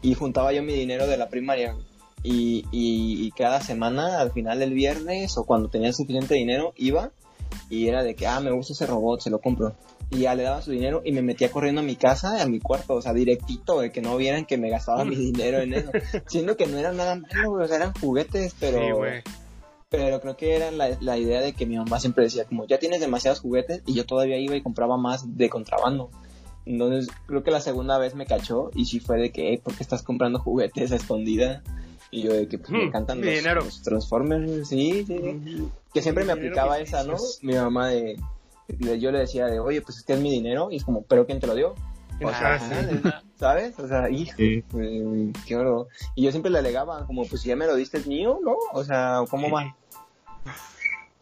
y 0.02 0.14
juntaba 0.14 0.52
yo 0.52 0.62
mi 0.62 0.72
dinero 0.72 1.08
de 1.08 1.16
la 1.16 1.28
primaria. 1.30 1.74
Y, 2.22 2.64
y, 2.70 3.26
y 3.26 3.32
cada 3.32 3.60
semana, 3.60 4.20
al 4.20 4.30
final 4.30 4.60
del 4.60 4.72
viernes 4.72 5.36
o 5.38 5.46
cuando 5.46 5.68
tenía 5.68 5.92
suficiente 5.92 6.36
dinero, 6.36 6.74
iba 6.76 7.10
y 7.68 7.88
era 7.88 8.04
de 8.04 8.14
que, 8.14 8.28
ah, 8.28 8.38
me 8.38 8.52
gusta 8.52 8.72
ese 8.72 8.86
robot, 8.86 9.20
se 9.20 9.30
lo 9.30 9.40
compro. 9.40 9.74
Y 10.10 10.18
ya 10.20 10.34
le 10.36 10.44
daba 10.44 10.62
su 10.62 10.70
dinero 10.70 11.02
y 11.04 11.10
me 11.12 11.20
metía 11.22 11.50
corriendo 11.50 11.80
a 11.80 11.84
mi 11.84 11.96
casa, 11.96 12.40
a 12.40 12.46
mi 12.46 12.60
cuarto, 12.60 12.94
o 12.94 13.02
sea, 13.02 13.12
directito, 13.12 13.80
de 13.80 13.90
que 13.90 14.00
no 14.00 14.16
vieran 14.16 14.44
que 14.46 14.56
me 14.56 14.70
gastaba 14.70 15.04
mi 15.04 15.16
dinero 15.32 15.58
en 15.60 15.74
eso. 15.74 15.90
Siendo 16.26 16.56
que 16.56 16.66
no 16.66 16.78
era 16.78 16.92
nada 16.92 17.16
malo, 17.16 17.52
o 17.52 17.66
sea, 17.66 17.76
eran 17.76 17.92
juguetes, 17.94 18.54
pero, 18.60 18.78
Sí, 18.78 18.90
güey. 18.92 19.22
pero 19.88 20.20
creo 20.20 20.36
que 20.36 20.54
era 20.54 20.70
la, 20.70 20.96
la 21.00 21.18
idea 21.18 21.40
de 21.40 21.54
que 21.54 21.66
mi 21.66 21.76
mamá 21.76 21.98
siempre 21.98 22.24
decía, 22.24 22.44
como, 22.44 22.66
ya 22.66 22.78
tienes 22.78 23.00
demasiados 23.00 23.40
juguetes, 23.40 23.82
y 23.84 23.94
yo 23.94 24.06
todavía 24.06 24.38
iba 24.38 24.54
y 24.54 24.62
compraba 24.62 24.96
más 24.96 25.36
de 25.36 25.48
contrabando. 25.50 26.10
Entonces, 26.66 27.08
creo 27.26 27.42
que 27.44 27.50
la 27.50 27.60
segunda 27.60 27.96
vez 27.98 28.14
me 28.14 28.26
cachó 28.26 28.70
y 28.74 28.86
sí 28.86 28.98
fue 29.00 29.18
de 29.18 29.30
que, 29.30 29.50
"Ey, 29.50 29.58
¿por 29.58 29.74
qué 29.74 29.82
estás 29.84 30.02
comprando 30.02 30.38
juguetes 30.40 30.90
a 30.92 30.96
escondida? 30.96 31.62
Y 32.10 32.22
yo 32.22 32.32
de 32.32 32.46
que 32.48 32.58
pues, 32.58 32.70
me 32.70 32.78
Hmm, 32.78 32.88
encantan 32.88 33.20
los, 33.20 33.28
los 33.64 33.82
Transformers, 33.82 34.68
sí, 34.68 35.04
sí, 35.06 35.16
sí. 35.44 35.68
Que 35.92 36.02
siempre 36.02 36.24
me 36.24 36.32
aplicaba 36.32 36.78
esa, 36.80 37.02
¿no? 37.04 37.16
Mi 37.42 37.54
mamá 37.54 37.88
de- 37.88 38.16
yo 38.68 39.10
le 39.12 39.18
decía 39.20 39.46
de, 39.46 39.60
oye, 39.60 39.80
pues 39.82 39.98
es 39.98 40.04
que 40.04 40.14
es 40.14 40.20
mi 40.20 40.30
dinero, 40.30 40.68
y 40.70 40.76
es 40.76 40.84
como, 40.84 41.02
¿pero 41.02 41.26
quién 41.26 41.40
te 41.40 41.46
lo 41.46 41.54
dio? 41.54 41.74
O 42.22 42.30
sea, 42.30 42.54
Ah, 42.54 42.58
sí. 42.58 43.10
¿sabes? 43.38 43.78
O 43.78 43.86
sea, 43.86 44.08
hijo, 44.08 44.34
eh, 44.38 44.62
qué 45.46 45.56
horror. 45.56 45.88
Y 46.14 46.22
yo 46.24 46.30
siempre 46.30 46.50
le 46.50 46.58
alegaba, 46.58 47.06
como, 47.06 47.24
pues 47.26 47.42
si 47.42 47.48
ya 47.50 47.56
me 47.56 47.66
lo 47.66 47.74
diste 47.76 47.98
es 47.98 48.06
mío, 48.06 48.38
¿no? 48.42 48.54
O 48.72 48.82
sea, 48.84 49.20
¿cómo 49.28 49.50
va? 49.50 49.76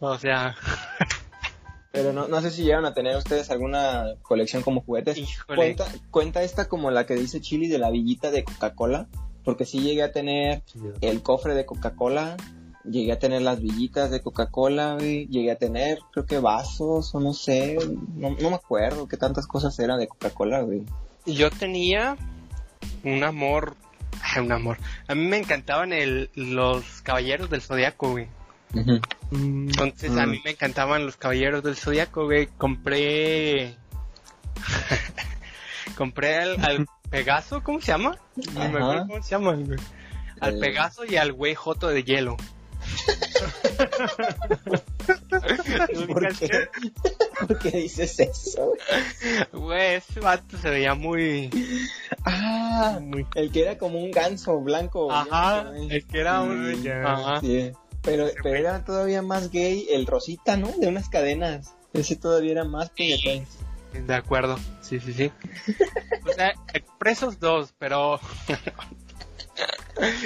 O 0.01 0.19
sea, 0.19 0.55
Pero 1.91 2.13
no, 2.13 2.27
no 2.29 2.41
sé 2.41 2.51
si 2.51 2.65
llegan 2.65 2.85
a 2.85 2.93
tener 2.95 3.17
ustedes 3.17 3.51
alguna 3.51 4.15
colección 4.23 4.63
como 4.63 4.83
juguetes. 4.83 5.17
híjole. 5.17 5.57
Cuenta, 5.57 5.85
cuenta 6.11 6.43
esta 6.43 6.69
como 6.69 6.91
la 6.91 7.07
que 7.07 7.15
dice 7.15 7.41
Chili 7.41 7.69
de 7.69 7.79
la 7.79 7.91
villita 7.91 8.31
de 8.31 8.45
Coca-Cola, 8.45 9.07
porque 9.45 9.65
sí 9.65 9.81
llegué 9.81 10.03
a 10.03 10.13
tener 10.13 10.63
el 11.01 11.23
cofre 11.23 11.55
de 11.55 11.65
Coca-Cola, 11.67 12.37
llegué 12.85 13.13
a 13.13 13.19
tener 13.19 13.43
las 13.43 13.61
villitas 13.61 14.11
de 14.11 14.21
Coca-Cola, 14.21 14.95
güey, 14.95 15.27
llegué 15.29 15.51
a 15.51 15.57
tener, 15.57 15.99
creo 16.13 16.27
que 16.27 16.39
vasos, 16.39 17.15
o 17.15 17.21
no 17.21 17.33
sé, 17.33 17.79
no, 18.17 18.31
no 18.31 18.51
me 18.51 18.57
acuerdo 18.57 19.09
qué 19.09 19.17
tantas 19.17 19.47
cosas 19.47 19.79
eran 19.79 19.99
de 19.99 20.09
Coca-Cola, 20.09 20.61
güey. 20.63 20.83
Yo 21.27 21.51
tenía 21.51 22.17
un 23.03 23.25
amor, 23.25 23.75
un 24.39 24.53
amor. 24.53 24.79
A 25.09 25.15
mí 25.15 25.27
me 25.27 25.39
encantaban 25.39 25.93
el, 25.93 26.31
los 26.35 27.01
caballeros 27.03 27.49
del 27.51 27.63
zodiaco, 27.63 28.11
güey. 28.11 28.29
Entonces 29.31 30.17
a 30.17 30.27
Mm. 30.27 30.31
mí 30.31 30.41
me 30.45 30.51
encantaban 30.51 31.07
los 31.07 31.17
caballeros 31.17 31.63
del 31.63 31.77
zodiaco, 31.77 32.25
güey. 32.25 32.49
Compré. 32.59 33.77
Compré 35.97 36.37
al, 36.39 36.65
al 36.65 36.87
Pegaso, 37.11 37.63
¿cómo 37.63 37.81
se 37.81 37.89
llama? 37.93 38.17
Ni 38.37 38.53
me 38.55 38.65
acuerdo 38.79 39.07
cómo 39.09 39.23
se 39.23 39.31
llama, 39.31 39.53
güey. 39.55 39.79
Al 40.41 40.59
Pegaso 40.59 41.05
y 41.05 41.17
al 41.17 41.33
güey 41.33 41.55
Joto 41.55 41.89
de 41.89 42.03
hielo. 42.03 42.37
¿Por 46.07 46.37
qué? 46.37 46.69
¿Por 47.47 47.59
qué 47.59 47.71
dices 47.71 48.21
eso? 48.21 48.75
Güey, 49.53 49.97
ese 49.97 50.21
vato 50.21 50.57
se 50.59 50.71
veía 50.71 50.95
muy. 50.95 51.51
Ah, 52.25 52.99
muy... 53.01 53.27
el 53.35 53.51
que 53.51 53.63
era 53.63 53.79
como 53.79 53.99
un 53.99 54.11
ganso 54.11 54.61
blanco. 54.61 55.11
Ajá, 55.11 55.65
¿no? 55.65 55.91
el 55.91 56.07
que 56.07 56.21
era 56.21 56.43
un. 56.43 56.89
Ajá. 56.89 57.41
Sí. 57.41 57.73
Pero, 58.03 58.29
pero 58.43 58.57
era 58.57 58.85
todavía 58.85 59.23
más 59.23 59.51
gay 59.51 59.87
el 59.91 60.07
rosita, 60.07 60.57
¿no? 60.57 60.69
De 60.79 60.89
unas 60.89 61.09
cadenas. 61.09 61.75
Ese 61.95 62.17
todavía 62.17 62.53
era 62.53 62.65
más 62.65 62.91
puñetón. 62.91 63.47
De 64.07 64.15
acuerdo, 64.15 64.59
sí, 64.81 64.99
sí, 64.99 65.13
sí. 65.13 65.31
O 66.29 66.33
sea, 66.33 66.53
compré 66.87 67.13
esos 67.13 67.39
dos, 67.39 67.73
pero 67.79 68.19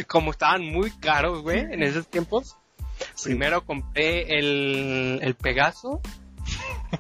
como 0.07 0.31
estaban 0.31 0.65
muy 0.65 0.91
caros, 0.91 1.43
güey, 1.43 1.61
en 1.61 1.83
esos 1.83 2.07
tiempos, 2.09 2.57
primero 3.23 3.65
compré 3.65 4.39
el, 4.39 5.21
el 5.23 5.35
Pegaso 5.35 6.01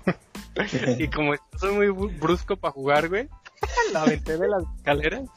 y 0.98 1.08
como 1.08 1.34
soy 1.58 1.74
muy 1.74 2.08
brusco 2.08 2.56
para 2.56 2.72
jugar, 2.72 3.08
güey, 3.08 3.28
la 3.92 4.02
aventé 4.02 4.36
de 4.36 4.48
las 4.48 4.62
escaleras 4.76 5.28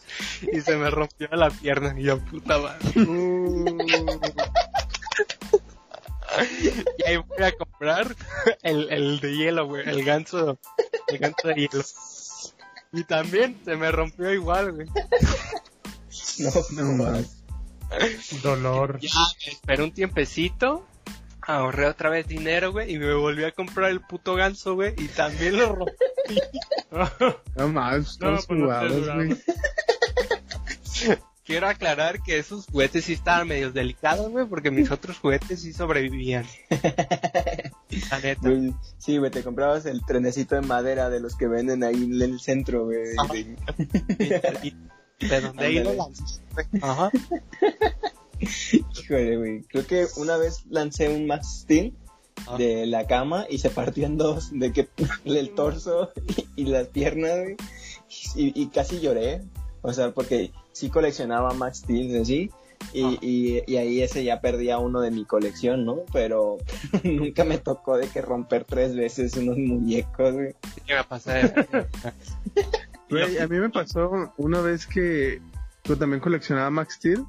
y 0.51 0.61
se 0.61 0.75
me 0.75 0.89
rompió 0.89 1.27
la 1.31 1.49
pierna 1.49 1.93
y 1.97 2.03
yo, 2.03 2.19
puta 2.19 2.57
madre. 2.57 2.79
Y 6.97 7.03
ahí 7.03 7.17
voy 7.17 7.43
a 7.43 7.51
comprar 7.51 8.15
el, 8.63 8.89
el 8.89 9.19
de 9.19 9.35
hielo, 9.35 9.67
güey, 9.67 9.87
el 9.87 10.05
ganso, 10.05 10.57
el 11.07 11.17
ganso 11.17 11.49
de 11.49 11.55
hielo. 11.55 11.83
Y 12.93 13.03
también 13.03 13.59
se 13.65 13.75
me 13.75 13.91
rompió 13.91 14.31
igual, 14.31 14.71
güey. 14.71 14.87
No, 16.39 16.51
No 16.71 17.03
más. 17.03 17.40
Dolor. 18.41 18.99
Ya 18.99 19.09
me 19.45 19.51
esperé 19.51 19.83
un 19.83 19.91
tiempecito, 19.91 20.85
ahorré 21.41 21.87
otra 21.87 22.09
vez 22.09 22.27
dinero, 22.27 22.71
güey, 22.71 22.93
y 22.93 22.99
me 22.99 23.13
volví 23.13 23.43
a 23.43 23.51
comprar 23.51 23.89
el 23.91 24.01
puto 24.01 24.35
ganso, 24.35 24.75
güey, 24.75 24.93
y 24.97 25.07
también 25.07 25.57
lo 25.57 25.75
rompí. 25.75 25.93
No 27.55 27.67
más, 27.69 28.19
No, 28.19 28.31
pues 28.35 28.45
jugados, 28.45 29.13
güey. 29.15 29.37
Quiero 31.43 31.67
aclarar 31.67 32.21
que 32.21 32.37
esos 32.37 32.67
juguetes 32.67 33.05
sí 33.05 33.13
estaban 33.13 33.47
medio 33.47 33.71
delicados, 33.71 34.29
güey, 34.29 34.45
porque 34.45 34.71
mis 34.71 34.91
otros 34.91 35.17
juguetes 35.17 35.61
sí 35.61 35.73
sobrevivían. 35.73 36.45
La 38.09 38.19
neta. 38.19 38.49
Güey, 38.49 38.73
Sí, 38.99 39.17
güey, 39.17 39.31
te 39.31 39.43
comprabas 39.43 39.85
el 39.85 40.05
trenecito 40.05 40.55
de 40.55 40.61
madera 40.61 41.09
de 41.09 41.19
los 41.19 41.35
que 41.35 41.47
venden 41.47 41.83
ahí 41.83 42.03
en 42.03 42.21
el 42.21 42.39
centro, 42.39 42.85
güey. 42.85 43.15
De- 45.21 45.27
De 45.27 45.41
donde 45.41 45.65
ahí 45.65 45.79
lo 45.83 45.93
güey. 45.93 46.65
Ajá. 46.81 47.09
Híjole, 48.39 49.37
güey. 49.37 49.61
Creo 49.63 49.85
que 49.85 50.07
una 50.17 50.37
vez 50.37 50.65
lancé 50.69 51.09
un 51.09 51.27
Max 51.27 51.61
Steel 51.61 51.93
Ah. 52.47 52.57
de 52.57 52.87
la 52.87 53.05
cama 53.05 53.45
y 53.49 53.59
se 53.59 53.69
partió 53.69 54.05
en 54.07 54.17
dos, 54.17 54.49
de 54.51 54.71
que 54.73 54.87
el 55.25 55.51
torso 55.51 56.09
y, 56.55 56.63
y 56.63 56.65
las 56.65 56.87
piernas, 56.87 57.37
güey. 57.39 57.55
Y, 58.35 58.59
y 58.59 58.67
casi 58.67 58.99
lloré. 58.99 59.41
O 59.83 59.93
sea, 59.93 60.11
porque 60.11 60.51
sí 60.71 60.89
coleccionaba 60.89 61.53
Max 61.53 61.79
Steel, 61.79 62.19
así. 62.21 62.49
Y, 62.93 63.03
Ah. 63.03 63.17
y, 63.21 63.61
y 63.71 63.77
ahí 63.77 64.01
ese 64.01 64.23
ya 64.23 64.41
perdía 64.41 64.79
uno 64.79 65.01
de 65.01 65.11
mi 65.11 65.23
colección, 65.23 65.85
¿no? 65.85 65.97
Pero 66.11 66.57
nunca 67.03 67.43
me 67.43 67.59
tocó 67.59 67.97
de 67.97 68.07
que 68.07 68.21
romper 68.23 68.63
tres 68.65 68.95
veces 68.95 69.37
unos 69.37 69.57
muñecos, 69.59 70.33
güey. 70.33 70.55
¿Qué 70.87 70.95
va 70.95 71.01
a 71.01 71.07
pasar? 71.07 71.67
Güey, 73.11 73.39
a 73.39 73.47
mí 73.47 73.59
me 73.59 73.69
pasó 73.69 74.33
una 74.37 74.61
vez 74.61 74.87
que 74.87 75.41
yo 75.83 75.97
también 75.97 76.21
coleccionaba 76.21 76.69
Max 76.69 76.95
Steel 76.95 77.25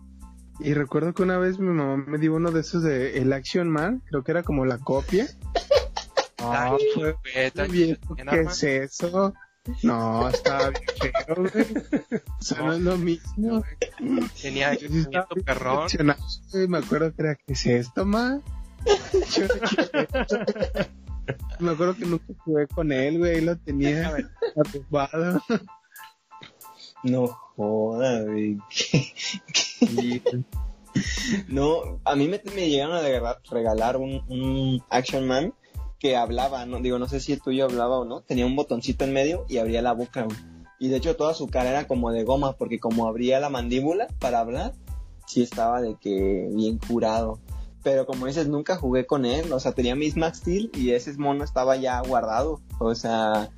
y 0.61 0.75
recuerdo 0.75 1.13
que 1.13 1.25
una 1.25 1.39
vez 1.39 1.59
mi 1.59 1.67
mamá 1.67 1.97
me 2.07 2.19
dio 2.19 2.35
uno 2.35 2.53
de 2.53 2.61
esos 2.61 2.85
de 2.85 3.19
el 3.19 3.33
Action 3.33 3.69
Man, 3.69 4.01
creo 4.09 4.23
que 4.23 4.31
era 4.31 4.45
como 4.45 4.65
la 4.65 4.79
copia. 4.79 5.27
Ah, 6.39 6.77
güey, 6.95 7.15
está 7.35 7.65
Viejo, 7.65 8.15
¿Qué 8.15 8.41
es 8.43 8.63
eso? 8.63 9.35
No, 9.83 10.29
estaba 10.29 10.71
bien 10.71 11.13
feo, 11.27 11.37
güey. 11.37 12.21
O 12.39 12.43
sea, 12.43 12.59
no 12.59 12.73
es 12.73 12.81
lo 12.81 12.97
mismo. 12.99 13.65
Tenía 14.41 14.73
estaba 14.73 15.27
tu 15.27 15.35
bien 15.35 15.45
perrón. 15.45 15.89
Me 16.69 16.79
acuerdo 16.79 17.13
que 17.15 17.23
era, 17.23 17.35
¿qué 17.35 17.53
es 17.55 17.67
esto, 17.67 18.05
ma? 18.05 18.41
Yo 19.35 19.47
no. 19.49 20.87
Me 21.61 21.71
acuerdo 21.71 21.95
que 21.95 22.05
nunca 22.05 22.35
jugué 22.39 22.67
con 22.67 22.91
él, 22.91 23.19
güey, 23.19 23.41
lo 23.41 23.57
tenía 23.57 24.13
arrugado. 24.57 25.41
No 27.03 27.27
joda, 27.27 28.23
güey. 28.25 28.59
No, 31.49 32.01
a 32.05 32.15
mí 32.17 32.29
me, 32.29 32.41
me 32.55 32.69
llegaron 32.69 32.97
a 32.97 33.01
regalar, 33.01 33.41
regalar 33.51 33.97
un, 33.97 34.23
un 34.29 34.83
Action 34.91 35.27
Man 35.27 35.55
que 35.99 36.17
hablaba, 36.17 36.67
no 36.67 36.81
digo, 36.81 36.99
no 36.99 37.09
sé 37.09 37.21
si 37.21 37.33
el 37.33 37.41
tuyo 37.41 37.65
hablaba 37.65 38.01
o 38.01 38.05
no, 38.05 38.23
tenía 38.23 38.45
un 38.45 38.57
botoncito 38.57 39.05
en 39.05 39.13
medio 39.13 39.47
y 39.49 39.59
abría 39.59 39.83
la 39.83 39.93
boca, 39.93 40.25
güey. 40.25 40.37
Y 40.81 40.89
de 40.89 40.97
hecho 40.97 41.15
toda 41.15 41.33
su 41.33 41.47
cara 41.47 41.71
era 41.71 41.87
como 41.87 42.11
de 42.11 42.25
goma, 42.25 42.55
porque 42.57 42.81
como 42.81 43.07
abría 43.07 43.39
la 43.39 43.51
mandíbula 43.51 44.09
para 44.19 44.41
hablar, 44.41 44.73
sí 45.29 45.43
estaba 45.43 45.81
de 45.81 45.97
que 46.01 46.49
bien 46.53 46.79
curado. 46.79 47.39
pero 47.85 48.05
como 48.05 48.27
dices, 48.27 48.49
nunca 48.49 48.77
jugué 48.77 49.07
con 49.07 49.25
él, 49.25 49.53
o 49.53 49.61
sea, 49.61 49.73
tenía 49.73 49.95
mis 49.95 50.17
Max 50.17 50.39
Steel 50.39 50.73
y 50.75 50.91
ese 50.91 51.13
mono 51.15 51.45
estaba 51.45 51.77
ya 51.77 52.01
guardado, 52.01 52.61
o 52.81 52.97
sea, 52.97 53.51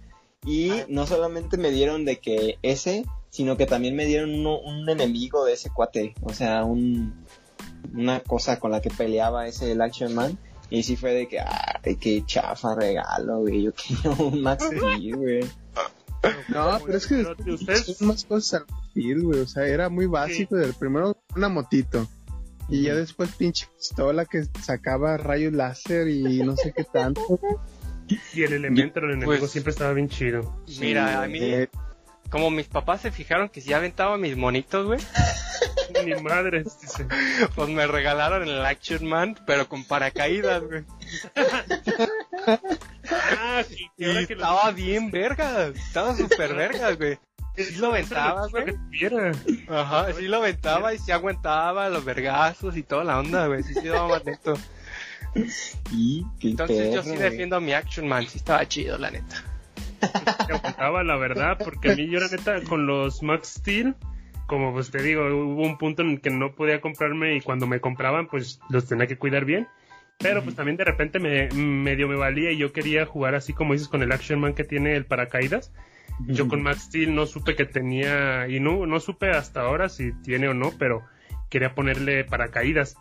y 0.45 0.71
no 0.89 1.07
solamente 1.07 1.57
me 1.57 1.71
dieron 1.71 2.05
de 2.05 2.19
que 2.19 2.59
ese, 2.61 3.07
sino 3.35 3.57
que 3.57 3.67
también 3.67 3.97
me 3.97 4.07
dieron 4.07 4.33
uno- 4.33 4.61
un 4.61 4.89
enemigo 4.89 5.45
de 5.45 5.55
ese 5.55 5.71
cuate, 5.71 6.15
o 6.23 6.33
sea, 6.33 6.63
un, 6.65 7.25
una 7.93 8.21
cosa 8.21 8.61
con 8.61 8.71
la 8.71 8.81
que 8.81 8.91
peleaba 8.91 9.49
ese 9.49 9.73
el 9.73 9.81
Action 9.81 10.15
Man. 10.15 10.39
Y 10.71 10.85
sí 10.85 10.95
fue 10.97 11.13
de 11.15 11.27
que, 11.27 11.41
ay, 11.41 11.97
qué 11.97 12.23
chafa 12.25 12.77
regalo, 12.77 13.41
güey. 13.41 13.63
Yo 13.65 13.73
quiero 14.03 14.17
un 14.29 14.41
Max 14.41 14.65
Steel, 14.67 15.17
güey. 15.17 15.41
No, 16.49 16.79
pero 16.87 16.97
es 16.97 17.07
que 17.09 17.27
ustedes- 17.53 17.97
son 17.97 18.07
más 18.09 18.25
cosas 18.25 18.61
al 18.63 18.67
Steel, 18.91 19.23
güey. 19.25 19.41
O 19.41 19.47
sea, 19.49 19.67
era 19.67 19.89
muy 19.89 20.07
básico. 20.07 20.55
Del 20.57 20.73
primero 20.75 21.17
una 21.35 21.49
motito. 21.49 22.07
Y 22.69 22.83
ya 22.85 22.95
después 22.95 23.31
pinche 23.37 23.67
pistola 23.77 24.25
que 24.27 24.45
sacaba 24.63 25.17
rayos 25.17 25.53
láser 25.53 26.07
y 26.09 26.23
no 26.43 26.57
sé 26.57 26.73
qué 26.73 26.85
tanto. 26.85 27.21
Y 28.33 28.43
el 28.43 28.53
elemento 28.55 29.01
del 29.01 29.11
enemigo 29.11 29.39
Pues- 29.39 29.51
siempre 29.51 29.73
estaba 29.73 29.93
bien 29.93 30.09
chido. 30.09 30.57
Mira, 30.81 31.23
a 31.23 31.27
mí, 31.27 31.39
Eh, 31.41 31.69
como 32.35 32.51
mis 32.51 32.67
papás 32.67 33.01
se 33.01 33.13
fijaron 33.13 33.49
que 33.49 33.61
si 33.61 33.73
aventaba 33.73 34.19
mis 34.19 34.37
monitos, 34.37 34.87
güey, 34.87 34.99
Ni 36.05 36.15
madres, 36.21 36.67
dice. 36.81 37.07
pues 37.55 37.69
me 37.69 37.87
regalaron 37.87 38.43
el 38.49 38.67
Action 38.67 39.07
Man, 39.07 39.39
pero 39.47 39.69
con 39.69 39.85
paracaídas, 39.85 40.65
güey. 40.65 40.83
Ah, 43.07 43.63
sí, 43.69 43.87
Y 43.97 44.05
ahora 44.05 44.27
que 44.27 44.35
lo- 44.35 44.41
estaba 44.43 44.71
bien 44.73 45.13
vergas, 45.13 45.77
estaba 45.77 46.17
súper 46.17 46.55
vergas, 46.55 46.97
güey. 46.99 47.19
Sí 47.57 47.77
lo 47.77 47.87
aventabas, 47.87 48.51
güey. 48.51 48.65
Ajá, 49.69 50.13
sí 50.13 50.27
lo 50.27 50.39
aventaba 50.39 50.93
y 50.93 50.99
sí 50.99 51.13
aguantaba 51.13 51.89
los 51.89 52.05
vergazos 52.05 52.77
y 52.77 52.83
toda 52.83 53.05
la 53.05 53.21
onda, 53.21 53.47
güey. 53.47 53.63
Sí, 53.63 53.75
sí 53.75 53.87
daba 53.87 54.09
más 54.09 54.25
neto. 54.25 54.55
Y 55.93 56.25
qué 56.41 56.51
Entonces 56.51 56.93
yo 56.93 57.05
sí 57.05 57.15
defiendo 57.17 57.55
a 57.55 57.61
mi 57.61 57.73
Action 57.73 58.09
Man, 58.09 58.27
sí 58.27 58.39
estaba 58.39 58.67
chido, 58.67 58.99
la 58.99 59.13
neta. 59.13 59.45
que 60.47 60.53
aguantaba, 60.53 61.05
la 61.05 61.17
verdad, 61.17 61.59
porque 61.63 61.93
a 61.93 61.97
mí 61.97 62.09
yo 62.09 62.21
la 62.21 62.29
neta 62.29 62.63
con 62.63 62.87
los 62.87 63.23
Max 63.23 63.55
Steel, 63.59 63.95
como 64.47 64.73
pues 64.73 64.91
te 64.91 65.03
digo, 65.03 65.25
hubo 65.27 65.63
un 65.63 65.79
punto 65.79 66.03
en 66.03 66.11
el 66.11 66.21
que 66.21 66.31
no 66.31 66.55
podía 66.55 66.81
comprarme 66.81 67.37
y 67.37 67.41
cuando 67.41 67.67
me 67.67 67.81
compraban 67.81 68.27
pues 68.27 68.61
los 68.69 68.87
tenía 68.87 69.07
que 69.07 69.19
cuidar 69.19 69.45
bien. 69.45 69.69
Pero 70.19 70.45
pues 70.45 70.55
también 70.55 70.77
de 70.77 70.85
repente 70.85 71.19
me 71.19 71.49
medio 71.51 72.07
me 72.07 72.15
valía 72.15 72.53
y 72.53 72.57
yo 72.57 72.73
quería 72.73 73.05
jugar 73.05 73.35
así 73.35 73.53
como 73.53 73.73
dices 73.73 73.89
con 73.89 74.03
el 74.03 74.13
Action 74.13 74.39
Man 74.39 74.55
que 74.55 74.65
tiene 74.65 74.95
el 74.95 75.07
paracaídas. 75.07 75.73
Yo 76.21 76.47
con 76.47 76.63
Max 76.63 76.83
Steel 76.83 77.15
no 77.15 77.27
supe 77.27 77.57
que 77.57 77.65
tenía, 77.65 78.47
y 78.49 78.61
no, 78.61 78.87
no 78.87 79.01
supe 79.01 79.31
hasta 79.31 79.63
ahora 79.63 79.89
si 79.89 80.13
tiene 80.23 80.49
o 80.49 80.55
no, 80.55 80.73
pero 80.79 81.03
quería 81.51 81.75
ponerle 81.75 82.25
paracaídas. 82.25 82.97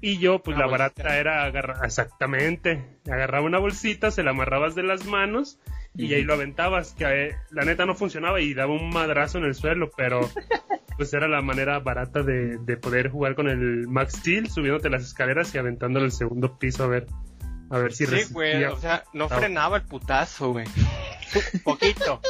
Y 0.00 0.18
yo, 0.18 0.40
pues 0.42 0.56
Una 0.56 0.66
la 0.66 0.70
bolsita. 0.70 1.02
barata 1.02 1.18
era 1.18 1.44
agarrar, 1.44 1.84
exactamente, 1.84 2.84
agarraba 3.10 3.44
una 3.44 3.58
bolsita, 3.58 4.10
se 4.10 4.22
la 4.22 4.30
amarrabas 4.30 4.74
de 4.74 4.84
las 4.84 5.04
manos 5.06 5.58
y 5.96 6.14
ahí 6.14 6.22
lo 6.22 6.34
aventabas, 6.34 6.92
que 6.92 7.04
eh, 7.04 7.34
la 7.50 7.64
neta 7.64 7.84
no 7.84 7.96
funcionaba 7.96 8.40
y 8.40 8.54
daba 8.54 8.72
un 8.72 8.90
madrazo 8.90 9.38
en 9.38 9.44
el 9.44 9.54
suelo, 9.56 9.90
pero 9.96 10.20
pues 10.96 11.12
era 11.12 11.26
la 11.26 11.42
manera 11.42 11.80
barata 11.80 12.22
de, 12.22 12.58
de 12.58 12.76
poder 12.76 13.10
jugar 13.10 13.34
con 13.34 13.48
el 13.48 13.88
Max 13.88 14.14
Steel, 14.18 14.48
subiéndote 14.48 14.88
las 14.90 15.02
escaleras 15.02 15.52
y 15.54 15.58
aventándolo 15.58 16.04
al 16.04 16.12
segundo 16.12 16.56
piso 16.58 16.84
a 16.84 16.86
ver, 16.86 17.06
a 17.70 17.78
ver 17.78 17.92
si 17.92 18.06
Sí, 18.06 18.32
güey, 18.32 18.62
o 18.64 18.76
sea, 18.76 19.02
no 19.12 19.28
frenaba 19.28 19.78
el 19.78 19.82
putazo, 19.82 20.52
güey. 20.52 20.66
Poquito, 21.64 22.20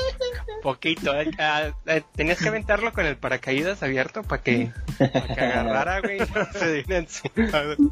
poquito. 0.62 1.14
eh, 1.20 1.30
ah, 1.38 1.70
eh, 1.86 2.03
tenías 2.14 2.38
que 2.38 2.49
aventarlo 2.49 2.92
con 2.92 3.07
el 3.07 3.16
paracaídas 3.16 3.82
abierto 3.82 4.22
para 4.22 4.42
que, 4.42 4.72
pa' 4.99 5.34
que 5.34 5.40
agarrara, 5.40 6.01
güey, 6.01 6.16
y 6.16 6.20
no 6.20 6.53
se 6.53 6.72
diera 6.72 6.99
encima, 6.99 7.62
güey. 7.64 7.90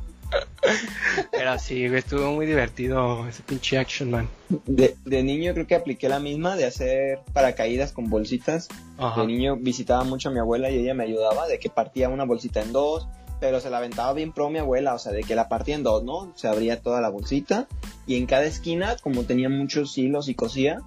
Pero 1.30 1.58
sí, 1.58 1.86
güey, 1.86 2.00
estuvo 2.00 2.32
muy 2.32 2.46
divertido 2.46 3.26
ese 3.28 3.42
pinche 3.42 3.78
Action 3.78 4.10
Man. 4.10 4.28
De, 4.66 4.96
de 5.04 5.22
niño 5.22 5.54
creo 5.54 5.66
que 5.66 5.76
apliqué 5.76 6.08
la 6.08 6.18
misma 6.18 6.56
de 6.56 6.64
hacer 6.64 7.20
paracaídas 7.32 7.92
con 7.92 8.10
bolsitas. 8.10 8.68
Ajá. 8.98 9.20
De 9.20 9.26
niño 9.28 9.56
visitaba 9.56 10.02
mucho 10.04 10.28
a 10.28 10.32
mi 10.32 10.40
abuela 10.40 10.68
y 10.70 10.78
ella 10.78 10.94
me 10.94 11.04
ayudaba 11.04 11.46
de 11.46 11.58
que 11.58 11.70
partía 11.70 12.08
una 12.08 12.24
bolsita 12.24 12.60
en 12.60 12.72
dos, 12.72 13.06
pero 13.40 13.60
se 13.60 13.70
la 13.70 13.78
aventaba 13.78 14.12
bien 14.14 14.32
pro 14.32 14.50
mi 14.50 14.58
abuela, 14.58 14.94
o 14.94 14.98
sea, 14.98 15.12
de 15.12 15.22
que 15.22 15.34
la 15.36 15.48
partía 15.48 15.76
en 15.76 15.82
dos, 15.82 16.02
¿no? 16.02 16.32
Se 16.36 16.48
abría 16.48 16.80
toda 16.80 17.00
la 17.00 17.08
bolsita 17.08 17.68
y 18.06 18.16
en 18.16 18.26
cada 18.26 18.44
esquina, 18.44 18.96
como 19.02 19.24
tenía 19.24 19.48
muchos 19.48 19.96
hilos 19.96 20.28
y 20.28 20.34
cosía, 20.34 20.80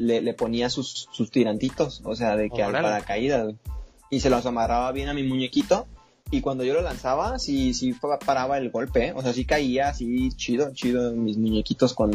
le, 0.00 0.20
le 0.22 0.34
ponía 0.34 0.70
sus, 0.70 1.08
sus 1.12 1.30
tirantitos, 1.30 2.00
o 2.04 2.16
sea, 2.16 2.36
de 2.36 2.48
que 2.50 2.62
al 2.62 2.72
paracaídas. 2.72 3.54
Y 4.10 4.20
se 4.20 4.30
los 4.30 4.44
amarraba 4.46 4.90
bien 4.92 5.08
a 5.08 5.14
mi 5.14 5.22
muñequito. 5.22 5.86
Y 6.32 6.40
cuando 6.40 6.64
yo 6.64 6.74
lo 6.74 6.82
lanzaba, 6.82 7.38
sí, 7.38 7.74
sí 7.74 7.92
pa- 7.92 8.18
paraba 8.18 8.56
el 8.58 8.70
golpe, 8.70 9.08
¿eh? 9.08 9.12
o 9.14 9.20
sea, 9.22 9.32
sí 9.32 9.44
caía 9.44 9.88
así 9.88 10.30
chido, 10.36 10.72
chido 10.72 11.12
mis 11.12 11.36
muñequitos 11.36 11.92
con, 11.92 12.10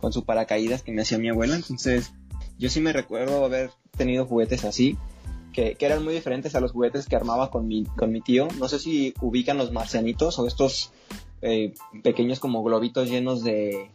con 0.00 0.12
su 0.12 0.24
paracaídas 0.24 0.82
que 0.82 0.92
me 0.92 1.02
hacía 1.02 1.18
mi 1.18 1.28
abuela. 1.28 1.54
Entonces, 1.56 2.12
yo 2.58 2.68
sí 2.68 2.80
me 2.80 2.92
recuerdo 2.92 3.44
haber 3.44 3.70
tenido 3.96 4.26
juguetes 4.26 4.64
así, 4.64 4.96
que, 5.52 5.76
que 5.76 5.86
eran 5.86 6.02
muy 6.04 6.14
diferentes 6.14 6.54
a 6.56 6.60
los 6.60 6.72
juguetes 6.72 7.06
que 7.06 7.14
armaba 7.16 7.50
con 7.50 7.68
mi, 7.68 7.84
con 7.84 8.10
mi 8.10 8.20
tío. 8.20 8.48
No 8.58 8.68
sé 8.68 8.78
si 8.80 9.14
ubican 9.20 9.56
los 9.56 9.70
marcianitos 9.72 10.38
o 10.40 10.48
estos 10.48 10.90
eh, 11.40 11.74
pequeños 12.02 12.40
como 12.40 12.64
globitos 12.64 13.08
llenos 13.08 13.44
de, 13.44 13.88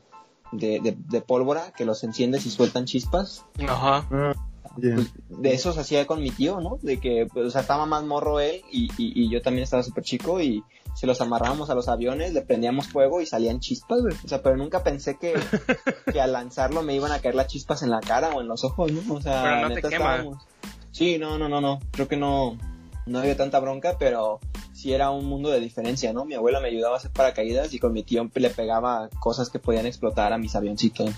de, 0.52 0.80
de- 0.82 0.98
de 0.98 1.22
pólvora 1.22 1.72
que 1.76 1.86
los 1.86 2.04
enciendes 2.04 2.46
y 2.46 2.50
sueltan 2.50 2.86
chispas. 2.86 3.46
Ajá. 3.68 4.06
ah. 4.12 4.34
Pues, 4.76 5.08
de 5.30 5.54
esos 5.54 5.78
hacía 5.78 6.06
con 6.08 6.22
mi 6.22 6.30
tío, 6.32 6.62
¿no? 6.62 6.78
De 6.82 7.00
que, 7.00 7.28
pues, 7.34 7.48
o 7.48 7.50
sea, 7.50 7.62
estaba 7.62 7.86
más 7.86 8.04
morro 8.04 8.40
él 8.40 8.62
y, 8.72 8.86
y, 8.98 9.24
y 9.26 9.30
yo 9.30 9.42
también 9.42 9.64
estaba 9.64 9.84
súper 9.84 10.04
chico 10.04 10.40
y 10.40 10.64
se 10.96 11.06
los 11.08 11.20
amarrábamos 11.22 11.70
a 11.70 11.76
los 11.76 11.88
aviones, 11.90 12.34
le 12.34 12.42
prendíamos 12.44 12.88
fuego 12.88 13.20
y 13.20 13.26
salían 13.26 13.60
chispas, 13.60 14.02
güey. 14.02 14.16
O 14.24 14.28
sea, 14.28 14.42
pero 14.42 14.56
nunca 14.58 14.84
pensé 14.84 15.18
que, 15.18 15.34
que 16.14 16.22
al 16.22 16.32
lanzarlo 16.34 16.82
me 16.84 16.96
iban 16.96 17.12
a 17.12 17.20
caer 17.20 17.36
las 17.36 17.48
chispas 17.48 17.82
en 17.84 17.90
la 17.90 18.00
cara 18.00 18.30
o 18.30 18.42
en 18.42 18.48
los 18.48 18.64
ojos, 18.64 18.92
¿no? 18.92 19.16
O 19.16 19.22
sea, 19.22 19.42
Pero 19.44 19.62
no 19.62 19.68
te 19.70 19.76
neta 19.76 19.90
quema. 19.90 20.16
estábamos- 20.18 20.44
Sí, 20.92 21.18
no, 21.18 21.38
no, 21.38 21.50
no, 21.50 21.60
no. 21.62 21.80
Creo 21.92 22.08
que 22.08 22.18
no, 22.18 22.58
no 23.06 23.20
había 23.20 23.36
tanta 23.36 23.60
bronca, 23.60 23.98
pero 24.00 24.40
sí 24.80 24.94
era 24.94 25.12
un 25.12 25.26
mundo 25.26 25.50
de 25.50 25.60
diferencia, 25.60 26.14
¿no? 26.14 26.26
Mi 26.26 26.36
abuela 26.36 26.60
me 26.60 26.70
ayudaba 26.70 26.96
a 26.96 26.98
hacer 26.98 27.12
paracaídas 27.12 27.74
y 27.74 27.80
con 27.80 27.94
mi 27.94 28.04
tío 28.04 28.30
le 28.34 28.50
pegaba 28.50 29.10
cosas 29.20 29.50
que 29.50 29.60
podían 29.60 29.86
explotar 29.86 30.32
a 30.34 30.38
mis 30.38 30.56
avioncitos. 30.56 31.12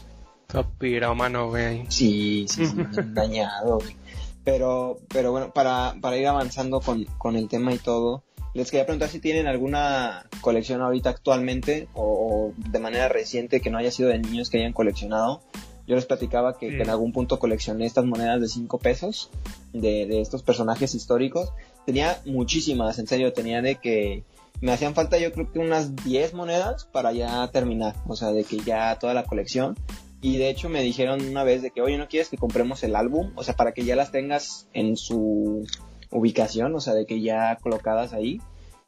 Todo 0.47 0.65
pirómano, 0.79 1.49
güey. 1.49 1.85
Sí, 1.89 2.45
sí, 2.49 2.65
sí, 2.65 2.75
dañado, 3.13 3.77
güey. 3.79 3.95
Pero, 4.43 4.97
pero 5.07 5.31
bueno, 5.31 5.51
para, 5.53 5.95
para 6.01 6.17
ir 6.17 6.27
avanzando 6.27 6.81
con, 6.81 7.05
con 7.19 7.35
el 7.35 7.47
tema 7.47 7.73
y 7.73 7.77
todo, 7.77 8.23
les 8.55 8.71
quería 8.71 8.85
preguntar 8.85 9.09
si 9.09 9.19
tienen 9.19 9.47
alguna 9.47 10.25
colección 10.41 10.81
ahorita 10.81 11.11
actualmente 11.11 11.87
o, 11.93 12.03
o 12.03 12.53
de 12.69 12.79
manera 12.79 13.07
reciente 13.07 13.61
que 13.61 13.69
no 13.69 13.77
haya 13.77 13.91
sido 13.91 14.09
de 14.09 14.17
niños 14.19 14.49
que 14.49 14.57
hayan 14.57 14.73
coleccionado. 14.73 15.41
Yo 15.87 15.95
les 15.95 16.05
platicaba 16.05 16.57
que, 16.57 16.69
Sí. 16.71 16.75
que 16.77 16.83
en 16.83 16.89
algún 16.89 17.11
punto 17.11 17.37
coleccioné 17.39 17.85
estas 17.85 18.05
monedas 18.05 18.41
de 18.41 18.47
5 18.47 18.77
pesos 18.79 19.29
de, 19.73 20.05
de 20.05 20.21
estos 20.21 20.41
personajes 20.41 20.95
históricos. 20.95 21.51
Tenía 21.85 22.21
muchísimas, 22.25 22.99
en 22.99 23.07
serio, 23.07 23.33
tenía 23.33 23.61
de 23.61 23.75
que 23.75 24.23
me 24.61 24.71
hacían 24.71 24.93
falta 24.93 25.17
yo 25.17 25.31
creo 25.33 25.51
que 25.51 25.59
unas 25.59 25.95
10 25.95 26.35
monedas 26.35 26.85
para 26.85 27.11
ya 27.11 27.47
terminar, 27.51 27.95
o 28.07 28.15
sea, 28.15 28.31
de 28.31 28.43
que 28.43 28.59
ya 28.59 28.97
toda 28.99 29.13
la 29.13 29.23
colección. 29.23 29.75
Y 30.21 30.37
de 30.37 30.51
hecho 30.51 30.69
me 30.69 30.83
dijeron 30.83 31.27
una 31.27 31.43
vez 31.43 31.63
de 31.63 31.71
que, 31.71 31.81
oye, 31.81 31.97
¿no 31.97 32.07
quieres 32.07 32.29
que 32.29 32.37
compremos 32.37 32.83
el 32.83 32.95
álbum? 32.95 33.31
O 33.35 33.43
sea, 33.43 33.55
para 33.55 33.71
que 33.71 33.83
ya 33.85 33.95
las 33.95 34.11
tengas 34.11 34.67
en 34.73 34.95
su 34.95 35.65
ubicación, 36.11 36.75
o 36.75 36.79
sea, 36.79 36.93
de 36.93 37.07
que 37.07 37.21
ya 37.21 37.57
colocadas 37.59 38.13
ahí. 38.13 38.39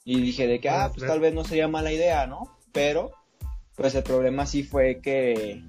Y 0.05 0.21
dije 0.21 0.45
de 0.45 0.59
que, 0.59 0.69
ah, 0.69 0.91
pues 0.93 1.07
tal 1.07 1.19
vez 1.19 1.33
no 1.33 1.43
sería 1.43 1.67
mala 1.67 1.91
idea, 1.91 2.27
¿no? 2.27 2.55
Pero, 2.71 3.11
pues 3.75 3.95
el 3.95 4.03
problema 4.03 4.45
sí 4.45 4.61
fue 4.61 4.99
que, 5.01 5.63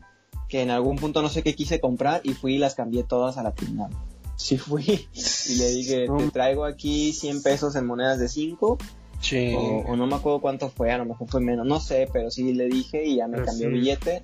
que 0.50 0.60
en 0.60 0.70
algún 0.70 0.96
punto 0.96 1.22
no 1.22 1.30
sé 1.30 1.42
qué 1.42 1.54
quise 1.54 1.80
comprar 1.80 2.20
y 2.24 2.34
fui 2.34 2.56
y 2.56 2.58
las 2.58 2.74
cambié 2.74 3.04
todas 3.04 3.38
a 3.38 3.42
la 3.42 3.54
tienda. 3.54 3.88
Sí 4.37 4.59
fui 4.59 5.09
y 5.14 5.55
le 5.57 5.68
dije, 5.70 6.07
te 6.18 6.30
traigo 6.30 6.64
aquí 6.64 7.12
100 7.12 7.43
pesos 7.43 7.76
en 7.76 7.87
monedas 7.87 8.18
de 8.18 8.28
5 8.28 8.78
Sí. 9.20 9.55
o, 9.57 9.85
o 9.93 9.97
no 9.97 10.07
me 10.07 10.16
acuerdo 10.16 10.41
cuánto 10.41 10.68
fue, 10.68 10.93
a 10.93 10.99
lo 10.99 11.07
mejor 11.07 11.28
fue 11.28 11.41
menos, 11.41 11.64
no 11.66 11.80
sé, 11.80 12.09
pero 12.12 12.30
sí 12.30 12.53
le 12.53 12.66
dije 12.66 13.05
y 13.07 13.16
ya 13.16 13.26
me 13.26 13.35
Pero 13.39 13.47
cambió 13.47 13.68
sí. 13.68 13.72
billete 13.74 14.22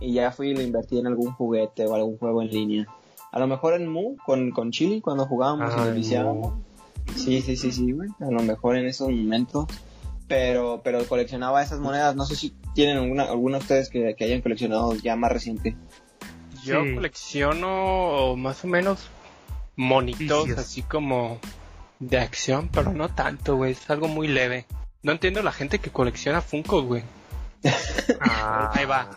y 0.00 0.12
ya 0.14 0.30
fui 0.32 0.50
y 0.50 0.54
lo 0.54 0.62
invertí 0.62 0.98
en 0.98 1.06
algún 1.06 1.32
juguete 1.32 1.84
o 1.86 1.94
algún 1.94 2.16
juego 2.18 2.40
en 2.40 2.48
línea. 2.48 2.86
A 3.30 3.38
lo 3.40 3.46
mejor 3.46 3.74
en 3.74 3.88
Mu 3.88 4.16
con, 4.24 4.52
con 4.52 4.70
Chili 4.70 5.00
cuando 5.02 5.26
jugábamos 5.26 5.70
y 5.70 5.74
Ah, 5.74 5.78
nos 5.80 5.88
en 5.88 5.94
viciábamos. 5.96 6.54
Sí, 7.14 7.42
sí, 7.42 7.56
sí, 7.56 7.72
sí, 7.72 7.92
güey. 7.92 8.08
A 8.20 8.30
lo 8.30 8.42
mejor 8.42 8.76
en 8.76 8.86
esos 8.86 9.10
momentos. 9.10 9.66
Pero, 10.28 10.80
pero 10.84 11.04
coleccionaba 11.06 11.62
esas 11.62 11.80
monedas. 11.80 12.14
No 12.16 12.24
sé 12.24 12.36
si 12.36 12.54
tienen 12.74 12.96
alguna, 12.98 13.24
alguna 13.24 13.58
de 13.58 13.62
ustedes 13.62 13.88
que, 13.90 14.14
que 14.16 14.24
hayan 14.24 14.40
coleccionado 14.40 14.94
ya 14.94 15.16
más 15.16 15.32
reciente. 15.32 15.76
Yo 16.64 16.82
Sí. 16.84 16.94
colecciono 16.94 18.36
más 18.36 18.64
o 18.64 18.68
menos 18.68 19.08
monitos 19.78 20.44
Vicios. 20.46 20.58
así 20.58 20.82
como 20.82 21.40
de 22.00 22.18
acción, 22.18 22.68
pero 22.68 22.92
no 22.92 23.08
tanto, 23.08 23.56
güey. 23.56 23.72
Es 23.72 23.88
algo 23.88 24.08
muy 24.08 24.28
leve. 24.28 24.66
No 25.02 25.12
entiendo 25.12 25.42
la 25.42 25.52
gente 25.52 25.78
que 25.78 25.90
colecciona 25.90 26.42
Funkos, 26.42 26.84
güey. 26.84 27.02
Ah, 28.20 28.70
Ahí 28.74 28.84
va, 28.84 29.10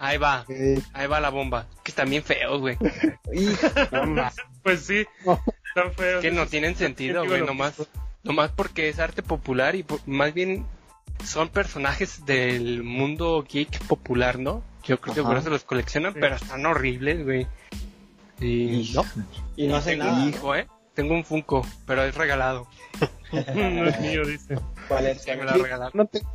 ahí 0.00 0.16
va, 0.18 0.44
ahí 0.92 1.06
va 1.06 1.20
la 1.20 1.30
bomba. 1.30 1.66
Que 1.84 1.90
están 1.92 2.10
bien 2.10 2.22
feos, 2.24 2.60
güey. 2.60 2.76
pues 4.62 4.80
sí, 4.84 5.04
están 5.68 5.92
feos. 5.96 6.22
Que 6.22 6.30
no 6.30 6.46
tienen 6.46 6.76
sentido, 6.76 7.24
güey. 7.26 7.42
Nomás, 7.42 7.74
nomás 8.22 8.50
porque 8.50 8.88
es 8.88 8.98
arte 8.98 9.22
popular 9.22 9.74
y 9.74 9.82
po- 9.82 10.00
más 10.06 10.34
bien 10.34 10.66
son 11.24 11.48
personajes 11.48 12.24
del 12.26 12.82
mundo 12.82 13.44
geek 13.48 13.78
popular, 13.86 14.38
¿no? 14.38 14.62
Yo 14.84 15.00
creo 15.00 15.14
que 15.14 15.22
por 15.22 15.36
eso 15.36 15.50
los 15.50 15.64
coleccionan, 15.64 16.14
Sí. 16.14 16.18
pero 16.20 16.36
están 16.36 16.64
horribles, 16.66 17.24
güey. 17.24 17.46
Y 18.40 18.90
no, 18.94 19.04
Y 19.56 19.66
no 19.66 19.76
hace 19.76 19.90
tengo 19.90 20.04
nada. 20.04 20.24
un 20.24 20.32
Funko, 20.32 20.54
¿eh? 20.56 20.66
Tengo 20.94 21.14
un 21.14 21.24
Funko, 21.24 21.66
pero 21.86 22.02
es 22.04 22.14
regalado. 22.14 22.66
no 23.32 23.86
es 23.88 24.00
mío, 24.00 24.24
dice. 24.26 24.56
¿Cuál 24.88 25.06
es? 25.06 25.22
Sí, 25.22 25.30
me 25.36 25.44
lo 25.44 25.52
regalaron. 25.52 25.92
No 25.94 26.06
tengo 26.06 26.28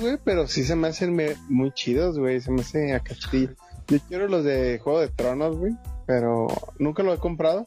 güey, 0.00 0.18
pero 0.24 0.46
sí 0.46 0.64
se 0.64 0.76
me 0.76 0.88
hacen 0.88 1.14
me- 1.14 1.36
muy 1.48 1.72
chidos, 1.72 2.18
güey. 2.18 2.40
Se 2.40 2.50
me 2.50 2.60
hace 2.62 2.94
acá 2.94 3.14
sí. 3.30 3.48
Yo 3.88 3.98
quiero 4.08 4.28
los 4.28 4.44
de 4.44 4.78
Juego 4.82 5.00
de 5.00 5.08
Tronos, 5.08 5.56
güey, 5.56 5.72
pero 6.06 6.48
nunca 6.78 7.02
lo 7.02 7.12
he 7.14 7.18
comprado. 7.18 7.64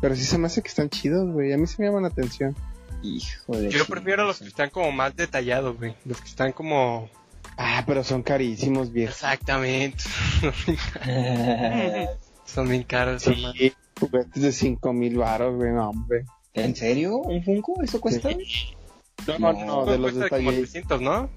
Pero 0.00 0.16
sí 0.16 0.24
se 0.24 0.36
me 0.38 0.48
hace 0.48 0.60
que 0.62 0.68
están 0.68 0.90
chidos, 0.90 1.30
güey. 1.30 1.52
A 1.52 1.56
mí 1.58 1.66
se 1.68 1.80
me 1.80 1.86
llaman 1.86 2.02
la 2.02 2.08
atención. 2.08 2.56
Hijo 3.04 3.56
de 3.56 3.70
Yo 3.70 3.84
prefiero 3.86 4.24
los 4.26 4.38
que 4.40 4.48
están 4.48 4.70
como 4.70 4.90
más 4.92 5.14
detallados, 5.16 5.76
güey. 5.78 5.94
Los 6.04 6.20
que 6.20 6.28
están 6.28 6.52
como... 6.52 7.08
Ah, 7.56 7.84
pero 7.86 8.02
son 8.02 8.22
carísimos, 8.22 8.90
viejo. 8.92 9.12
Exactamente. 9.12 10.02
son 12.44 12.68
bien 12.68 12.82
caros. 12.84 13.22
son 13.22 13.40
más- 13.42 13.52
Sí, 13.56 13.72
juguetes 13.98 14.42
de 14.42 14.52
5 14.52 14.92
mil 14.92 15.18
baros, 15.18 15.56
güey, 15.56 15.72
no, 15.72 15.90
hombre. 15.90 16.24
¿En 16.54 16.76
serio? 16.76 17.16
¿Un 17.16 17.42
Funko? 17.42 17.82
¿Eso 17.82 18.00
cuesta? 18.00 18.28
No, 18.30 19.38
No, 19.38 19.52
no, 19.52 19.64
no, 19.66 19.84
de 19.86 19.98
los 19.98 20.12
Cuesta 20.12 20.28
como 20.36 20.50
detalles. 20.50 20.72
300, 20.72 21.00
¿no? 21.00 21.28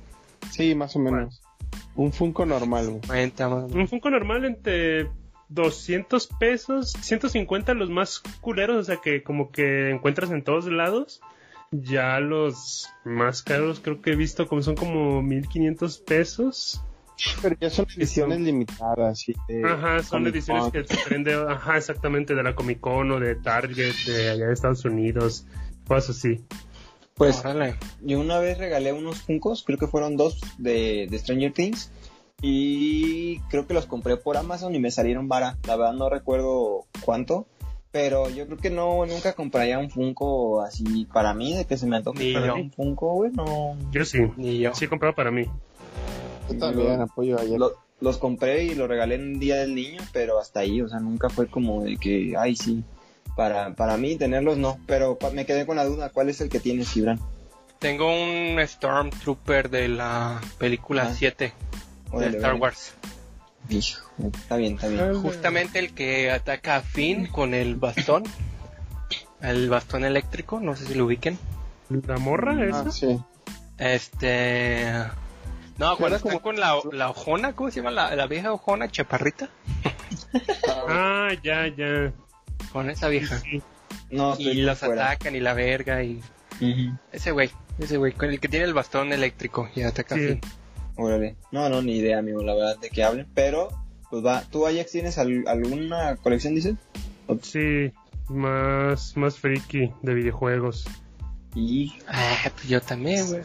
Sí, 0.51 0.75
más 0.75 0.95
o 0.95 0.99
menos. 0.99 1.41
Un 1.95 2.11
Funko 2.11 2.45
normal, 2.45 2.87
güey. 2.89 3.01
40 3.05 3.49
más. 3.49 3.71
Un 3.71 3.87
Funko 3.87 4.09
normal 4.09 4.43
entre 4.45 5.09
200 5.49 6.27
pesos, 6.39 6.91
150 7.01 7.73
los 7.75 7.89
más 7.89 8.19
culeros, 8.41 8.77
o 8.77 8.83
sea 8.83 8.97
que 8.97 9.23
como 9.23 9.51
que 9.51 9.91
encuentras 9.91 10.31
en 10.31 10.43
todos 10.43 10.65
lados. 10.65 11.21
Ya 11.71 12.19
los 12.19 12.89
más 13.05 13.41
caros 13.43 13.79
creo 13.79 14.01
que 14.01 14.11
he 14.11 14.15
visto 14.15 14.47
como 14.47 14.61
son 14.61 14.75
como 14.75 15.21
1500 15.21 15.97
pesos. 15.99 16.81
Pero 17.41 17.55
ya 17.59 17.69
son 17.69 17.87
ediciones 17.95 18.39
limitadas, 18.39 19.19
sí. 19.19 19.33
de 19.47 19.63
Ajá, 19.63 20.03
son 20.03 20.27
ediciones 20.27 20.71
que 20.71 20.83
se 20.83 20.97
traen 21.03 21.23
de, 21.23 21.33
ajá, 21.33 21.77
exactamente, 21.77 22.35
de 22.35 22.43
la 22.43 22.55
Comic 22.55 22.79
Con 22.79 23.11
o 23.11 23.19
de 23.19 23.35
Target, 23.35 23.93
de 24.05 24.29
allá 24.29 24.47
de 24.47 24.53
Estados 24.53 24.83
Unidos, 24.85 25.45
cosas 25.87 26.17
así. 26.17 26.43
Pues 27.15 27.39
Órale. 27.39 27.75
yo 28.01 28.19
una 28.19 28.39
vez 28.39 28.57
regalé 28.57 28.91
unos 28.91 29.21
Funkos, 29.21 29.63
creo 29.63 29.79
que 29.79 29.87
fueron 29.87 30.17
dos 30.17 30.41
de, 30.57 31.07
de 31.09 31.19
Stranger 31.19 31.53
Things. 31.53 31.91
Y 32.41 33.39
creo 33.49 33.65
que 33.65 33.73
los 33.73 33.85
compré 33.85 34.17
por 34.17 34.35
Amazon 34.35 34.75
y 34.75 34.79
me 34.79 34.91
salieron 34.91 35.29
vara. 35.29 35.57
La 35.65 35.77
verdad 35.77 35.93
no 35.93 36.09
recuerdo 36.09 36.85
cuánto. 37.01 37.47
Pero 37.91 38.29
yo 38.29 38.45
creo 38.45 38.57
que 38.57 38.69
no, 38.69 39.05
nunca 39.05 39.31
compraría 39.31 39.79
un 39.79 39.89
Funko 39.89 40.61
así 40.61 41.07
para 41.13 41.33
mí, 41.33 41.55
de 41.55 41.63
que 41.63 41.77
se 41.77 41.87
me 41.87 41.95
antoje 41.95 42.37
un 42.51 42.69
Funko, 42.69 43.13
güey, 43.13 43.31
no. 43.31 43.77
Yo 43.91 44.03
sí, 44.03 44.19
Ni 44.35 44.59
yo. 44.59 44.75
sí 44.75 44.83
he 44.83 44.89
comprado 44.89 45.15
para 45.15 45.31
mí. 45.31 45.45
Yo 46.49 46.57
también 46.57 47.01
apoyo 47.01 47.39
ayer. 47.39 47.59
Lo- 47.59 47.73
los 48.01 48.17
compré 48.17 48.65
y 48.65 48.75
los 48.75 48.87
regalé 48.89 49.15
en 49.15 49.33
el 49.33 49.39
Día 49.39 49.55
del 49.57 49.73
Niño, 49.73 50.01
pero 50.11 50.39
hasta 50.39 50.59
ahí, 50.61 50.81
o 50.81 50.89
sea, 50.89 50.99
nunca 50.99 51.29
fue 51.29 51.47
como 51.47 51.83
de 51.83 51.97
que, 51.97 52.33
ay, 52.37 52.55
sí. 52.55 52.83
Para, 53.35 53.73
para 53.73 53.97
mí 53.97 54.15
tenerlos 54.15 54.57
no, 54.57 54.77
pero 54.85 55.17
me 55.33 55.45
quedé 55.45 55.65
con 55.65 55.75
la 55.77 55.85
duda, 55.85 56.09
¿cuál 56.09 56.29
es 56.29 56.39
el 56.41 56.49
que 56.49 56.59
tienes, 56.59 56.89
Gibran? 56.91 57.19
Tengo 57.79 58.07
un 58.07 58.57
Stormtrooper 58.65 59.69
de 59.69 59.87
la 59.89 60.41
película 60.57 61.07
Ah. 61.09 61.13
7 61.15 61.45
de 62.11 62.15
Órale, 62.17 62.37
Star. 62.37 62.53
Wars. 62.55 62.93
Hijo, 63.69 64.01
está 64.33 64.55
bien, 64.57 64.75
está 64.75 64.87
bien. 64.87 65.15
Justamente 65.21 65.79
el 65.79 65.93
que 65.93 66.31
ataca 66.31 66.77
a 66.77 66.81
Finn 66.81 67.27
con 67.27 67.53
el 67.53 67.75
bastón. 67.75 68.23
El 69.41 69.69
bastón 69.69 70.05
eléctrico, 70.05 70.59
no 70.59 70.75
sé 70.75 70.85
si 70.87 70.93
lo 70.95 71.05
ubiquen. 71.05 71.37
¿La 72.07 72.17
morra 72.17 72.55
Ah, 72.57 72.65
esa? 72.65 72.91
sí. 72.91 73.19
Este. 73.77 74.85
No, 75.77 75.97
cuando 75.97 76.15
está 76.17 76.29
como- 76.29 76.41
con 76.41 76.59
la, 76.59 76.75
la 76.91 77.09
ojona, 77.09 77.53
¿cómo 77.53 77.69
se 77.71 77.77
llama? 77.81 77.91
La, 77.91 78.15
la 78.15 78.27
vieja 78.27 78.51
ojona 78.53 78.89
chaparrita. 78.89 79.49
Ah, 80.87 81.29
ya, 81.43 81.67
ya. 81.67 82.11
Con 82.71 82.89
esa 82.89 83.07
vieja. 83.07 83.39
Sí. 83.39 83.61
No, 84.11 84.35
Y 84.37 84.53
los 84.61 84.79
fuera. 84.79 85.09
atacan 85.11 85.35
y 85.35 85.39
la 85.39 85.53
verga 85.53 86.03
y. 86.03 86.21
Ese 87.11 87.31
güey, 87.31 87.49
ese 87.79 87.97
güey, 87.97 88.13
con 88.13 88.29
el 88.29 88.39
que 88.39 88.47
tiene 88.47 88.65
el 88.65 88.73
bastón 88.73 89.11
eléctrico 89.13 89.69
y 89.75 89.81
ataca 89.81 90.15
Sí. 90.15 90.39
Órale. 90.97 91.35
No, 91.51 91.67
no, 91.69 91.81
ni 91.81 91.97
idea, 91.97 92.19
amigo, 92.19 92.41
la 92.43 92.53
verdad, 92.53 92.77
de 92.79 92.89
qué 92.89 93.03
hablen. 93.03 93.27
Pero, 93.33 93.69
pues 94.09 94.25
va. 94.25 94.41
¿Tú, 94.51 94.65
Ajax, 94.67 94.91
tienes 94.91 95.17
al- 95.17 95.45
alguna 95.47 96.15
colección, 96.17 96.55
dices? 96.55 96.75
Sí, 97.41 97.91
más, 98.29 99.17
más 99.17 99.37
friki 99.37 99.91
de 100.01 100.13
videojuegos. 100.13 100.85
Y... 101.55 101.93
Ah, 102.07 102.35
pues 102.53 102.67
yo 102.69 102.81
también, 102.81 103.27
güey. 103.27 103.41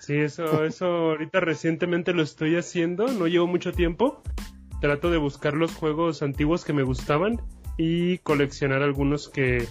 Sí, 0.00 0.16
eso, 0.16 0.64
eso 0.64 0.86
ahorita 0.86 1.40
recientemente 1.40 2.12
lo 2.12 2.22
estoy 2.22 2.56
haciendo, 2.56 3.06
no 3.06 3.26
llevo 3.26 3.46
mucho 3.46 3.72
tiempo. 3.72 4.22
Trato 4.80 5.10
de 5.10 5.18
buscar 5.18 5.54
los 5.54 5.74
juegos 5.74 6.22
antiguos 6.22 6.64
que 6.64 6.72
me 6.72 6.82
gustaban 6.82 7.40
y 7.78 8.18
coleccionar 8.18 8.82
algunos 8.82 9.28
que, 9.28 9.66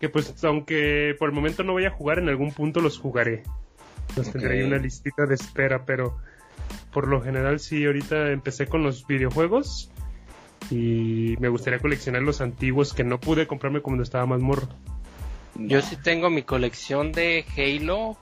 que 0.00 0.08
pues 0.08 0.44
aunque 0.44 1.14
por 1.18 1.30
el 1.30 1.34
momento 1.34 1.62
no 1.62 1.72
voy 1.72 1.86
a 1.86 1.90
jugar, 1.90 2.18
en 2.18 2.28
algún 2.28 2.52
punto 2.52 2.80
los 2.80 2.98
jugaré. 2.98 3.42
Los 4.16 4.30
tendré 4.30 4.60
ahí 4.60 4.66
una 4.66 4.76
listita 4.76 5.24
de 5.26 5.34
espera, 5.34 5.86
pero 5.86 6.18
por 6.92 7.08
lo 7.08 7.22
general 7.22 7.58
sí, 7.58 7.84
ahorita 7.86 8.30
empecé 8.32 8.66
con 8.66 8.82
los 8.82 9.06
videojuegos 9.06 9.90
y 10.70 11.36
me 11.40 11.48
gustaría 11.48 11.78
coleccionar 11.78 12.22
los 12.22 12.40
antiguos 12.40 12.92
que 12.92 13.04
no 13.04 13.18
pude 13.18 13.46
comprarme 13.46 13.80
cuando 13.80 14.02
estaba 14.02 14.26
más 14.26 14.40
morro. 14.40 14.68
Yo 15.54 15.82
sí 15.82 15.96
tengo 15.96 16.30
mi 16.30 16.42
colección 16.42 17.12
de 17.12 17.44
Halo, 17.56 18.16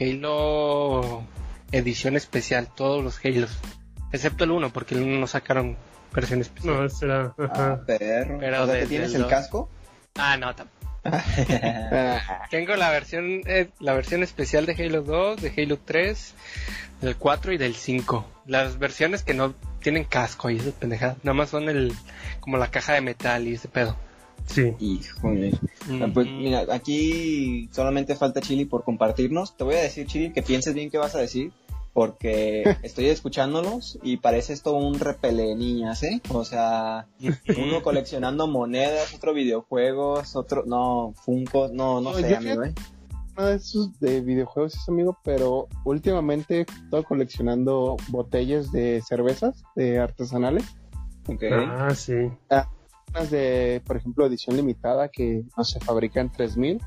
Halo 0.00 1.24
edición 1.72 2.16
especial, 2.16 2.68
todos 2.74 3.04
los 3.04 3.22
Halos, 3.24 3.58
excepto 4.12 4.44
el 4.44 4.50
1, 4.50 4.70
porque 4.70 4.94
el 4.94 5.02
1 5.02 5.20
no 5.20 5.26
sacaron 5.26 5.76
versión 6.12 6.40
especial. 6.40 6.82
No, 6.82 6.88
será, 6.88 7.34
Ah, 7.38 7.78
perro. 7.86 8.38
Pero 8.40 8.62
o 8.62 8.66
sea, 8.66 8.74
¿te 8.74 8.80
desde 8.80 8.88
tienes 8.88 9.14
el 9.14 9.26
casco? 9.26 9.68
Ah, 10.16 10.36
no, 10.36 10.54
tampoco. 10.54 10.80
Ah, 11.04 12.46
Tengo 12.50 12.76
la 12.76 12.90
versión 12.90 13.42
eh, 13.46 13.70
la 13.78 13.94
versión 13.94 14.22
especial 14.22 14.66
de 14.66 14.72
Halo 14.74 15.02
2, 15.02 15.40
de 15.40 15.52
Halo 15.56 15.78
3, 15.82 16.34
del 17.00 17.16
4 17.16 17.52
y 17.52 17.58
del 17.58 17.74
5. 17.74 18.26
Las 18.46 18.78
versiones 18.78 19.22
que 19.22 19.34
no 19.34 19.54
tienen 19.80 20.04
casco 20.04 20.50
y 20.50 20.58
esas 20.58 20.74
pendejadas, 20.74 21.16
nada 21.22 21.34
más 21.34 21.50
son 21.50 21.68
el 21.68 21.94
como 22.40 22.58
la 22.58 22.70
caja 22.70 22.94
de 22.94 23.00
metal 23.00 23.46
y 23.46 23.54
ese 23.54 23.68
pedo. 23.68 23.96
Sí. 24.46 24.74
Híjole. 24.80 25.52
Ah, 26.00 26.08
Pues 26.12 26.26
Mm. 26.26 26.38
mira, 26.38 26.66
aquí 26.70 27.68
solamente 27.72 28.14
falta 28.16 28.40
Chili 28.40 28.64
por 28.64 28.84
compartirnos. 28.84 29.56
Te 29.56 29.64
voy 29.64 29.74
a 29.76 29.82
decir, 29.82 30.06
Chili, 30.06 30.32
que 30.32 30.42
pienses 30.42 30.74
bien 30.74 30.90
qué 30.90 30.98
vas 30.98 31.14
a 31.14 31.20
decir. 31.20 31.52
Porque 31.92 32.62
estoy 32.84 33.06
escuchándolos 33.06 33.98
y 34.02 34.18
parece 34.18 34.52
esto 34.52 34.74
un 34.74 35.00
repele 35.00 35.56
niñas, 35.56 36.04
¿eh? 36.04 36.20
O 36.32 36.44
sea, 36.44 37.08
uno 37.20 37.82
coleccionando 37.82 38.46
monedas, 38.46 39.12
otro 39.12 39.34
videojuegos, 39.34 40.36
otro, 40.36 40.62
no, 40.66 41.12
Funko, 41.24 41.68
no, 41.72 42.00
no 42.00 42.12
No, 42.12 42.14
sé, 42.16 42.30
yo 42.30 42.36
amigo, 42.36 42.62
¿eh? 42.62 42.74
uno 43.36 43.46
de 43.46 43.56
esos 43.56 43.98
de 43.98 44.20
videojuegos 44.20 44.76
es 44.76 44.88
amigo, 44.88 45.18
pero 45.24 45.66
últimamente 45.84 46.58
he 46.58 46.60
estado 46.60 47.02
coleccionando 47.02 47.96
botellas 48.08 48.70
de 48.70 49.02
cervezas 49.04 49.64
de 49.74 49.98
artesanales. 49.98 50.64
Ah, 51.68 51.92
sí. 51.94 52.12
Unas 52.48 52.66
de, 53.30 53.82
por 53.84 53.96
ejemplo, 53.96 54.26
edición 54.26 54.56
limitada 54.56 55.08
que 55.08 55.44
no 55.56 55.64
se 55.64 55.80
fabrican 55.80 56.30
3000 56.30 56.80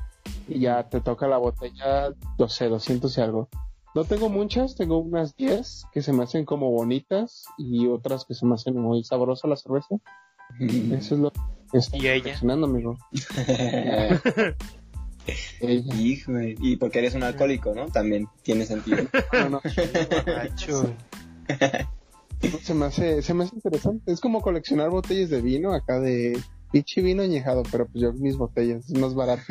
y 0.48 0.60
ya 0.60 0.88
te 0.88 1.00
toca 1.00 1.26
la 1.26 1.38
botella, 1.38 2.10
no 2.38 2.48
sé, 2.48 2.68
200 2.68 3.16
y 3.16 3.20
algo. 3.20 3.48
No 3.94 4.04
tengo 4.04 4.28
muchas, 4.28 4.74
tengo 4.74 4.98
unas 4.98 5.36
10 5.36 5.84
que 5.92 6.02
se 6.02 6.12
me 6.12 6.24
hacen 6.24 6.44
como 6.44 6.70
bonitas 6.70 7.44
y 7.58 7.86
otras 7.86 8.24
que 8.24 8.34
se 8.34 8.44
me 8.44 8.54
hacen 8.54 8.76
muy 8.76 9.04
sabrosa 9.04 9.46
la 9.46 9.56
cerveza. 9.56 9.96
Eso 10.58 11.14
es 11.14 11.20
lo 11.20 11.30
que 11.30 11.78
estoy 11.78 12.08
amigo. 12.64 12.96
Eh, 13.66 14.20
ella. 15.60 15.94
Híjole. 15.94 16.54
Y 16.60 16.76
porque 16.76 16.98
eres 16.98 17.14
un 17.14 17.22
alcohólico, 17.22 17.74
¿no? 17.74 17.86
También 17.88 18.28
tiene 18.42 18.66
sentido. 18.66 19.04
No, 19.32 19.48
no, 19.48 19.60
Borracho. 20.26 20.82
no, 20.82 20.94
se 22.62 22.74
me 22.74 22.86
hace, 22.86 23.22
se 23.22 23.34
me 23.34 23.44
hace 23.44 23.54
interesante. 23.54 24.12
Es 24.12 24.20
como 24.20 24.40
coleccionar 24.40 24.90
botellas 24.90 25.30
de 25.30 25.40
vino 25.40 25.72
acá 25.72 26.00
de 26.00 26.38
pinche 26.74 27.02
vino 27.02 27.22
añejado, 27.22 27.62
pero 27.70 27.86
pues 27.86 28.02
yo 28.02 28.12
mis 28.12 28.36
botellas, 28.36 28.90
es 28.90 28.98
más 28.98 29.14
barato. 29.14 29.42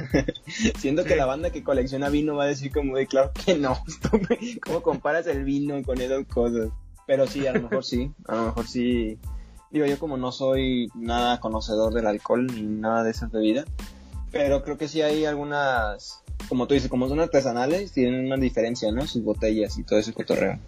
Siento 0.77 1.05
que 1.05 1.15
la 1.15 1.25
banda 1.25 1.51
que 1.51 1.63
colecciona 1.63 2.09
vino 2.09 2.35
va 2.35 2.43
a 2.43 2.47
decir 2.47 2.71
como 2.71 2.97
de 2.97 3.07
claro 3.07 3.31
que 3.45 3.55
no. 3.55 3.77
¿Cómo 4.65 4.81
comparas 4.81 5.27
el 5.27 5.45
vino 5.45 5.81
con 5.83 6.01
esas 6.01 6.25
cosas? 6.25 6.69
Pero 7.07 7.25
sí, 7.25 7.47
a 7.47 7.53
lo 7.53 7.61
mejor 7.61 7.85
sí. 7.85 8.11
A 8.27 8.35
lo 8.35 8.45
mejor 8.47 8.67
sí. 8.67 9.17
Digo, 9.71 9.85
yo 9.85 9.97
como 9.99 10.17
no 10.17 10.31
soy 10.33 10.89
nada 10.95 11.39
conocedor 11.39 11.93
del 11.93 12.07
alcohol 12.07 12.45
ni 12.47 12.61
nada 12.63 13.03
de 13.03 13.11
esas 13.11 13.31
bebidas. 13.31 13.65
Pero 14.31 14.63
creo 14.63 14.77
que 14.77 14.89
sí 14.89 15.01
hay 15.01 15.23
algunas, 15.25 16.23
como 16.49 16.67
tú 16.67 16.73
dices, 16.73 16.89
como 16.89 17.07
son 17.07 17.21
artesanales, 17.21 17.93
tienen 17.93 18.25
una 18.25 18.35
diferencia, 18.35 18.91
¿no? 18.91 19.07
Sus 19.07 19.23
botellas 19.23 19.77
y 19.77 19.83
todo 19.83 19.99
ese 19.99 20.11
cotorreo. 20.11 20.59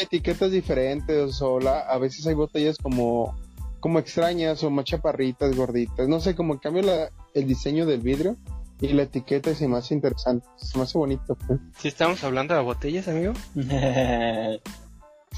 Etiquetas 0.00 0.50
diferentes 0.50 1.40
o 1.42 1.60
la, 1.60 1.80
a 1.80 1.98
veces 1.98 2.26
hay 2.26 2.34
botellas 2.34 2.78
como 2.78 3.34
como 3.80 3.98
extrañas 3.98 4.62
o 4.62 4.70
más 4.70 4.84
chaparritas, 4.84 5.56
gorditas, 5.56 6.06
no 6.06 6.20
sé, 6.20 6.36
como 6.36 6.60
cambio 6.60 6.82
la, 6.82 7.10
el 7.34 7.48
diseño 7.48 7.84
del 7.84 8.00
vidrio 8.00 8.36
y 8.80 8.88
la 8.92 9.02
etiqueta 9.02 9.50
es 9.50 9.60
más 9.62 9.90
interesante, 9.90 10.46
se 10.56 10.78
me 10.78 10.84
hace 10.84 10.98
bonito. 10.98 11.36
Pues. 11.46 11.58
¿Sí 11.78 11.88
estamos 11.88 12.22
hablando 12.22 12.54
de 12.54 12.62
botellas, 12.62 13.08
amigo? 13.08 13.32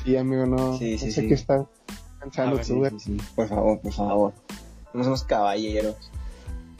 sí, 0.04 0.16
amigo, 0.16 0.46
no, 0.46 0.78
Sí, 0.78 0.98
sí, 0.98 1.06
no 1.06 1.12
sé 1.12 1.20
sí. 1.22 1.28
qué 1.28 1.34
está 1.34 1.66
pensando 2.20 2.56
ver, 2.56 2.66
tú. 2.66 2.84
Sí, 2.84 2.98
sí, 2.98 3.18
sí. 3.18 3.26
Por 3.34 3.48
favor, 3.48 3.80
por 3.80 3.92
favor. 3.92 4.32
No 4.92 5.04
somos 5.04 5.24
caballeros. 5.24 5.96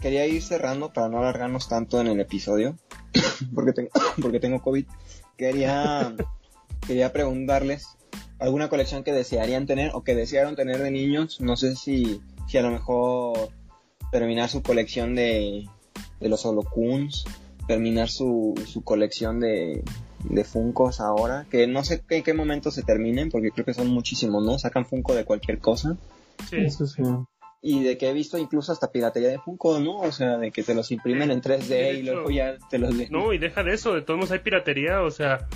Quería 0.00 0.26
ir 0.26 0.42
cerrando 0.42 0.92
para 0.92 1.08
no 1.08 1.18
alargarnos 1.18 1.68
tanto 1.68 2.00
en 2.00 2.06
el 2.08 2.20
episodio. 2.20 2.76
porque, 3.54 3.72
tengo, 3.72 3.90
porque 4.22 4.40
tengo 4.40 4.62
COVID. 4.62 4.86
Quería, 5.36 6.14
quería 6.86 7.12
preguntarles 7.12 7.96
alguna 8.38 8.68
colección 8.68 9.04
que 9.04 9.12
desearían 9.12 9.66
tener 9.66 9.90
o 9.94 10.02
que 10.04 10.14
desearon 10.14 10.56
tener 10.56 10.78
de 10.82 10.90
niños. 10.90 11.40
No 11.40 11.56
sé 11.56 11.76
si, 11.76 12.20
si 12.48 12.58
a 12.58 12.62
lo 12.62 12.70
mejor 12.70 13.50
terminar 14.10 14.48
su 14.48 14.62
colección 14.62 15.14
de, 15.14 15.68
de 16.20 16.28
los 16.28 16.44
Holocuns, 16.44 17.24
terminar 17.66 18.08
su, 18.08 18.54
su 18.66 18.82
colección 18.82 19.40
de, 19.40 19.82
de 20.24 20.44
Funkos 20.44 21.00
ahora, 21.00 21.46
que 21.50 21.66
no 21.66 21.84
sé 21.84 22.02
en 22.08 22.22
qué 22.22 22.34
momento 22.34 22.70
se 22.70 22.82
terminen, 22.82 23.30
porque 23.30 23.50
creo 23.50 23.64
que 23.64 23.74
son 23.74 23.88
muchísimos, 23.88 24.44
¿no? 24.44 24.58
Sacan 24.58 24.86
Funko 24.86 25.14
de 25.14 25.24
cualquier 25.24 25.58
cosa. 25.58 25.96
Sí. 26.48 26.56
Eso 26.58 26.86
sí. 26.86 27.02
Y 27.62 27.82
de 27.82 27.96
que 27.96 28.10
he 28.10 28.12
visto 28.12 28.36
incluso 28.36 28.72
hasta 28.72 28.92
piratería 28.92 29.30
de 29.30 29.38
Funko, 29.38 29.80
¿no? 29.80 30.00
O 30.00 30.12
sea, 30.12 30.36
de 30.36 30.50
que 30.50 30.62
te 30.62 30.74
los 30.74 30.90
imprimen 30.90 31.30
en 31.30 31.40
3D 31.40 31.66
de 31.66 31.94
y 31.94 32.00
hecho. 32.00 32.12
luego 32.12 32.30
ya 32.30 32.56
te 32.68 32.78
los 32.78 32.96
dejan. 32.96 33.12
No, 33.12 33.32
y 33.32 33.38
deja 33.38 33.62
de 33.62 33.72
eso, 33.72 33.94
de 33.94 34.02
todos 34.02 34.18
modos 34.18 34.32
hay 34.32 34.40
piratería, 34.40 35.02
o 35.02 35.10
sea, 35.10 35.48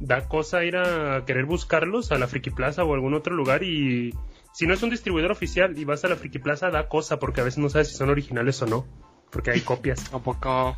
da 0.00 0.28
cosa 0.28 0.64
ir 0.64 0.76
a 0.76 1.24
querer 1.26 1.44
buscarlos 1.44 2.12
a 2.12 2.18
la 2.18 2.26
Friki 2.26 2.50
Plaza 2.50 2.84
o 2.84 2.94
algún 2.94 3.14
otro 3.14 3.34
lugar 3.34 3.62
y 3.62 4.14
si 4.52 4.66
no 4.66 4.74
es 4.74 4.82
un 4.82 4.90
distribuidor 4.90 5.30
oficial 5.32 5.78
y 5.78 5.84
vas 5.84 6.04
a 6.04 6.08
la 6.08 6.16
Friki 6.16 6.38
Plaza, 6.38 6.70
da 6.70 6.88
cosa 6.88 7.18
porque 7.18 7.40
a 7.40 7.44
veces 7.44 7.58
no 7.58 7.68
sabes 7.68 7.88
si 7.88 7.94
son 7.94 8.10
originales 8.10 8.60
o 8.62 8.66
no, 8.66 8.86
porque 9.30 9.50
hay 9.50 9.60
copias. 9.60 10.12
¿A 10.12 10.18
poco? 10.18 10.76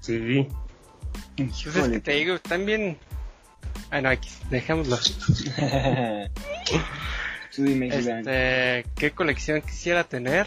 Sí. 0.00 0.48
Pues 1.36 1.66
es 1.66 1.88
que 1.88 2.00
te 2.00 2.12
digo, 2.12 2.34
están 2.36 2.64
bien... 2.64 2.96
Bueno, 3.90 4.08
aquí, 4.08 4.30
dejémoslo. 4.50 4.96
Tú 7.54 7.64
dime, 7.64 7.90
Gibran. 7.90 8.20
Este, 8.20 8.86
¿Qué 8.96 9.10
colección 9.10 9.60
quisiera 9.60 10.04
tener? 10.04 10.46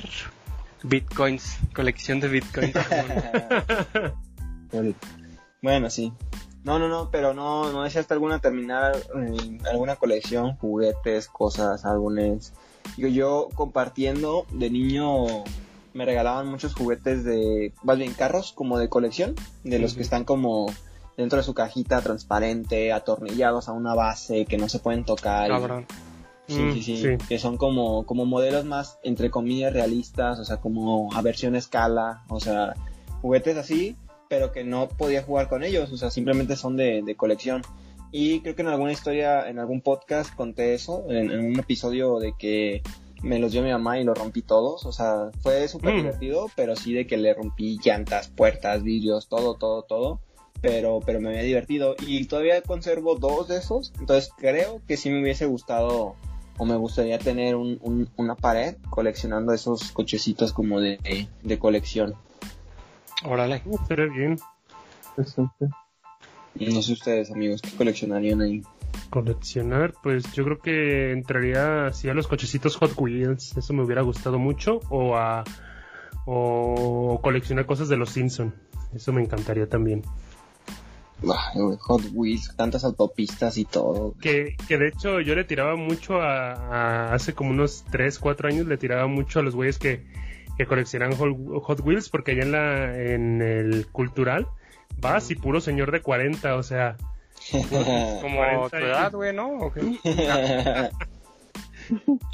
Bitcoins, 0.83 1.57
colección 1.73 2.19
de 2.19 2.27
bitcoins. 2.29 2.73
Bueno, 5.61 5.89
sí. 5.89 6.13
No, 6.65 6.79
no, 6.79 6.89
no, 6.89 7.09
pero 7.11 7.33
no, 7.33 7.71
no 7.71 7.83
deseaste 7.83 8.13
alguna 8.15 8.39
terminar 8.39 8.95
eh, 8.97 9.59
alguna 9.71 9.95
colección, 9.95 10.57
juguetes, 10.57 11.27
cosas, 11.27 11.85
álbumes. 11.85 12.53
Digo, 12.97 13.07
yo 13.07 13.49
compartiendo 13.53 14.45
de 14.51 14.69
niño 14.71 15.25
me 15.93 16.05
regalaban 16.05 16.47
muchos 16.47 16.73
juguetes 16.73 17.23
de, 17.23 17.71
más 17.83 17.97
bien 17.97 18.13
carros 18.13 18.51
como 18.51 18.79
de 18.79 18.89
colección, 18.89 19.35
de 19.63 19.79
los 19.79 19.93
que 19.93 20.01
están 20.01 20.25
como 20.25 20.65
dentro 21.15 21.37
de 21.37 21.43
su 21.43 21.53
cajita 21.53 22.01
transparente, 22.01 22.91
atornillados 22.91 23.69
a 23.69 23.71
una 23.71 23.93
base 23.95 24.45
que 24.45 24.57
no 24.57 24.67
se 24.67 24.79
pueden 24.79 25.05
tocar. 25.05 25.47
Cabrón. 25.47 25.85
Sí, 26.47 26.59
Mm, 26.59 26.73
sí, 26.73 26.81
sí, 26.83 26.97
sí. 26.97 27.17
que 27.27 27.39
son 27.39 27.57
como, 27.57 28.05
como 28.05 28.25
modelos 28.25 28.65
más, 28.65 28.99
entre 29.03 29.31
comillas, 29.31 29.71
realistas, 29.73 30.37
o 30.39 30.45
sea, 30.45 30.57
como 30.57 31.09
a 31.15 31.21
versión 31.21 31.55
escala, 31.55 32.23
o 32.27 32.39
sea, 32.39 32.73
juguetes 33.21 33.55
así, 33.57 33.95
pero 34.29 34.51
que 34.51 34.63
no 34.63 34.87
podía 34.87 35.23
jugar 35.23 35.47
con 35.49 35.63
ellos, 35.63 35.91
o 35.91 35.97
sea, 35.97 36.09
simplemente 36.11 36.55
son 36.55 36.77
de, 36.77 37.01
de 37.03 37.15
colección. 37.15 37.61
Y 38.11 38.39
creo 38.41 38.55
que 38.55 38.61
en 38.61 38.69
alguna 38.69 38.91
historia, 38.91 39.49
en 39.49 39.59
algún 39.59 39.81
podcast 39.81 40.33
conté 40.35 40.73
eso, 40.73 41.03
en, 41.09 41.31
en 41.31 41.39
un 41.45 41.59
episodio 41.59 42.19
de 42.19 42.33
que 42.37 42.81
me 43.23 43.39
los 43.39 43.51
dio 43.51 43.61
mi 43.63 43.71
mamá 43.71 43.99
y 43.99 44.03
los 44.03 44.17
rompí 44.17 44.41
todos, 44.41 44.85
o 44.85 44.91
sea, 44.91 45.31
fue 45.41 45.67
súper 45.67 45.93
Mm. 45.93 45.97
divertido, 45.97 46.47
pero 46.55 46.75
sí 46.75 46.93
de 46.93 47.07
que 47.07 47.17
le 47.17 47.33
rompí 47.33 47.77
llantas, 47.83 48.29
puertas, 48.29 48.83
vidrios, 48.83 49.27
todo, 49.27 49.55
todo, 49.55 49.81
todo. 49.83 50.19
Pero, 50.61 50.99
pero 51.05 51.19
me 51.19 51.29
había 51.29 51.43
divertido 51.43 51.95
y 52.07 52.25
todavía 52.25 52.61
conservo 52.61 53.15
dos 53.15 53.47
de 53.49 53.57
esos, 53.57 53.91
entonces 53.99 54.31
creo 54.37 54.81
que 54.87 54.97
sí 54.97 55.09
me 55.09 55.21
hubiese 55.21 55.45
gustado 55.45 56.15
o 56.57 56.65
me 56.65 56.75
gustaría 56.77 57.19
tener 57.19 57.55
un, 57.55 57.77
un- 57.83 58.09
una 58.15 58.35
pared 58.35 58.75
coleccionando 58.89 59.53
esos 59.53 59.91
cochecitos 59.91 60.53
como 60.53 60.79
de, 60.79 60.97
de, 61.03 61.27
de 61.43 61.59
colección. 61.59 62.15
Órale. 63.23 63.61
Uh, 63.65 63.77
Pero 63.87 64.11
bien. 64.11 64.37
Interesante. 65.17 65.67
No 66.55 66.81
sé 66.81 66.93
ustedes, 66.93 67.31
amigos, 67.31 67.61
¿qué 67.61 67.71
coleccionarían 67.71 68.41
ahí? 68.41 68.61
Coleccionar, 69.09 69.93
pues 70.01 70.31
yo 70.33 70.43
creo 70.45 70.59
que 70.59 71.11
entraría 71.11 71.87
así 71.87 72.07
a 72.09 72.13
los 72.13 72.27
cochecitos 72.27 72.77
Hot 72.77 72.93
Wheels, 72.97 73.55
eso 73.57 73.73
me 73.73 73.83
hubiera 73.83 74.01
gustado 74.01 74.39
mucho, 74.39 74.79
o 74.89 75.15
a 75.17 75.43
o 76.25 77.19
coleccionar 77.21 77.65
cosas 77.65 77.87
de 77.89 77.97
los 77.97 78.09
Simpson, 78.09 78.55
eso 78.93 79.11
me 79.13 79.21
encantaría 79.21 79.67
también. 79.67 80.01
Hot 81.23 82.01
Wheels, 82.13 82.55
tantas 82.55 82.83
autopistas 82.83 83.57
y 83.57 83.65
todo. 83.65 84.15
Que, 84.21 84.55
que 84.67 84.77
de 84.77 84.87
hecho 84.89 85.19
yo 85.21 85.35
le 85.35 85.43
tiraba 85.43 85.75
mucho 85.75 86.21
a, 86.21 86.53
a- 86.53 87.13
hace 87.13 87.33
como 87.33 87.51
unos 87.51 87.83
3, 87.91 88.19
4 88.19 88.47
años 88.49 88.65
le 88.67 88.77
tiraba 88.77 89.07
mucho 89.07 89.39
a 89.39 89.43
los 89.43 89.55
güeyes 89.55 89.77
que, 89.79 90.05
que 90.57 90.65
coleccionan 90.65 91.13
Hot, 91.15 91.79
Wheels 91.81 92.09
porque 92.09 92.31
allá 92.31 92.43
en 92.43 92.51
la 92.51 92.97
en 92.97 93.41
el 93.41 93.87
cultural 93.87 94.47
vas 94.99 95.29
y 95.31 95.35
puro 95.35 95.59
señor 95.61 95.91
de 95.91 96.01
40, 96.01 96.55
o 96.55 96.63
sea, 96.63 96.97
Como 98.21 98.37
40 98.37 98.69
tu 98.69 98.77
edad, 98.77 99.11
güey, 99.11 99.33
¿no? 99.33 99.71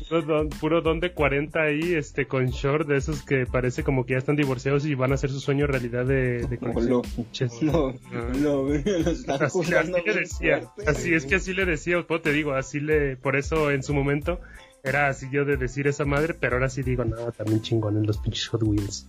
Puro 0.10 0.22
don, 0.26 0.50
puro 0.50 0.82
don 0.82 1.00
de 1.00 1.12
40 1.12 1.62
ahí 1.62 1.96
este 1.96 2.26
con 2.26 2.48
short 2.48 2.88
de 2.88 2.98
esos 2.98 3.24
que 3.24 3.46
parece 3.46 3.84
como 3.84 4.06
que 4.06 4.14
ya 4.14 4.20
están 4.20 4.36
divorciados 4.36 4.86
y 4.86 4.96
van 4.96 5.12
a 5.12 5.16
hacer 5.16 5.30
su 5.30 5.40
sueño 5.40 5.68
realidad 5.68 6.06
de, 6.06 6.46
de 6.48 6.58
colección. 6.58 6.90
lo, 6.90 7.02
Pinches. 7.02 7.62
lo, 7.62 7.94
lo, 8.40 8.70
lo 8.70 8.76
están 8.76 9.44
Así, 9.44 9.74
así 9.74 9.92
le 10.06 10.14
decía, 10.14 10.62
así 10.88 11.14
es 11.14 11.26
que 11.26 11.36
así 11.36 11.54
le 11.54 11.66
decía, 11.66 12.02
pues 12.08 12.22
te 12.22 12.32
digo, 12.32 12.54
así 12.54 12.80
le, 12.80 13.18
por 13.18 13.36
eso 13.36 13.72
en 13.72 13.84
su 13.84 13.94
momento 13.94 14.40
era 14.84 15.08
así 15.08 15.28
yo 15.32 15.46
de 15.46 15.58
decir 15.58 15.88
esa 15.88 16.06
madre, 16.06 16.34
pero 16.34 16.56
ahora 16.56 16.70
sí 16.70 16.84
digo, 16.84 17.06
no, 17.06 17.32
también 17.32 17.62
chingones 17.62 18.06
los 18.06 18.18
pinches 18.18 18.48
Hot 18.50 18.64
Wheels. 18.64 19.08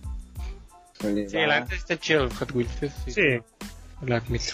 Sí, 0.99 1.37
la 1.37 1.59
neta 1.59 1.75
está 1.75 1.99
chido 1.99 2.23
el 2.23 2.33
Hot 2.33 2.51
Wheels. 2.53 2.71
Sí, 2.79 3.11
Sí, 3.11 3.21
Lo 4.05 4.15
admito. 4.15 4.53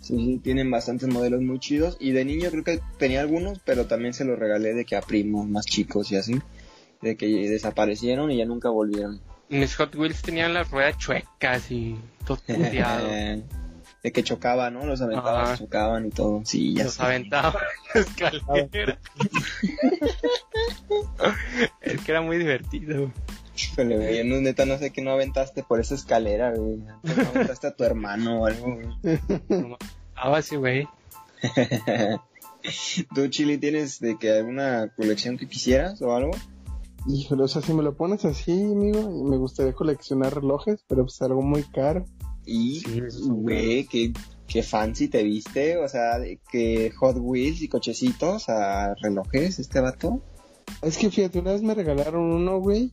Sí, 0.00 0.16
sí, 0.16 0.40
tienen 0.42 0.70
bastantes 0.70 1.08
modelos 1.08 1.42
muy 1.42 1.58
chidos. 1.58 1.96
Y 2.00 2.12
de 2.12 2.24
niño 2.24 2.50
creo 2.50 2.64
que 2.64 2.80
tenía 2.98 3.20
algunos, 3.20 3.58
pero 3.64 3.86
también 3.86 4.14
se 4.14 4.24
los 4.24 4.38
regalé 4.38 4.74
de 4.74 4.84
que 4.84 4.96
a 4.96 5.00
primos 5.00 5.46
más 5.48 5.66
chicos 5.66 6.10
y 6.12 6.16
así. 6.16 6.40
De 7.00 7.16
que 7.16 7.26
desaparecieron 7.26 8.30
y 8.30 8.38
ya 8.38 8.44
nunca 8.44 8.70
volvieron. 8.70 9.20
Mis 9.48 9.74
Hot 9.76 9.94
Wheels 9.96 10.22
tenían 10.22 10.54
las 10.54 10.70
ruedas 10.70 10.96
chuecas 10.98 11.70
y 11.70 11.96
todo 12.24 12.38
puteado. 12.46 13.08
de 14.02 14.12
que 14.12 14.22
chocaban, 14.24 14.74
¿no? 14.74 14.84
Los 14.84 15.00
aventaban, 15.00 15.44
Ajá. 15.44 15.56
chocaban 15.58 16.06
y 16.06 16.10
todo. 16.10 16.42
Sí, 16.44 16.74
ya 16.74 16.84
Los 16.84 16.94
sé. 16.94 17.02
aventaba 17.02 17.60
en 17.94 17.94
la 17.94 18.00
escalera. 18.00 18.98
es 21.80 22.00
que 22.00 22.10
era 22.10 22.22
muy 22.22 22.38
divertido. 22.38 22.98
güey. 23.00 23.12
Híjole, 23.56 23.96
güey, 23.96 24.24
no, 24.28 24.40
neta, 24.40 24.64
no 24.64 24.78
sé 24.78 24.90
qué 24.90 25.02
no 25.02 25.12
aventaste 25.12 25.62
por 25.62 25.78
esa 25.78 25.94
escalera, 25.94 26.52
güey. 26.54 26.78
No 26.78 27.00
aventaste 27.34 27.66
a 27.66 27.76
tu 27.76 27.84
hermano 27.84 28.42
o 28.42 28.46
algo, 28.46 28.76
güey. 28.76 29.68
Ah, 30.16 30.40
sí, 30.42 30.56
güey. 30.56 30.88
¿Tú, 33.14 33.28
Chili, 33.28 33.58
tienes 33.58 34.00
de 34.00 34.16
que 34.18 34.38
alguna 34.38 34.88
colección 34.96 35.36
que 35.36 35.48
quisieras 35.48 36.00
o 36.02 36.14
algo? 36.14 36.30
Híjole, 37.08 37.42
o 37.42 37.48
sea, 37.48 37.62
si 37.62 37.74
me 37.74 37.82
lo 37.82 37.96
pones 37.96 38.24
así, 38.24 38.52
amigo, 38.52 39.24
me 39.24 39.36
gustaría 39.36 39.72
coleccionar 39.72 40.34
relojes, 40.34 40.84
pero 40.88 41.02
pues 41.02 41.20
algo 41.22 41.42
muy 41.42 41.64
caro. 41.64 42.04
Y, 42.44 42.82
güey, 43.28 43.86
qué, 43.86 44.12
qué 44.46 44.62
fancy 44.62 45.08
te 45.08 45.22
viste. 45.22 45.78
O 45.78 45.88
sea, 45.88 46.18
de 46.18 46.40
que 46.50 46.90
Hot 46.98 47.16
Wheels 47.18 47.62
y 47.62 47.68
cochecitos 47.68 48.48
a 48.48 48.94
relojes, 49.02 49.58
este 49.58 49.80
vato. 49.80 50.22
Es 50.80 50.98
que 50.98 51.10
fíjate, 51.10 51.38
una 51.38 51.52
vez 51.52 51.62
me 51.62 51.74
regalaron 51.74 52.32
uno, 52.32 52.58
güey, 52.58 52.92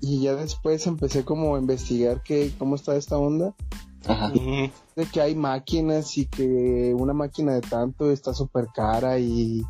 y 0.00 0.22
ya 0.22 0.34
después 0.34 0.86
empecé 0.86 1.24
como 1.24 1.56
a 1.56 1.58
investigar 1.58 2.22
que, 2.22 2.52
cómo 2.58 2.74
está 2.74 2.96
esta 2.96 3.18
onda, 3.18 3.54
Ajá. 4.06 4.32
De 4.96 5.06
que 5.06 5.20
hay 5.20 5.34
máquinas 5.34 6.18
y 6.18 6.26
que 6.26 6.94
una 6.96 7.14
máquina 7.14 7.54
de 7.54 7.60
tanto 7.62 8.10
está 8.10 8.34
súper 8.34 8.66
cara 8.74 9.18
y... 9.18 9.62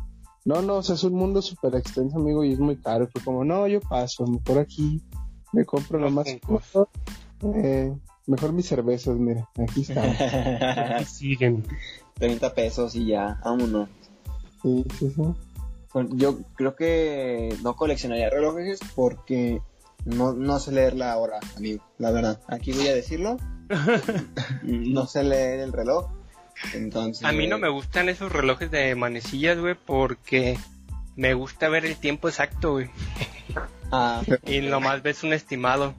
No, 0.43 0.61
no, 0.61 0.75
o 0.75 0.83
sea, 0.83 0.95
es 0.95 1.03
un 1.03 1.13
mundo 1.13 1.41
súper 1.41 1.73
extenso, 1.75 2.17
amigo, 2.17 2.43
y 2.43 2.53
es 2.53 2.59
muy 2.59 2.75
caro. 2.75 3.07
Fue 3.07 3.23
como, 3.23 3.43
no, 3.43 3.65
yo 3.67 3.79
paso, 3.79 4.27
mejor 4.27 4.59
aquí 4.59 5.01
me 5.53 5.65
compro 5.65 5.97
lo 5.97 6.05
Los 6.05 6.13
más. 6.13 6.27
Eh, 7.55 7.95
mejor 8.27 8.53
mis 8.53 8.67
cervezas, 8.67 9.17
mira, 9.17 9.49
aquí 9.61 9.81
está. 9.87 11.01
y 11.01 11.05
siguen. 11.05 11.65
30 12.15 12.53
pesos 12.53 12.95
y 12.95 13.07
ya, 13.07 13.39
vámonos. 13.43 13.89
Sí, 14.61 14.85
sí, 14.97 15.11
sí. 15.15 15.21
Yo 16.11 16.39
creo 16.55 16.75
que 16.75 17.55
no 17.63 17.75
coleccionaría 17.75 18.29
relojes 18.29 18.79
porque 18.95 19.61
no, 20.05 20.33
no 20.33 20.59
sé 20.59 20.71
leer 20.71 20.95
la 20.95 21.17
hora, 21.17 21.39
amigo. 21.55 21.83
La 21.97 22.11
verdad, 22.11 22.41
aquí 22.47 22.71
voy 22.73 22.87
a 22.87 22.95
decirlo. 22.95 23.37
no 24.63 25.07
sé 25.07 25.23
leer 25.23 25.59
el 25.61 25.73
reloj. 25.73 26.07
Entonces. 26.73 27.25
A 27.25 27.31
mí 27.31 27.47
no 27.47 27.57
me 27.57 27.69
gustan 27.69 28.09
esos 28.09 28.31
relojes 28.31 28.71
de 28.71 28.95
manecillas, 28.95 29.57
güey, 29.57 29.75
porque 29.75 30.57
me 31.15 31.33
gusta 31.33 31.69
ver 31.69 31.85
el 31.85 31.95
tiempo 31.95 32.27
exacto, 32.29 32.73
güey. 32.73 32.89
Ah, 33.91 34.21
Y 34.45 34.59
nomás 34.59 35.01
ves 35.01 35.23
un 35.23 35.33
estimado. 35.33 35.93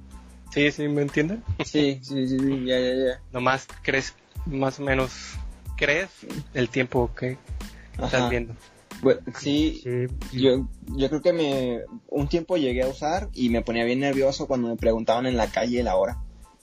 Sí, 0.50 0.70
sí, 0.72 0.88
¿me 0.88 1.02
entienden? 1.02 1.42
Sí, 1.64 2.00
sí, 2.02 2.28
sí, 2.28 2.38
sí, 2.38 2.64
ya, 2.64 2.78
ya, 2.80 2.94
ya. 2.94 3.20
Nomás 3.32 3.66
crees, 3.82 4.14
más 4.46 4.78
o 4.78 4.82
menos, 4.82 5.34
crees 5.76 6.08
el 6.54 6.68
tiempo 6.68 7.10
que 7.14 7.36
estás 7.92 8.14
Ajá. 8.14 8.28
viendo. 8.28 8.54
Bueno, 9.02 9.20
sí, 9.38 9.80
Sí, 9.82 10.06
yo, 10.32 10.66
yo 10.96 11.08
creo 11.08 11.20
que 11.20 11.32
me 11.32 11.80
un 12.08 12.28
tiempo 12.28 12.56
llegué 12.56 12.82
a 12.82 12.88
usar 12.88 13.28
y 13.34 13.50
me 13.50 13.60
ponía 13.60 13.84
bien 13.84 14.00
nervioso 14.00 14.46
cuando 14.46 14.68
me 14.68 14.76
preguntaban 14.76 15.26
en 15.26 15.36
la 15.36 15.48
calle 15.48 15.82
la 15.82 15.96
hora. 15.96 16.18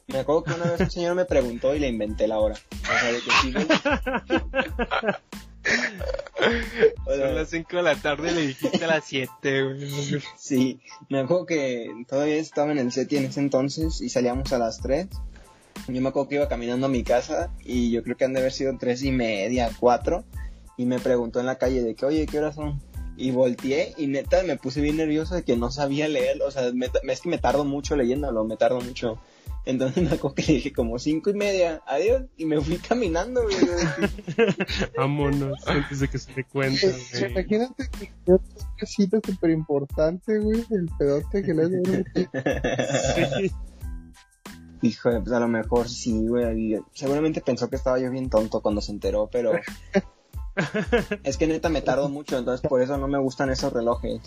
Me 0.08 0.20
acuerdo 0.20 0.44
que 0.44 0.54
una 0.54 0.72
vez 0.72 0.82
un 0.82 0.92
señor 0.92 1.16
me 1.16 1.26
preguntó 1.26 1.76
y 1.76 1.80
le 1.80 1.88
inventé 1.88 2.28
la 2.28 2.40
hora. 2.40 2.56
O 2.56 3.00
sea, 3.00 3.12
de 3.12 3.20
que 3.20 3.32
sí, 3.32 3.54
sea, 5.64 7.18
Son 7.28 7.36
las 7.36 7.50
5 7.50 7.78
de 7.78 7.84
la 7.84 7.96
tarde 7.96 8.32
y 8.32 8.36
le 8.36 8.48
dijiste 8.48 8.84
a 8.84 8.88
las 8.88 9.06
7, 9.06 9.64
güey. 9.64 10.22
Sí, 10.38 10.80
me 11.10 11.20
acuerdo 11.20 11.46
que 11.46 11.92
todavía 12.08 12.36
estaba 12.36 12.72
en 12.72 12.78
el 12.80 12.92
SETI 12.92 13.18
en 13.18 13.26
ese 13.26 13.40
entonces 13.40 14.02
y 14.02 14.10
salíamos 14.10 14.52
a 14.54 14.58
las 14.60 14.82
3. 14.82 15.08
Yo 15.88 16.02
me 16.02 16.10
acuerdo 16.10 16.30
que 16.30 16.36
iba 16.36 16.48
caminando 16.48 16.86
a 16.86 16.90
mi 16.90 17.04
casa 17.04 17.50
y 17.64 17.92
yo 17.92 18.04
creo 18.04 18.16
que 18.16 18.26
han 18.26 18.34
de 18.34 18.40
haber 18.40 18.54
sido 18.54 18.78
tres 18.80 19.04
y 19.04 19.12
media, 19.12 19.70
cuatro. 19.80 20.24
Y 20.78 20.86
me 20.86 21.00
preguntó 21.00 21.40
en 21.40 21.46
la 21.46 21.58
calle 21.58 21.84
de 21.84 21.94
que, 21.96 22.06
oye, 22.06 22.26
¿qué 22.26 22.40
horas 22.40 22.56
son? 22.56 22.82
Y 23.18 23.32
volteé 23.32 23.94
y 23.98 24.08
neta 24.08 24.42
me 24.44 24.58
puse 24.58 24.82
bien 24.82 24.98
nervioso 24.98 25.36
de 25.36 25.44
que 25.44 25.56
no 25.58 25.72
sabía 25.72 26.08
leer. 26.08 26.42
O 26.42 26.52
sea, 26.52 26.72
me- 26.74 26.90
es 27.12 27.22
que 27.22 27.30
me 27.30 27.38
tardo 27.38 27.64
mucho 27.66 27.96
leyéndolo, 27.96 28.44
me 28.46 28.58
tardo 28.58 28.80
mucho. 28.82 29.20
Entonces 29.66 30.04
me 30.10 30.16
acuerdo 30.16 30.36
que 30.36 30.44
le 30.44 30.54
dije 30.54 30.74
como 30.74 31.00
cinco 31.00 31.30
y 31.30 31.34
media, 31.34 31.82
adiós. 31.88 32.24
Y 32.38 32.46
me 32.46 32.60
fui 32.62 32.78
caminando, 32.78 33.44
güey. 33.44 33.56
Vámonos 34.98 35.68
antes 35.68 36.00
de 36.00 36.08
que 36.08 36.20
se 36.20 36.44
cuenta. 36.44 36.82
Pues, 36.82 37.20
güey. 37.20 37.32
Imagínate 37.32 37.90
que 37.90 38.12
yo 38.28 38.36
un 38.36 38.78
casito 38.78 39.20
súper 39.26 39.52
importante, 39.52 40.40
güey, 40.40 40.66
el 40.70 40.90
pedote 40.98 41.44
que 41.44 41.54
le 41.54 41.64
hace 41.64 42.06
Sí. 43.38 43.52
Híjole, 44.82 45.22
pues 45.22 45.32
a 45.32 45.40
lo 45.40 45.48
mejor 45.48 45.88
sí, 45.88 46.28
güey. 46.28 46.78
Seguramente 46.94 47.40
pensó 47.40 47.70
que 47.70 47.78
estaba 47.78 48.00
yo 48.00 48.12
bien 48.12 48.30
tonto 48.30 48.62
cuando 48.62 48.82
se 48.82 48.92
enteró, 48.92 49.30
pero 49.32 49.54
es 51.24 51.38
que 51.38 51.48
neta 51.48 51.70
me 51.70 51.82
tardo 51.82 52.10
mucho, 52.10 52.38
entonces 52.38 52.68
por 52.68 52.82
eso 52.82 52.98
no 52.98 53.08
me 53.08 53.18
gustan 53.18 53.50
esos 53.50 53.72
relojes. 53.72 54.20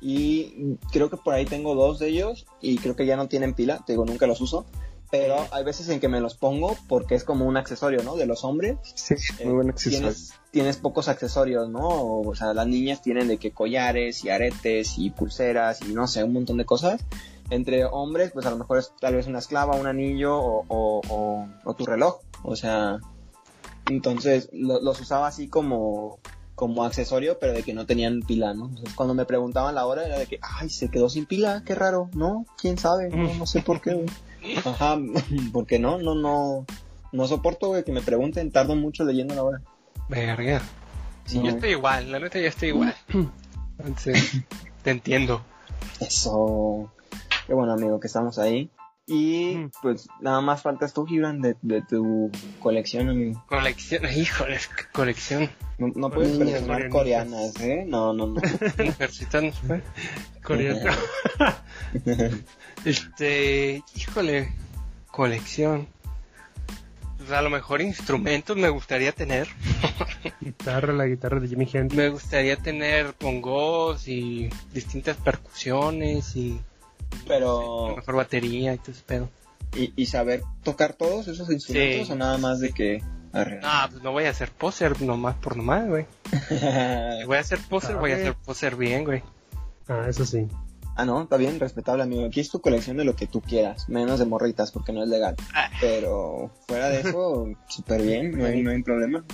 Y 0.00 0.76
creo 0.92 1.10
que 1.10 1.16
por 1.16 1.34
ahí 1.34 1.44
tengo 1.44 1.74
dos 1.74 1.98
de 1.98 2.08
ellos 2.08 2.46
y 2.60 2.78
creo 2.78 2.96
que 2.96 3.04
ya 3.06 3.16
no 3.16 3.28
tienen 3.28 3.54
pila, 3.54 3.82
te 3.86 3.92
digo, 3.92 4.04
nunca 4.04 4.26
los 4.26 4.40
uso. 4.40 4.64
Pero 5.10 5.34
hay 5.50 5.64
veces 5.64 5.88
en 5.88 5.98
que 5.98 6.06
me 6.08 6.20
los 6.20 6.36
pongo 6.36 6.76
porque 6.88 7.16
es 7.16 7.24
como 7.24 7.44
un 7.44 7.56
accesorio, 7.56 8.02
¿no? 8.04 8.14
De 8.14 8.26
los 8.26 8.44
hombres. 8.44 8.76
Sí, 8.94 9.14
Eh, 9.40 9.44
muy 9.46 9.54
buen 9.54 9.70
accesorio. 9.70 9.98
Tienes, 9.98 10.32
tienes 10.52 10.76
pocos 10.76 11.08
accesorios, 11.08 11.68
¿no? 11.68 11.80
O, 12.20 12.34
sea, 12.36 12.54
las 12.54 12.68
niñas 12.68 13.02
tienen 13.02 13.26
de 13.26 13.36
que 13.36 13.50
collares 13.50 14.24
y 14.24 14.28
aretes 14.30 14.98
y 14.98 15.10
pulseras 15.10 15.82
y 15.82 15.92
no 15.92 16.06
sé, 16.06 16.22
un 16.22 16.32
montón 16.32 16.58
de 16.58 16.64
cosas. 16.64 17.04
Entre 17.50 17.84
hombres, 17.84 18.30
pues 18.32 18.46
a 18.46 18.50
lo 18.50 18.56
mejor 18.58 18.78
es 18.78 18.92
tal 19.00 19.16
vez 19.16 19.26
una 19.26 19.40
esclava, 19.40 19.74
un 19.74 19.88
anillo 19.88 20.38
o, 20.38 20.64
o, 20.68 21.00
o- 21.08 21.48
o 21.64 21.74
tu 21.74 21.84
reloj. 21.86 22.20
O 22.44 22.54
sea, 22.54 23.00
entonces 23.88 24.48
lo- 24.52 24.80
los 24.80 25.00
usaba 25.00 25.26
así 25.26 25.48
como, 25.48 26.20
como 26.60 26.84
accesorio, 26.84 27.38
pero 27.38 27.54
de 27.54 27.62
que 27.62 27.72
no 27.72 27.86
tenían 27.86 28.20
pila, 28.20 28.52
¿no? 28.52 28.66
Entonces, 28.66 28.94
cuando 28.94 29.14
me 29.14 29.24
preguntaban 29.24 29.74
la 29.74 29.86
hora 29.86 30.04
era 30.04 30.18
de 30.18 30.26
que, 30.26 30.38
ay, 30.42 30.68
se 30.68 30.90
quedó 30.90 31.08
sin 31.08 31.24
pila, 31.24 31.62
qué 31.64 31.74
raro, 31.74 32.10
¿no? 32.14 32.44
¿Quién 32.60 32.76
sabe? 32.76 33.08
No, 33.08 33.32
no 33.32 33.46
sé 33.46 33.62
por 33.62 33.80
qué, 33.80 33.94
güey. 33.94 34.06
Ajá, 34.66 34.98
porque 35.54 35.78
no, 35.78 35.96
no, 35.96 36.14
no, 36.14 36.66
no 37.12 37.26
soporto, 37.26 37.68
güey, 37.68 37.82
que 37.82 37.92
me 37.92 38.02
pregunten, 38.02 38.50
tardo 38.52 38.76
mucho 38.76 39.04
leyendo 39.04 39.34
la 39.34 39.42
hora. 39.42 39.62
Verga. 40.10 40.60
Sí, 41.24 41.38
No. 41.38 41.44
yo 41.44 41.50
estoy 41.52 41.70
igual, 41.70 42.12
la 42.12 42.18
neta 42.18 42.38
yo 42.38 42.46
estoy 42.48 42.68
igual. 42.68 42.94
Entonces, 43.78 44.42
te 44.82 44.90
entiendo. 44.90 45.40
Eso. 45.98 46.92
Qué 47.46 47.54
bueno, 47.54 47.72
amigo, 47.72 47.98
que 48.00 48.06
estamos 48.06 48.38
ahí. 48.38 48.70
Y 49.12 49.54
Mm. 49.56 49.70
pues 49.82 50.08
nada 50.20 50.40
más 50.40 50.62
faltas 50.62 50.94
tú, 50.94 51.04
Gibran, 51.04 51.42
de, 51.42 51.56
de 51.62 51.82
tu 51.82 52.30
colección, 52.60 53.08
amigo. 53.08 53.44
Colección, 53.48 54.04
híjole, 54.16 54.58
colección. 54.92 55.50
No, 55.78 55.88
no 55.96 56.10
puedes 56.10 56.32
Niñas 56.38 56.60
coleccionar 56.62 56.88
coreanitas. 56.90 57.52
coreanas, 57.54 57.60
¿eh? 57.60 57.84
No, 57.88 58.12
no, 58.12 58.26
no. 58.28 58.40
Mujercita 58.84 59.40
no 59.40 59.50
fue. 59.52 59.82
Coreano. 60.44 60.92
Este, 62.84 63.82
híjole, 63.94 64.52
colección. 65.10 65.88
Pues 67.18 67.30
a 67.32 67.42
lo 67.42 67.50
mejor 67.50 67.82
instrumentos 67.82 68.56
me 68.56 68.68
gustaría 68.70 69.12
tener. 69.12 69.48
guitarra, 70.40 70.92
la 70.92 71.06
guitarra 71.06 71.40
de 71.40 71.48
Jimi 71.48 71.68
Hendrix. 71.70 71.94
Me 71.96 72.08
gustaría 72.08 72.56
tener 72.56 73.14
bongos 73.20 74.08
y 74.08 74.48
distintas 74.72 75.16
percusiones 75.18 76.34
y 76.36 76.58
Pero, 77.26 77.94
mejor 77.96 78.16
batería 78.16 78.74
y 78.74 78.78
todo 78.78 78.92
ese 78.92 79.02
pedo. 79.02 79.28
¿y, 79.76 79.92
y 79.94 80.06
saber 80.06 80.42
tocar 80.64 80.94
todos 80.94 81.28
esos 81.28 81.48
instrumentos 81.50 82.08
Sí. 82.08 82.12
o 82.12 82.16
nada 82.16 82.38
más 82.38 82.60
de 82.60 82.72
que... 82.72 83.02
Arre. 83.32 83.60
No, 83.60 83.68
pues 83.88 84.02
no 84.02 84.10
voy 84.10 84.24
a 84.24 84.34
ser 84.34 84.50
poser 84.50 85.00
nomás 85.02 85.36
por 85.36 85.56
nomás, 85.56 85.86
güey. 85.86 86.06
Si 86.48 87.24
voy 87.26 87.36
a 87.36 87.44
ser 87.44 87.60
poser, 87.60 87.94
voy 87.96 88.10
a 88.10 88.16
ser 88.16 88.34
poser 88.34 88.74
bien, 88.74 89.04
güey. 89.04 89.22
Ah, 89.86 90.06
eso 90.08 90.26
sí. 90.26 90.48
ah, 90.96 91.04
no, 91.04 91.22
está 91.22 91.36
bien, 91.36 91.60
respetable, 91.60 92.02
amigo. 92.02 92.26
Aquí 92.26 92.40
es 92.40 92.50
tu 92.50 92.60
colección 92.60 92.96
de 92.96 93.04
lo 93.04 93.14
que 93.14 93.28
tú 93.28 93.40
quieras, 93.40 93.88
menos 93.88 94.18
de 94.18 94.24
morritas, 94.24 94.72
porque 94.72 94.92
no 94.92 95.04
es 95.04 95.08
legal. 95.08 95.36
Ah. 95.54 95.70
Pero 95.80 96.50
fuera 96.66 96.88
de 96.88 97.02
eso, 97.02 97.46
súper 97.68 98.02
bien, 98.02 98.36
no 98.36 98.46
hay, 98.46 98.62
no 98.62 98.72
hay 98.72 98.82
problema. 98.82 99.24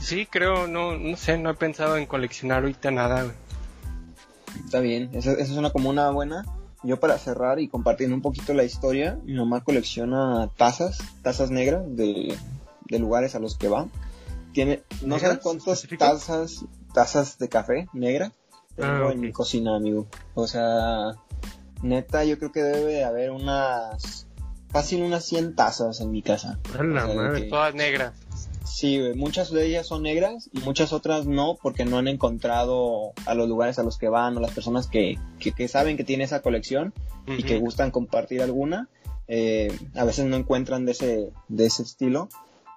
Sí, 0.00 0.26
creo, 0.26 0.68
no, 0.68 0.96
no 0.96 1.16
sé, 1.16 1.36
no 1.36 1.50
he 1.50 1.54
pensado 1.54 1.96
en 1.96 2.06
coleccionar 2.06 2.62
ahorita 2.62 2.92
nada, 2.92 3.24
güey. 3.24 3.34
Está 4.64 4.78
bien, 4.78 5.10
esa, 5.14 5.32
esa 5.32 5.42
es 5.42 5.58
una 5.58 5.70
como 5.70 5.90
una 5.90 6.10
buena. 6.10 6.44
Yo 6.86 7.00
para 7.00 7.18
cerrar 7.18 7.58
y 7.60 7.68
compartiendo 7.68 8.14
un 8.16 8.22
poquito 8.22 8.54
la 8.54 8.64
historia, 8.64 9.18
mi 9.24 9.34
mamá 9.34 9.62
colecciona 9.64 10.50
tazas, 10.56 10.98
tazas 11.22 11.50
negras 11.50 11.82
de, 11.88 12.36
de 12.88 12.98
lugares 12.98 13.34
a 13.34 13.38
los 13.40 13.56
que 13.58 13.68
va. 13.68 13.88
Tiene, 14.52 14.82
no 15.02 15.18
sé 15.18 15.24
¿Negras 15.26 15.38
cuántas 15.42 15.86
tazas, 15.98 16.64
tazas 16.94 17.38
de 17.38 17.48
café 17.48 17.88
negra 17.92 18.32
tengo 18.76 19.08
Ah, 19.08 19.12
en 19.12 19.20
mi 19.20 19.32
cocina, 19.32 19.74
amigo. 19.76 20.06
O 20.34 20.46
sea, 20.46 21.12
neta, 21.82 22.24
yo 22.24 22.38
creo 22.38 22.52
que 22.52 22.62
debe 22.62 22.92
de 22.92 23.04
haber 23.04 23.30
unas, 23.30 24.26
fácil 24.68 25.02
unas 25.02 25.24
100 25.24 25.54
tazas 25.56 26.00
en 26.00 26.10
mi 26.10 26.22
casa. 26.22 26.58
O 26.68 26.72
sea, 26.72 26.82
madre. 27.14 27.42
que- 27.44 27.48
Todas 27.48 27.74
negras. 27.74 28.12
Sí, 28.66 28.98
güey, 28.98 29.14
muchas 29.14 29.50
de 29.50 29.64
ellas 29.66 29.86
son 29.86 30.02
negras 30.02 30.50
y 30.52 30.58
muchas 30.60 30.92
otras 30.92 31.26
no 31.26 31.56
porque 31.60 31.84
no 31.84 31.98
han 31.98 32.08
encontrado 32.08 33.12
a 33.24 33.34
los 33.34 33.48
lugares 33.48 33.78
a 33.78 33.82
los 33.82 33.96
que 33.96 34.08
van 34.08 34.36
o 34.36 34.40
las 34.40 34.50
personas 34.50 34.88
que, 34.88 35.18
que, 35.38 35.52
que 35.52 35.68
saben 35.68 35.96
que 35.96 36.04
tiene 36.04 36.24
esa 36.24 36.42
colección 36.42 36.92
y 37.26 37.42
que 37.42 37.58
gustan 37.58 37.90
compartir 37.90 38.42
alguna. 38.42 38.88
Eh, 39.28 39.76
a 39.94 40.04
veces 40.04 40.26
no 40.26 40.36
encuentran 40.36 40.84
de 40.84 40.92
ese, 40.92 41.30
de 41.48 41.66
ese 41.66 41.82
estilo, 41.82 42.28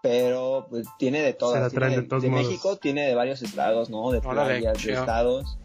pero 0.01 0.67
pues, 0.69 0.87
tiene 0.97 1.21
de 1.21 1.33
todas. 1.33 1.57
Se 1.57 1.63
la 1.63 1.69
traen 1.69 1.95
de, 1.95 2.01
de 2.01 2.07
todos 2.07 2.23
de 2.23 2.29
modos. 2.29 2.45
México 2.45 2.77
tiene 2.77 3.05
de 3.05 3.15
varios 3.15 3.41
estados, 3.41 3.89
¿no? 3.89 4.11
De 4.11 4.21
playas, 4.21 4.83
de 4.83 4.93
estados. 4.93 5.57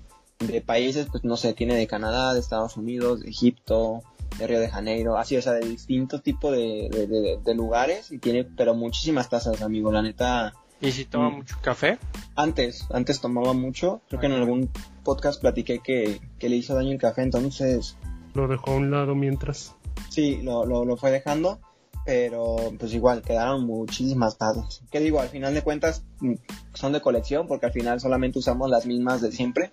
De 0.47 0.61
países, 0.61 1.07
pues 1.11 1.25
no 1.25 1.37
sé, 1.37 1.53
tiene 1.55 1.75
de 1.75 1.87
Canadá, 1.87 2.35
de 2.35 2.41
Estados 2.41 2.77
Unidos, 2.77 3.21
de 3.21 3.31
Egipto, 3.31 4.03
de 4.39 4.47
Río 4.47 4.61
de 4.61 4.69
Janeiro, 4.69 5.17
así, 5.17 5.37
o 5.37 5.43
sea, 5.43 5.53
de 5.53 5.67
distintos 5.69 6.23
tipos 6.23 6.53
de, 6.53 6.89
de, 6.91 7.07
de- 7.07 7.39
de 7.45 7.55
lugares 7.55 8.11
y 8.11 8.19
tiene, 8.19 8.45
pero 8.45 8.75
muchísimas 8.75 9.29
tazas, 9.29 9.63
amigo, 9.63 9.93
la 9.93 10.03
neta. 10.03 10.55
¿Y 10.81 10.91
si 10.93 11.05
toma 11.05 11.31
Mm. 11.31 11.35
mucho 11.37 11.57
café? 11.63 11.99
Antes, 12.35 12.87
antes 12.93 13.21
tomaba 13.21 13.53
mucho, 13.53 14.01
creo 14.09 14.21
que 14.21 14.27
en 14.27 14.33
algún 14.33 14.71
podcast 15.05 15.41
platiqué 15.41 15.79
que, 15.79 16.21
que 16.39 16.49
le 16.49 16.57
hizo 16.57 16.75
daño 16.75 16.91
el 16.91 16.99
café, 16.99 17.23
entonces 17.23 17.97
Lo 18.35 18.49
dejó 18.49 18.73
a 18.73 18.75
un 18.75 18.91
lado 18.91 19.15
mientras. 19.15 19.75
sí, 20.11 20.41
lo, 20.43 20.67
lo, 20.67 20.85
lo 20.85 20.97
fue 20.97 21.11
dejando, 21.13 21.61
pero 22.05 22.57
pues 22.79 22.93
igual, 22.93 23.23
quedaron 23.23 23.65
muchísimas 23.65 24.37
tazas. 24.37 24.83
¿Qué 24.91 25.01
digo? 25.01 25.21
Al 25.21 25.29
final 25.29 25.55
de 25.55 25.63
cuentas 25.63 26.05
mm, 26.21 26.35
son 26.75 26.93
de 26.93 27.01
colección 27.01 27.47
porque 27.47 27.67
al 27.67 27.73
final 27.73 28.01
solamente 28.01 28.39
usamos 28.39 28.71
las 28.71 28.87
mismas 28.87 29.21
de 29.21 29.33
siempre, 29.33 29.73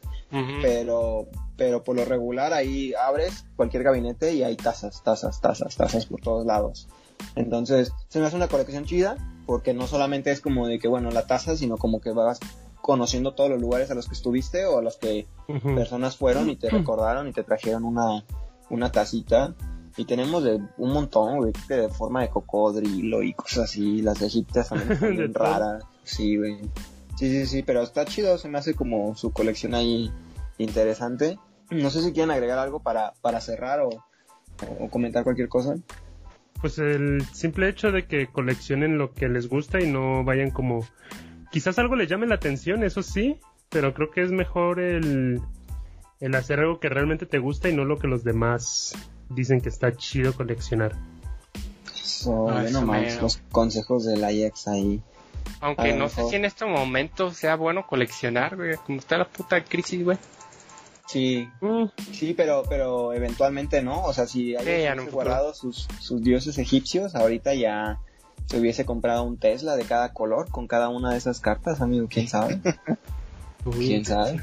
pero, 0.61 1.27
pero 1.57 1.83
por 1.83 1.95
lo 1.95 2.05
regular 2.05 2.53
ahí 2.53 2.93
abres 2.93 3.45
cualquier 3.55 3.83
gabinete 3.83 4.33
y 4.33 4.43
hay 4.43 4.55
tazas, 4.55 5.03
tazas, 5.03 5.41
tazas, 5.41 5.75
tazas 5.75 6.05
por 6.05 6.21
todos 6.21 6.45
lados. 6.45 6.87
Entonces, 7.35 7.93
se 8.07 8.19
me 8.19 8.25
hace 8.25 8.35
una 8.35 8.47
colección 8.47 8.85
chida 8.85 9.17
porque 9.45 9.73
no 9.73 9.87
solamente 9.87 10.31
es 10.31 10.41
como 10.41 10.67
de 10.67 10.79
que, 10.79 10.87
bueno, 10.87 11.11
la 11.11 11.27
taza, 11.27 11.55
sino 11.55 11.77
como 11.77 12.01
que 12.01 12.11
vas 12.11 12.39
conociendo 12.81 13.33
todos 13.33 13.49
los 13.49 13.61
lugares 13.61 13.91
a 13.91 13.95
los 13.95 14.07
que 14.07 14.15
estuviste 14.15 14.65
o 14.65 14.79
a 14.79 14.81
los 14.81 14.97
que 14.97 15.27
personas 15.75 16.17
fueron 16.17 16.49
y 16.49 16.55
te 16.55 16.69
recordaron 16.71 17.27
y 17.27 17.33
te 17.33 17.43
trajeron 17.43 17.83
una, 17.83 18.23
una 18.69 18.91
tacita. 18.91 19.53
Y 19.97 20.05
tenemos 20.05 20.43
de 20.43 20.59
un 20.77 20.93
montón, 20.93 21.37
güey, 21.37 21.53
que 21.67 21.73
de 21.75 21.89
forma 21.89 22.21
de 22.21 22.29
cocodrilo 22.29 23.21
y 23.23 23.33
cosas 23.33 23.65
así. 23.65 24.01
Las 24.01 24.21
egipcias 24.21 24.69
también 24.69 24.99
bien 25.17 25.33
raras. 25.33 25.83
Sí, 26.03 26.37
güey. 26.37 26.57
Sí, 27.17 27.29
sí, 27.29 27.45
sí, 27.45 27.63
pero 27.63 27.83
está 27.83 28.05
chido, 28.05 28.37
se 28.37 28.49
me 28.49 28.57
hace 28.57 28.73
como 28.73 29.15
su 29.15 29.31
colección 29.31 29.75
ahí 29.75 30.11
interesante. 30.57 31.37
No 31.69 31.89
sé 31.89 32.01
si 32.01 32.13
quieren 32.13 32.31
agregar 32.31 32.57
algo 32.57 32.79
para, 32.79 33.13
para 33.21 33.41
cerrar 33.41 33.81
o, 33.81 33.89
o 34.79 34.89
comentar 34.89 35.23
cualquier 35.23 35.49
cosa. 35.49 35.75
Pues 36.61 36.77
el 36.79 37.23
simple 37.33 37.69
hecho 37.69 37.91
de 37.91 38.05
que 38.05 38.27
coleccionen 38.27 38.97
lo 38.97 39.13
que 39.13 39.29
les 39.29 39.49
gusta 39.49 39.81
y 39.81 39.91
no 39.91 40.23
vayan 40.23 40.51
como... 40.51 40.85
Quizás 41.51 41.79
algo 41.79 41.95
les 41.95 42.09
llame 42.09 42.27
la 42.27 42.35
atención, 42.35 42.83
eso 42.83 43.03
sí, 43.03 43.39
pero 43.69 43.93
creo 43.93 44.09
que 44.11 44.21
es 44.21 44.31
mejor 44.31 44.79
el, 44.79 45.41
el 46.19 46.35
hacer 46.35 46.59
algo 46.59 46.79
que 46.79 46.87
realmente 46.87 47.25
te 47.25 47.39
gusta 47.39 47.67
y 47.67 47.75
no 47.75 47.83
lo 47.83 47.97
que 47.97 48.07
los 48.07 48.23
demás 48.23 48.95
dicen 49.33 49.61
que 49.61 49.69
está 49.69 49.95
chido 49.95 50.33
coleccionar. 50.33 50.95
Eso, 51.95 52.49
Ah, 52.49 52.63
más 52.71 53.01
mero. 53.01 53.21
los 53.21 53.37
consejos 53.51 54.05
del 54.05 54.23
Ajax 54.23 54.67
ahí. 54.67 55.01
Aunque 55.59 55.89
A 55.91 55.93
lo 55.93 55.95
no 55.97 56.09
sé 56.09 56.23
si 56.29 56.35
en 56.35 56.45
este 56.45 56.65
momento 56.65 57.31
sea 57.33 57.55
bueno 57.55 57.85
coleccionar, 57.87 58.55
güey. 58.55 58.75
Como 58.85 58.99
está 58.99 59.17
la 59.17 59.27
puta 59.27 59.63
crisis, 59.63 60.03
güey. 60.03 60.17
Sí, 61.07 61.47
Mm, 61.59 61.85
sí, 62.13 62.33
pero, 62.35 62.63
pero 62.69 63.11
eventualmente 63.13 63.81
no. 63.81 64.03
O 64.03 64.13
sea, 64.13 64.27
si 64.27 64.55
Ajax 64.55 64.65
Sí, 64.69 64.71
ya 64.71 64.75
en 64.75 64.81
hubiese 64.83 64.99
un 64.99 65.05
futuro. 65.07 65.23
guardado 65.25 65.53
sus, 65.53 65.87
sus 65.99 66.21
dioses 66.23 66.57
egipcios, 66.57 67.15
ahorita 67.15 67.53
ya 67.53 67.99
se 68.45 68.59
hubiese 68.59 68.85
comprado 68.85 69.23
un 69.23 69.37
Tesla 69.37 69.75
de 69.75 69.83
cada 69.83 70.13
color 70.13 70.49
con 70.49 70.67
cada 70.67 70.89
una 70.89 71.11
de 71.11 71.17
esas 71.17 71.39
cartas, 71.39 71.81
amigo. 71.81 72.07
¿Quién 72.09 72.27
sabe? 72.27 72.59
uy, 73.65 73.87
¿Quién 73.87 74.05
sabe? 74.05 74.39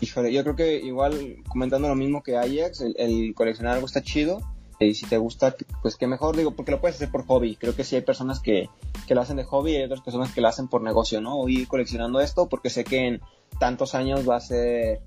Híjole, 0.00 0.32
yo 0.32 0.42
creo 0.42 0.56
que 0.56 0.76
igual 0.76 1.36
comentando 1.48 1.88
lo 1.88 1.94
mismo 1.94 2.22
que 2.22 2.36
Ajax, 2.36 2.80
el, 2.96 3.34
coleccionar 3.34 3.74
algo 3.74 3.86
está 3.86 4.02
chido. 4.02 4.40
Y 4.78 4.94
si 4.94 5.04
te 5.04 5.18
gusta, 5.18 5.54
pues 5.82 5.96
qué 5.96 6.06
mejor, 6.06 6.34
digo, 6.36 6.52
porque 6.52 6.70
lo 6.70 6.80
puedes 6.80 6.96
hacer 6.96 7.10
por 7.10 7.26
hobby. 7.26 7.56
Creo 7.56 7.76
que 7.76 7.84
sí 7.84 7.96
hay 7.96 8.02
personas 8.02 8.40
que, 8.40 8.70
que 9.06 9.14
lo 9.14 9.20
hacen 9.20 9.36
de 9.36 9.44
hobby 9.44 9.72
y 9.72 9.76
hay 9.76 9.84
otras 9.84 10.00
personas 10.00 10.32
que 10.32 10.40
lo 10.40 10.48
hacen 10.48 10.68
por 10.68 10.80
negocio, 10.82 11.20
¿no? 11.20 11.38
O 11.38 11.50
ir 11.50 11.68
coleccionando 11.68 12.18
esto 12.20 12.48
porque 12.48 12.70
sé 12.70 12.84
que 12.84 13.06
en 13.06 13.20
tantos 13.58 13.94
años 13.94 14.26
va 14.26 14.36
a 14.36 14.40
ser 14.40 15.00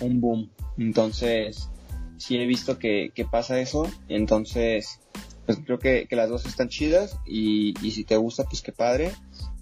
un 0.00 0.20
boom. 0.20 0.50
Entonces, 0.78 1.70
sí 2.18 2.36
he 2.36 2.46
visto 2.46 2.78
que, 2.78 3.10
que 3.14 3.24
pasa 3.24 3.58
eso. 3.58 3.88
Entonces, 4.08 5.00
pues 5.46 5.58
creo 5.64 5.78
que, 5.78 6.06
que 6.08 6.16
las 6.16 6.28
dos 6.28 6.44
están 6.44 6.68
chidas 6.68 7.16
y, 7.24 7.74
y 7.86 7.92
si 7.92 8.04
te 8.04 8.16
gusta, 8.16 8.44
pues 8.44 8.60
qué 8.62 8.72
padre. 8.72 9.12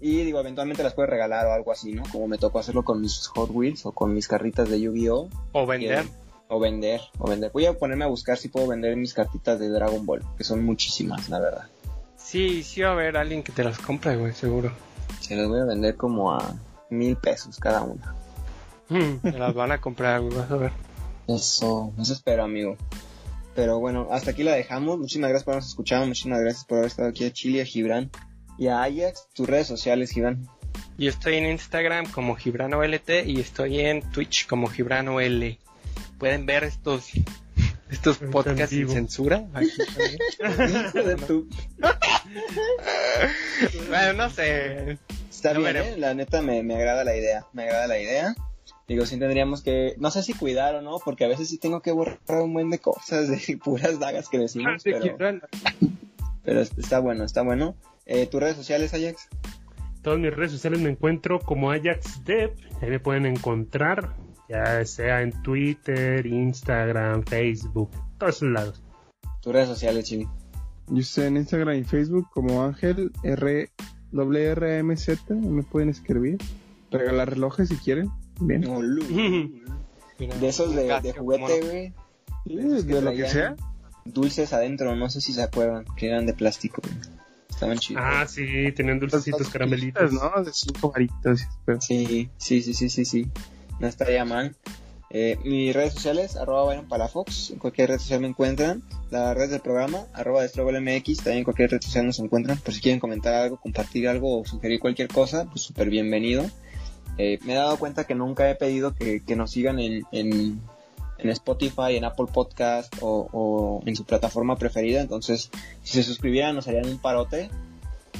Y 0.00 0.22
digo, 0.24 0.40
eventualmente 0.40 0.82
las 0.82 0.94
puedes 0.94 1.10
regalar 1.10 1.46
o 1.46 1.52
algo 1.52 1.70
así, 1.72 1.92
¿no? 1.92 2.02
Como 2.10 2.26
me 2.26 2.38
tocó 2.38 2.58
hacerlo 2.58 2.82
con 2.84 3.00
mis 3.00 3.26
Hot 3.28 3.50
Wheels 3.52 3.86
o 3.86 3.92
con 3.92 4.12
mis 4.12 4.26
carritas 4.28 4.68
de 4.68 4.80
Yu-Gi-Oh! 4.80 5.28
O 5.52 5.66
vender. 5.66 6.04
O 6.48 6.60
vender, 6.60 7.00
o 7.18 7.28
vender. 7.28 7.50
Voy 7.52 7.66
a 7.66 7.78
ponerme 7.78 8.04
a 8.04 8.08
buscar 8.08 8.36
si 8.36 8.48
puedo 8.48 8.66
vender 8.66 8.96
mis 8.96 9.14
cartitas 9.14 9.58
de 9.58 9.68
Dragon 9.70 10.04
Ball, 10.04 10.22
que 10.36 10.44
son 10.44 10.62
muchísimas, 10.64 11.28
la 11.30 11.40
verdad. 11.40 11.64
Sí, 12.16 12.62
sí 12.62 12.82
va 12.82 12.90
a 12.90 12.92
haber 12.92 13.16
alguien 13.16 13.42
que 13.42 13.52
te 13.52 13.64
las 13.64 13.78
compre, 13.78 14.16
güey, 14.16 14.32
seguro. 14.34 14.70
Se 15.20 15.36
las 15.36 15.48
voy 15.48 15.60
a 15.60 15.64
vender 15.64 15.96
como 15.96 16.32
a 16.32 16.54
mil 16.90 17.16
pesos 17.16 17.58
cada 17.58 17.82
una. 17.82 18.14
mm, 18.90 19.16
Te 19.22 19.38
las 19.38 19.54
van 19.54 19.72
a 19.72 19.80
comprar, 19.80 20.20
güey, 20.20 20.34
vas 20.36 20.50
a 20.50 20.56
ver. 20.56 20.72
Eso, 21.26 21.92
eso 21.98 22.12
espero, 22.12 22.44
amigo. 22.44 22.76
Pero 23.54 23.78
bueno, 23.78 24.08
hasta 24.10 24.32
aquí 24.32 24.42
la 24.42 24.52
dejamos. 24.52 24.98
Muchísimas 24.98 25.30
gracias 25.30 25.44
por 25.44 25.52
habernos 25.54 25.70
escuchado. 25.70 26.06
Muchísimas 26.06 26.40
gracias 26.40 26.64
por 26.64 26.78
haber 26.78 26.88
estado 26.88 27.08
aquí 27.08 27.24
a 27.24 27.32
Chile, 27.32 27.62
a 27.62 27.64
Gibran 27.64 28.10
y 28.58 28.66
a 28.66 28.82
Ajax. 28.82 29.28
Tus 29.34 29.48
redes 29.48 29.66
sociales, 29.66 30.10
Gibran. 30.10 30.48
Yo 30.98 31.08
estoy 31.10 31.36
en 31.36 31.46
Instagram 31.46 32.10
como 32.10 32.36
GibranoLT 32.36 33.26
y 33.26 33.40
estoy 33.40 33.80
en 33.80 34.02
Twitch 34.10 34.46
como 34.46 34.68
GibranoL. 34.68 35.58
Pueden 36.18 36.46
ver 36.46 36.64
estos 36.64 37.10
estos 37.90 38.18
podcasts 38.18 38.74
sin 38.74 38.88
censura. 38.88 39.46
aquí 39.54 39.70
también. 40.40 41.48
Bueno, 43.88 44.12
no 44.14 44.30
sé. 44.30 44.98
Está 45.30 45.52
bien. 45.52 45.76
¿eh? 45.76 45.94
la 45.96 46.14
neta 46.14 46.42
me, 46.42 46.62
me 46.62 46.76
agrada 46.76 47.04
la 47.04 47.16
idea, 47.16 47.46
me 47.52 47.64
agrada 47.64 47.86
la 47.86 47.98
idea. 47.98 48.34
Digo, 48.86 49.06
sí 49.06 49.18
tendríamos 49.18 49.62
que, 49.62 49.94
no 49.98 50.10
sé 50.10 50.22
si 50.22 50.34
cuidar 50.34 50.74
o 50.74 50.82
no, 50.82 50.98
porque 51.02 51.24
a 51.24 51.28
veces 51.28 51.48
sí 51.48 51.58
tengo 51.58 51.80
que 51.80 51.92
borrar 51.92 52.42
un 52.42 52.52
buen 52.52 52.70
de 52.70 52.78
cosas, 52.78 53.28
de 53.28 53.56
puras 53.64 53.98
dagas 53.98 54.28
que 54.28 54.38
decimos, 54.38 54.82
De 54.84 54.92
pero, 55.16 55.40
pero 56.42 56.60
está 56.60 56.98
bueno, 56.98 57.24
está 57.24 57.42
bueno. 57.42 57.76
Eh, 58.04 58.26
¿Tus 58.26 58.40
redes 58.40 58.56
sociales, 58.56 58.92
Ajax? 58.92 59.28
Todas 60.02 60.18
mis 60.18 60.34
redes 60.34 60.52
sociales 60.52 60.80
me 60.80 60.90
encuentro 60.90 61.40
como 61.40 61.70
Ajax 61.70 62.22
Dev. 62.24 62.54
Ahí 62.82 62.90
me 62.90 63.00
pueden 63.00 63.24
encontrar, 63.24 64.14
ya 64.50 64.84
sea 64.84 65.22
en 65.22 65.32
Twitter, 65.42 66.26
Instagram, 66.26 67.24
Facebook, 67.24 67.90
todos 68.18 68.42
lados. 68.42 68.82
Tus 69.40 69.52
redes 69.54 69.68
sociales, 69.68 70.04
Chili. 70.04 70.28
Yo 70.88 71.00
estoy 71.00 71.28
en 71.28 71.38
Instagram 71.38 71.78
y 71.78 71.84
Facebook 71.84 72.28
como 72.34 72.62
Ángel 72.62 73.10
R 73.22 73.70
WRMZ, 74.12 75.30
me 75.30 75.62
pueden 75.62 75.88
escribir. 75.88 76.38
Regalar 76.90 77.30
relojes 77.30 77.70
si 77.70 77.76
quieren. 77.76 78.10
Bien. 78.40 78.62
De 80.40 80.48
esos 80.48 80.74
de, 80.74 80.84
de 81.00 81.12
juguete, 81.12 81.60
güey. 81.60 81.92
De 82.84 83.00
lo 83.02 83.12
que 83.12 83.28
sea. 83.28 83.56
Dulces 84.04 84.52
adentro, 84.52 84.94
no 84.96 85.08
sé 85.08 85.20
si 85.20 85.32
se 85.32 85.42
acuerdan, 85.42 85.84
que 85.96 86.08
eran 86.08 86.26
de 86.26 86.34
plástico. 86.34 86.82
güey. 86.84 86.94
Estaban 87.48 87.78
chidos. 87.78 88.02
ah, 88.04 88.26
sí, 88.26 88.44
tenían 88.74 88.98
dulcecitos 89.00 89.48
caramelitos. 89.48 90.12
¿no? 90.12 90.42
De 90.42 90.52
cinco 90.52 90.90
varitos. 90.90 91.42
pero- 91.64 91.80
Sí, 91.80 92.28
sí, 92.36 92.62
sí, 92.62 92.74
sí, 92.74 92.88
sí, 92.90 93.04
sí. 93.04 93.28
No 93.80 93.86
estaría 93.86 94.24
mal. 94.24 94.54
Eh, 95.10 95.38
mis 95.44 95.72
redes 95.72 95.94
sociales, 95.94 96.34
arroba 96.36 96.64
Byron 96.64 96.88
Palafox, 96.88 97.50
en 97.50 97.58
cualquier 97.60 97.90
red 97.90 97.98
social 97.98 98.20
me 98.20 98.26
encuentran. 98.26 98.82
La 99.10 99.32
red 99.32 99.48
del 99.48 99.60
programa, 99.60 100.06
arroba 100.12 100.42
MX, 100.44 101.18
también 101.18 101.38
en 101.38 101.44
cualquier 101.44 101.70
red 101.70 101.80
social 101.80 102.04
nos 102.06 102.18
encuentran. 102.18 102.58
Por 102.58 102.74
si 102.74 102.80
quieren 102.80 102.98
comentar 102.98 103.32
algo, 103.34 103.56
compartir 103.58 104.08
algo 104.08 104.40
o 104.40 104.44
sugerir 104.44 104.80
cualquier 104.80 105.06
cosa, 105.08 105.44
pues 105.44 105.62
súper 105.62 105.88
bienvenido. 105.88 106.44
Eh, 107.18 107.38
me 107.44 107.52
he 107.52 107.56
dado 107.56 107.78
cuenta 107.78 108.04
que 108.04 108.14
nunca 108.14 108.50
he 108.50 108.54
pedido 108.54 108.94
que, 108.94 109.22
que 109.22 109.36
nos 109.36 109.50
sigan 109.50 109.78
en, 109.78 110.04
en, 110.12 110.60
en 111.18 111.30
Spotify, 111.30 111.96
en 111.96 112.04
Apple 112.04 112.26
Podcast 112.32 112.94
o, 113.00 113.28
o 113.32 113.82
en 113.86 113.96
su 113.96 114.04
plataforma 114.04 114.56
preferida. 114.56 115.00
Entonces, 115.00 115.50
si 115.82 115.94
se 115.94 116.02
suscribieran, 116.02 116.54
nos 116.54 116.66
harían 116.68 116.88
un 116.88 116.98
parote 116.98 117.50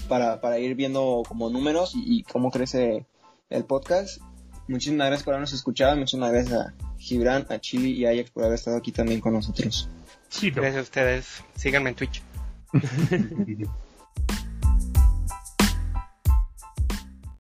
para, 0.09 0.41
para 0.41 0.59
ir 0.59 0.75
viendo 0.75 1.23
como 1.27 1.51
números 1.51 1.95
y, 1.95 2.19
y 2.19 2.23
cómo 2.23 2.51
crece 2.51 3.07
el 3.51 3.65
podcast. 3.65 4.21
Muchísimas 4.69 5.09
gracias 5.09 5.25
por 5.25 5.35
habernos 5.35 5.53
escuchado. 5.53 5.97
Muchísimas 5.97 6.33
gracias 6.33 6.55
a 6.59 6.75
Gibran, 6.99 7.47
a 7.51 7.59
Chili 7.59 7.93
y 7.93 8.07
a 8.07 8.11
Ajax 8.11 8.31
por 8.31 8.45
haber 8.45 8.55
estado 8.55 8.77
aquí 8.77 8.93
también 8.93 9.21
con 9.21 9.35
nosotros. 9.35 9.89
Gracias 10.43 10.77
a 10.77 10.81
ustedes. 10.81 11.45
Síganme 11.55 11.91
en 11.91 11.97
Twitch. 11.97 12.23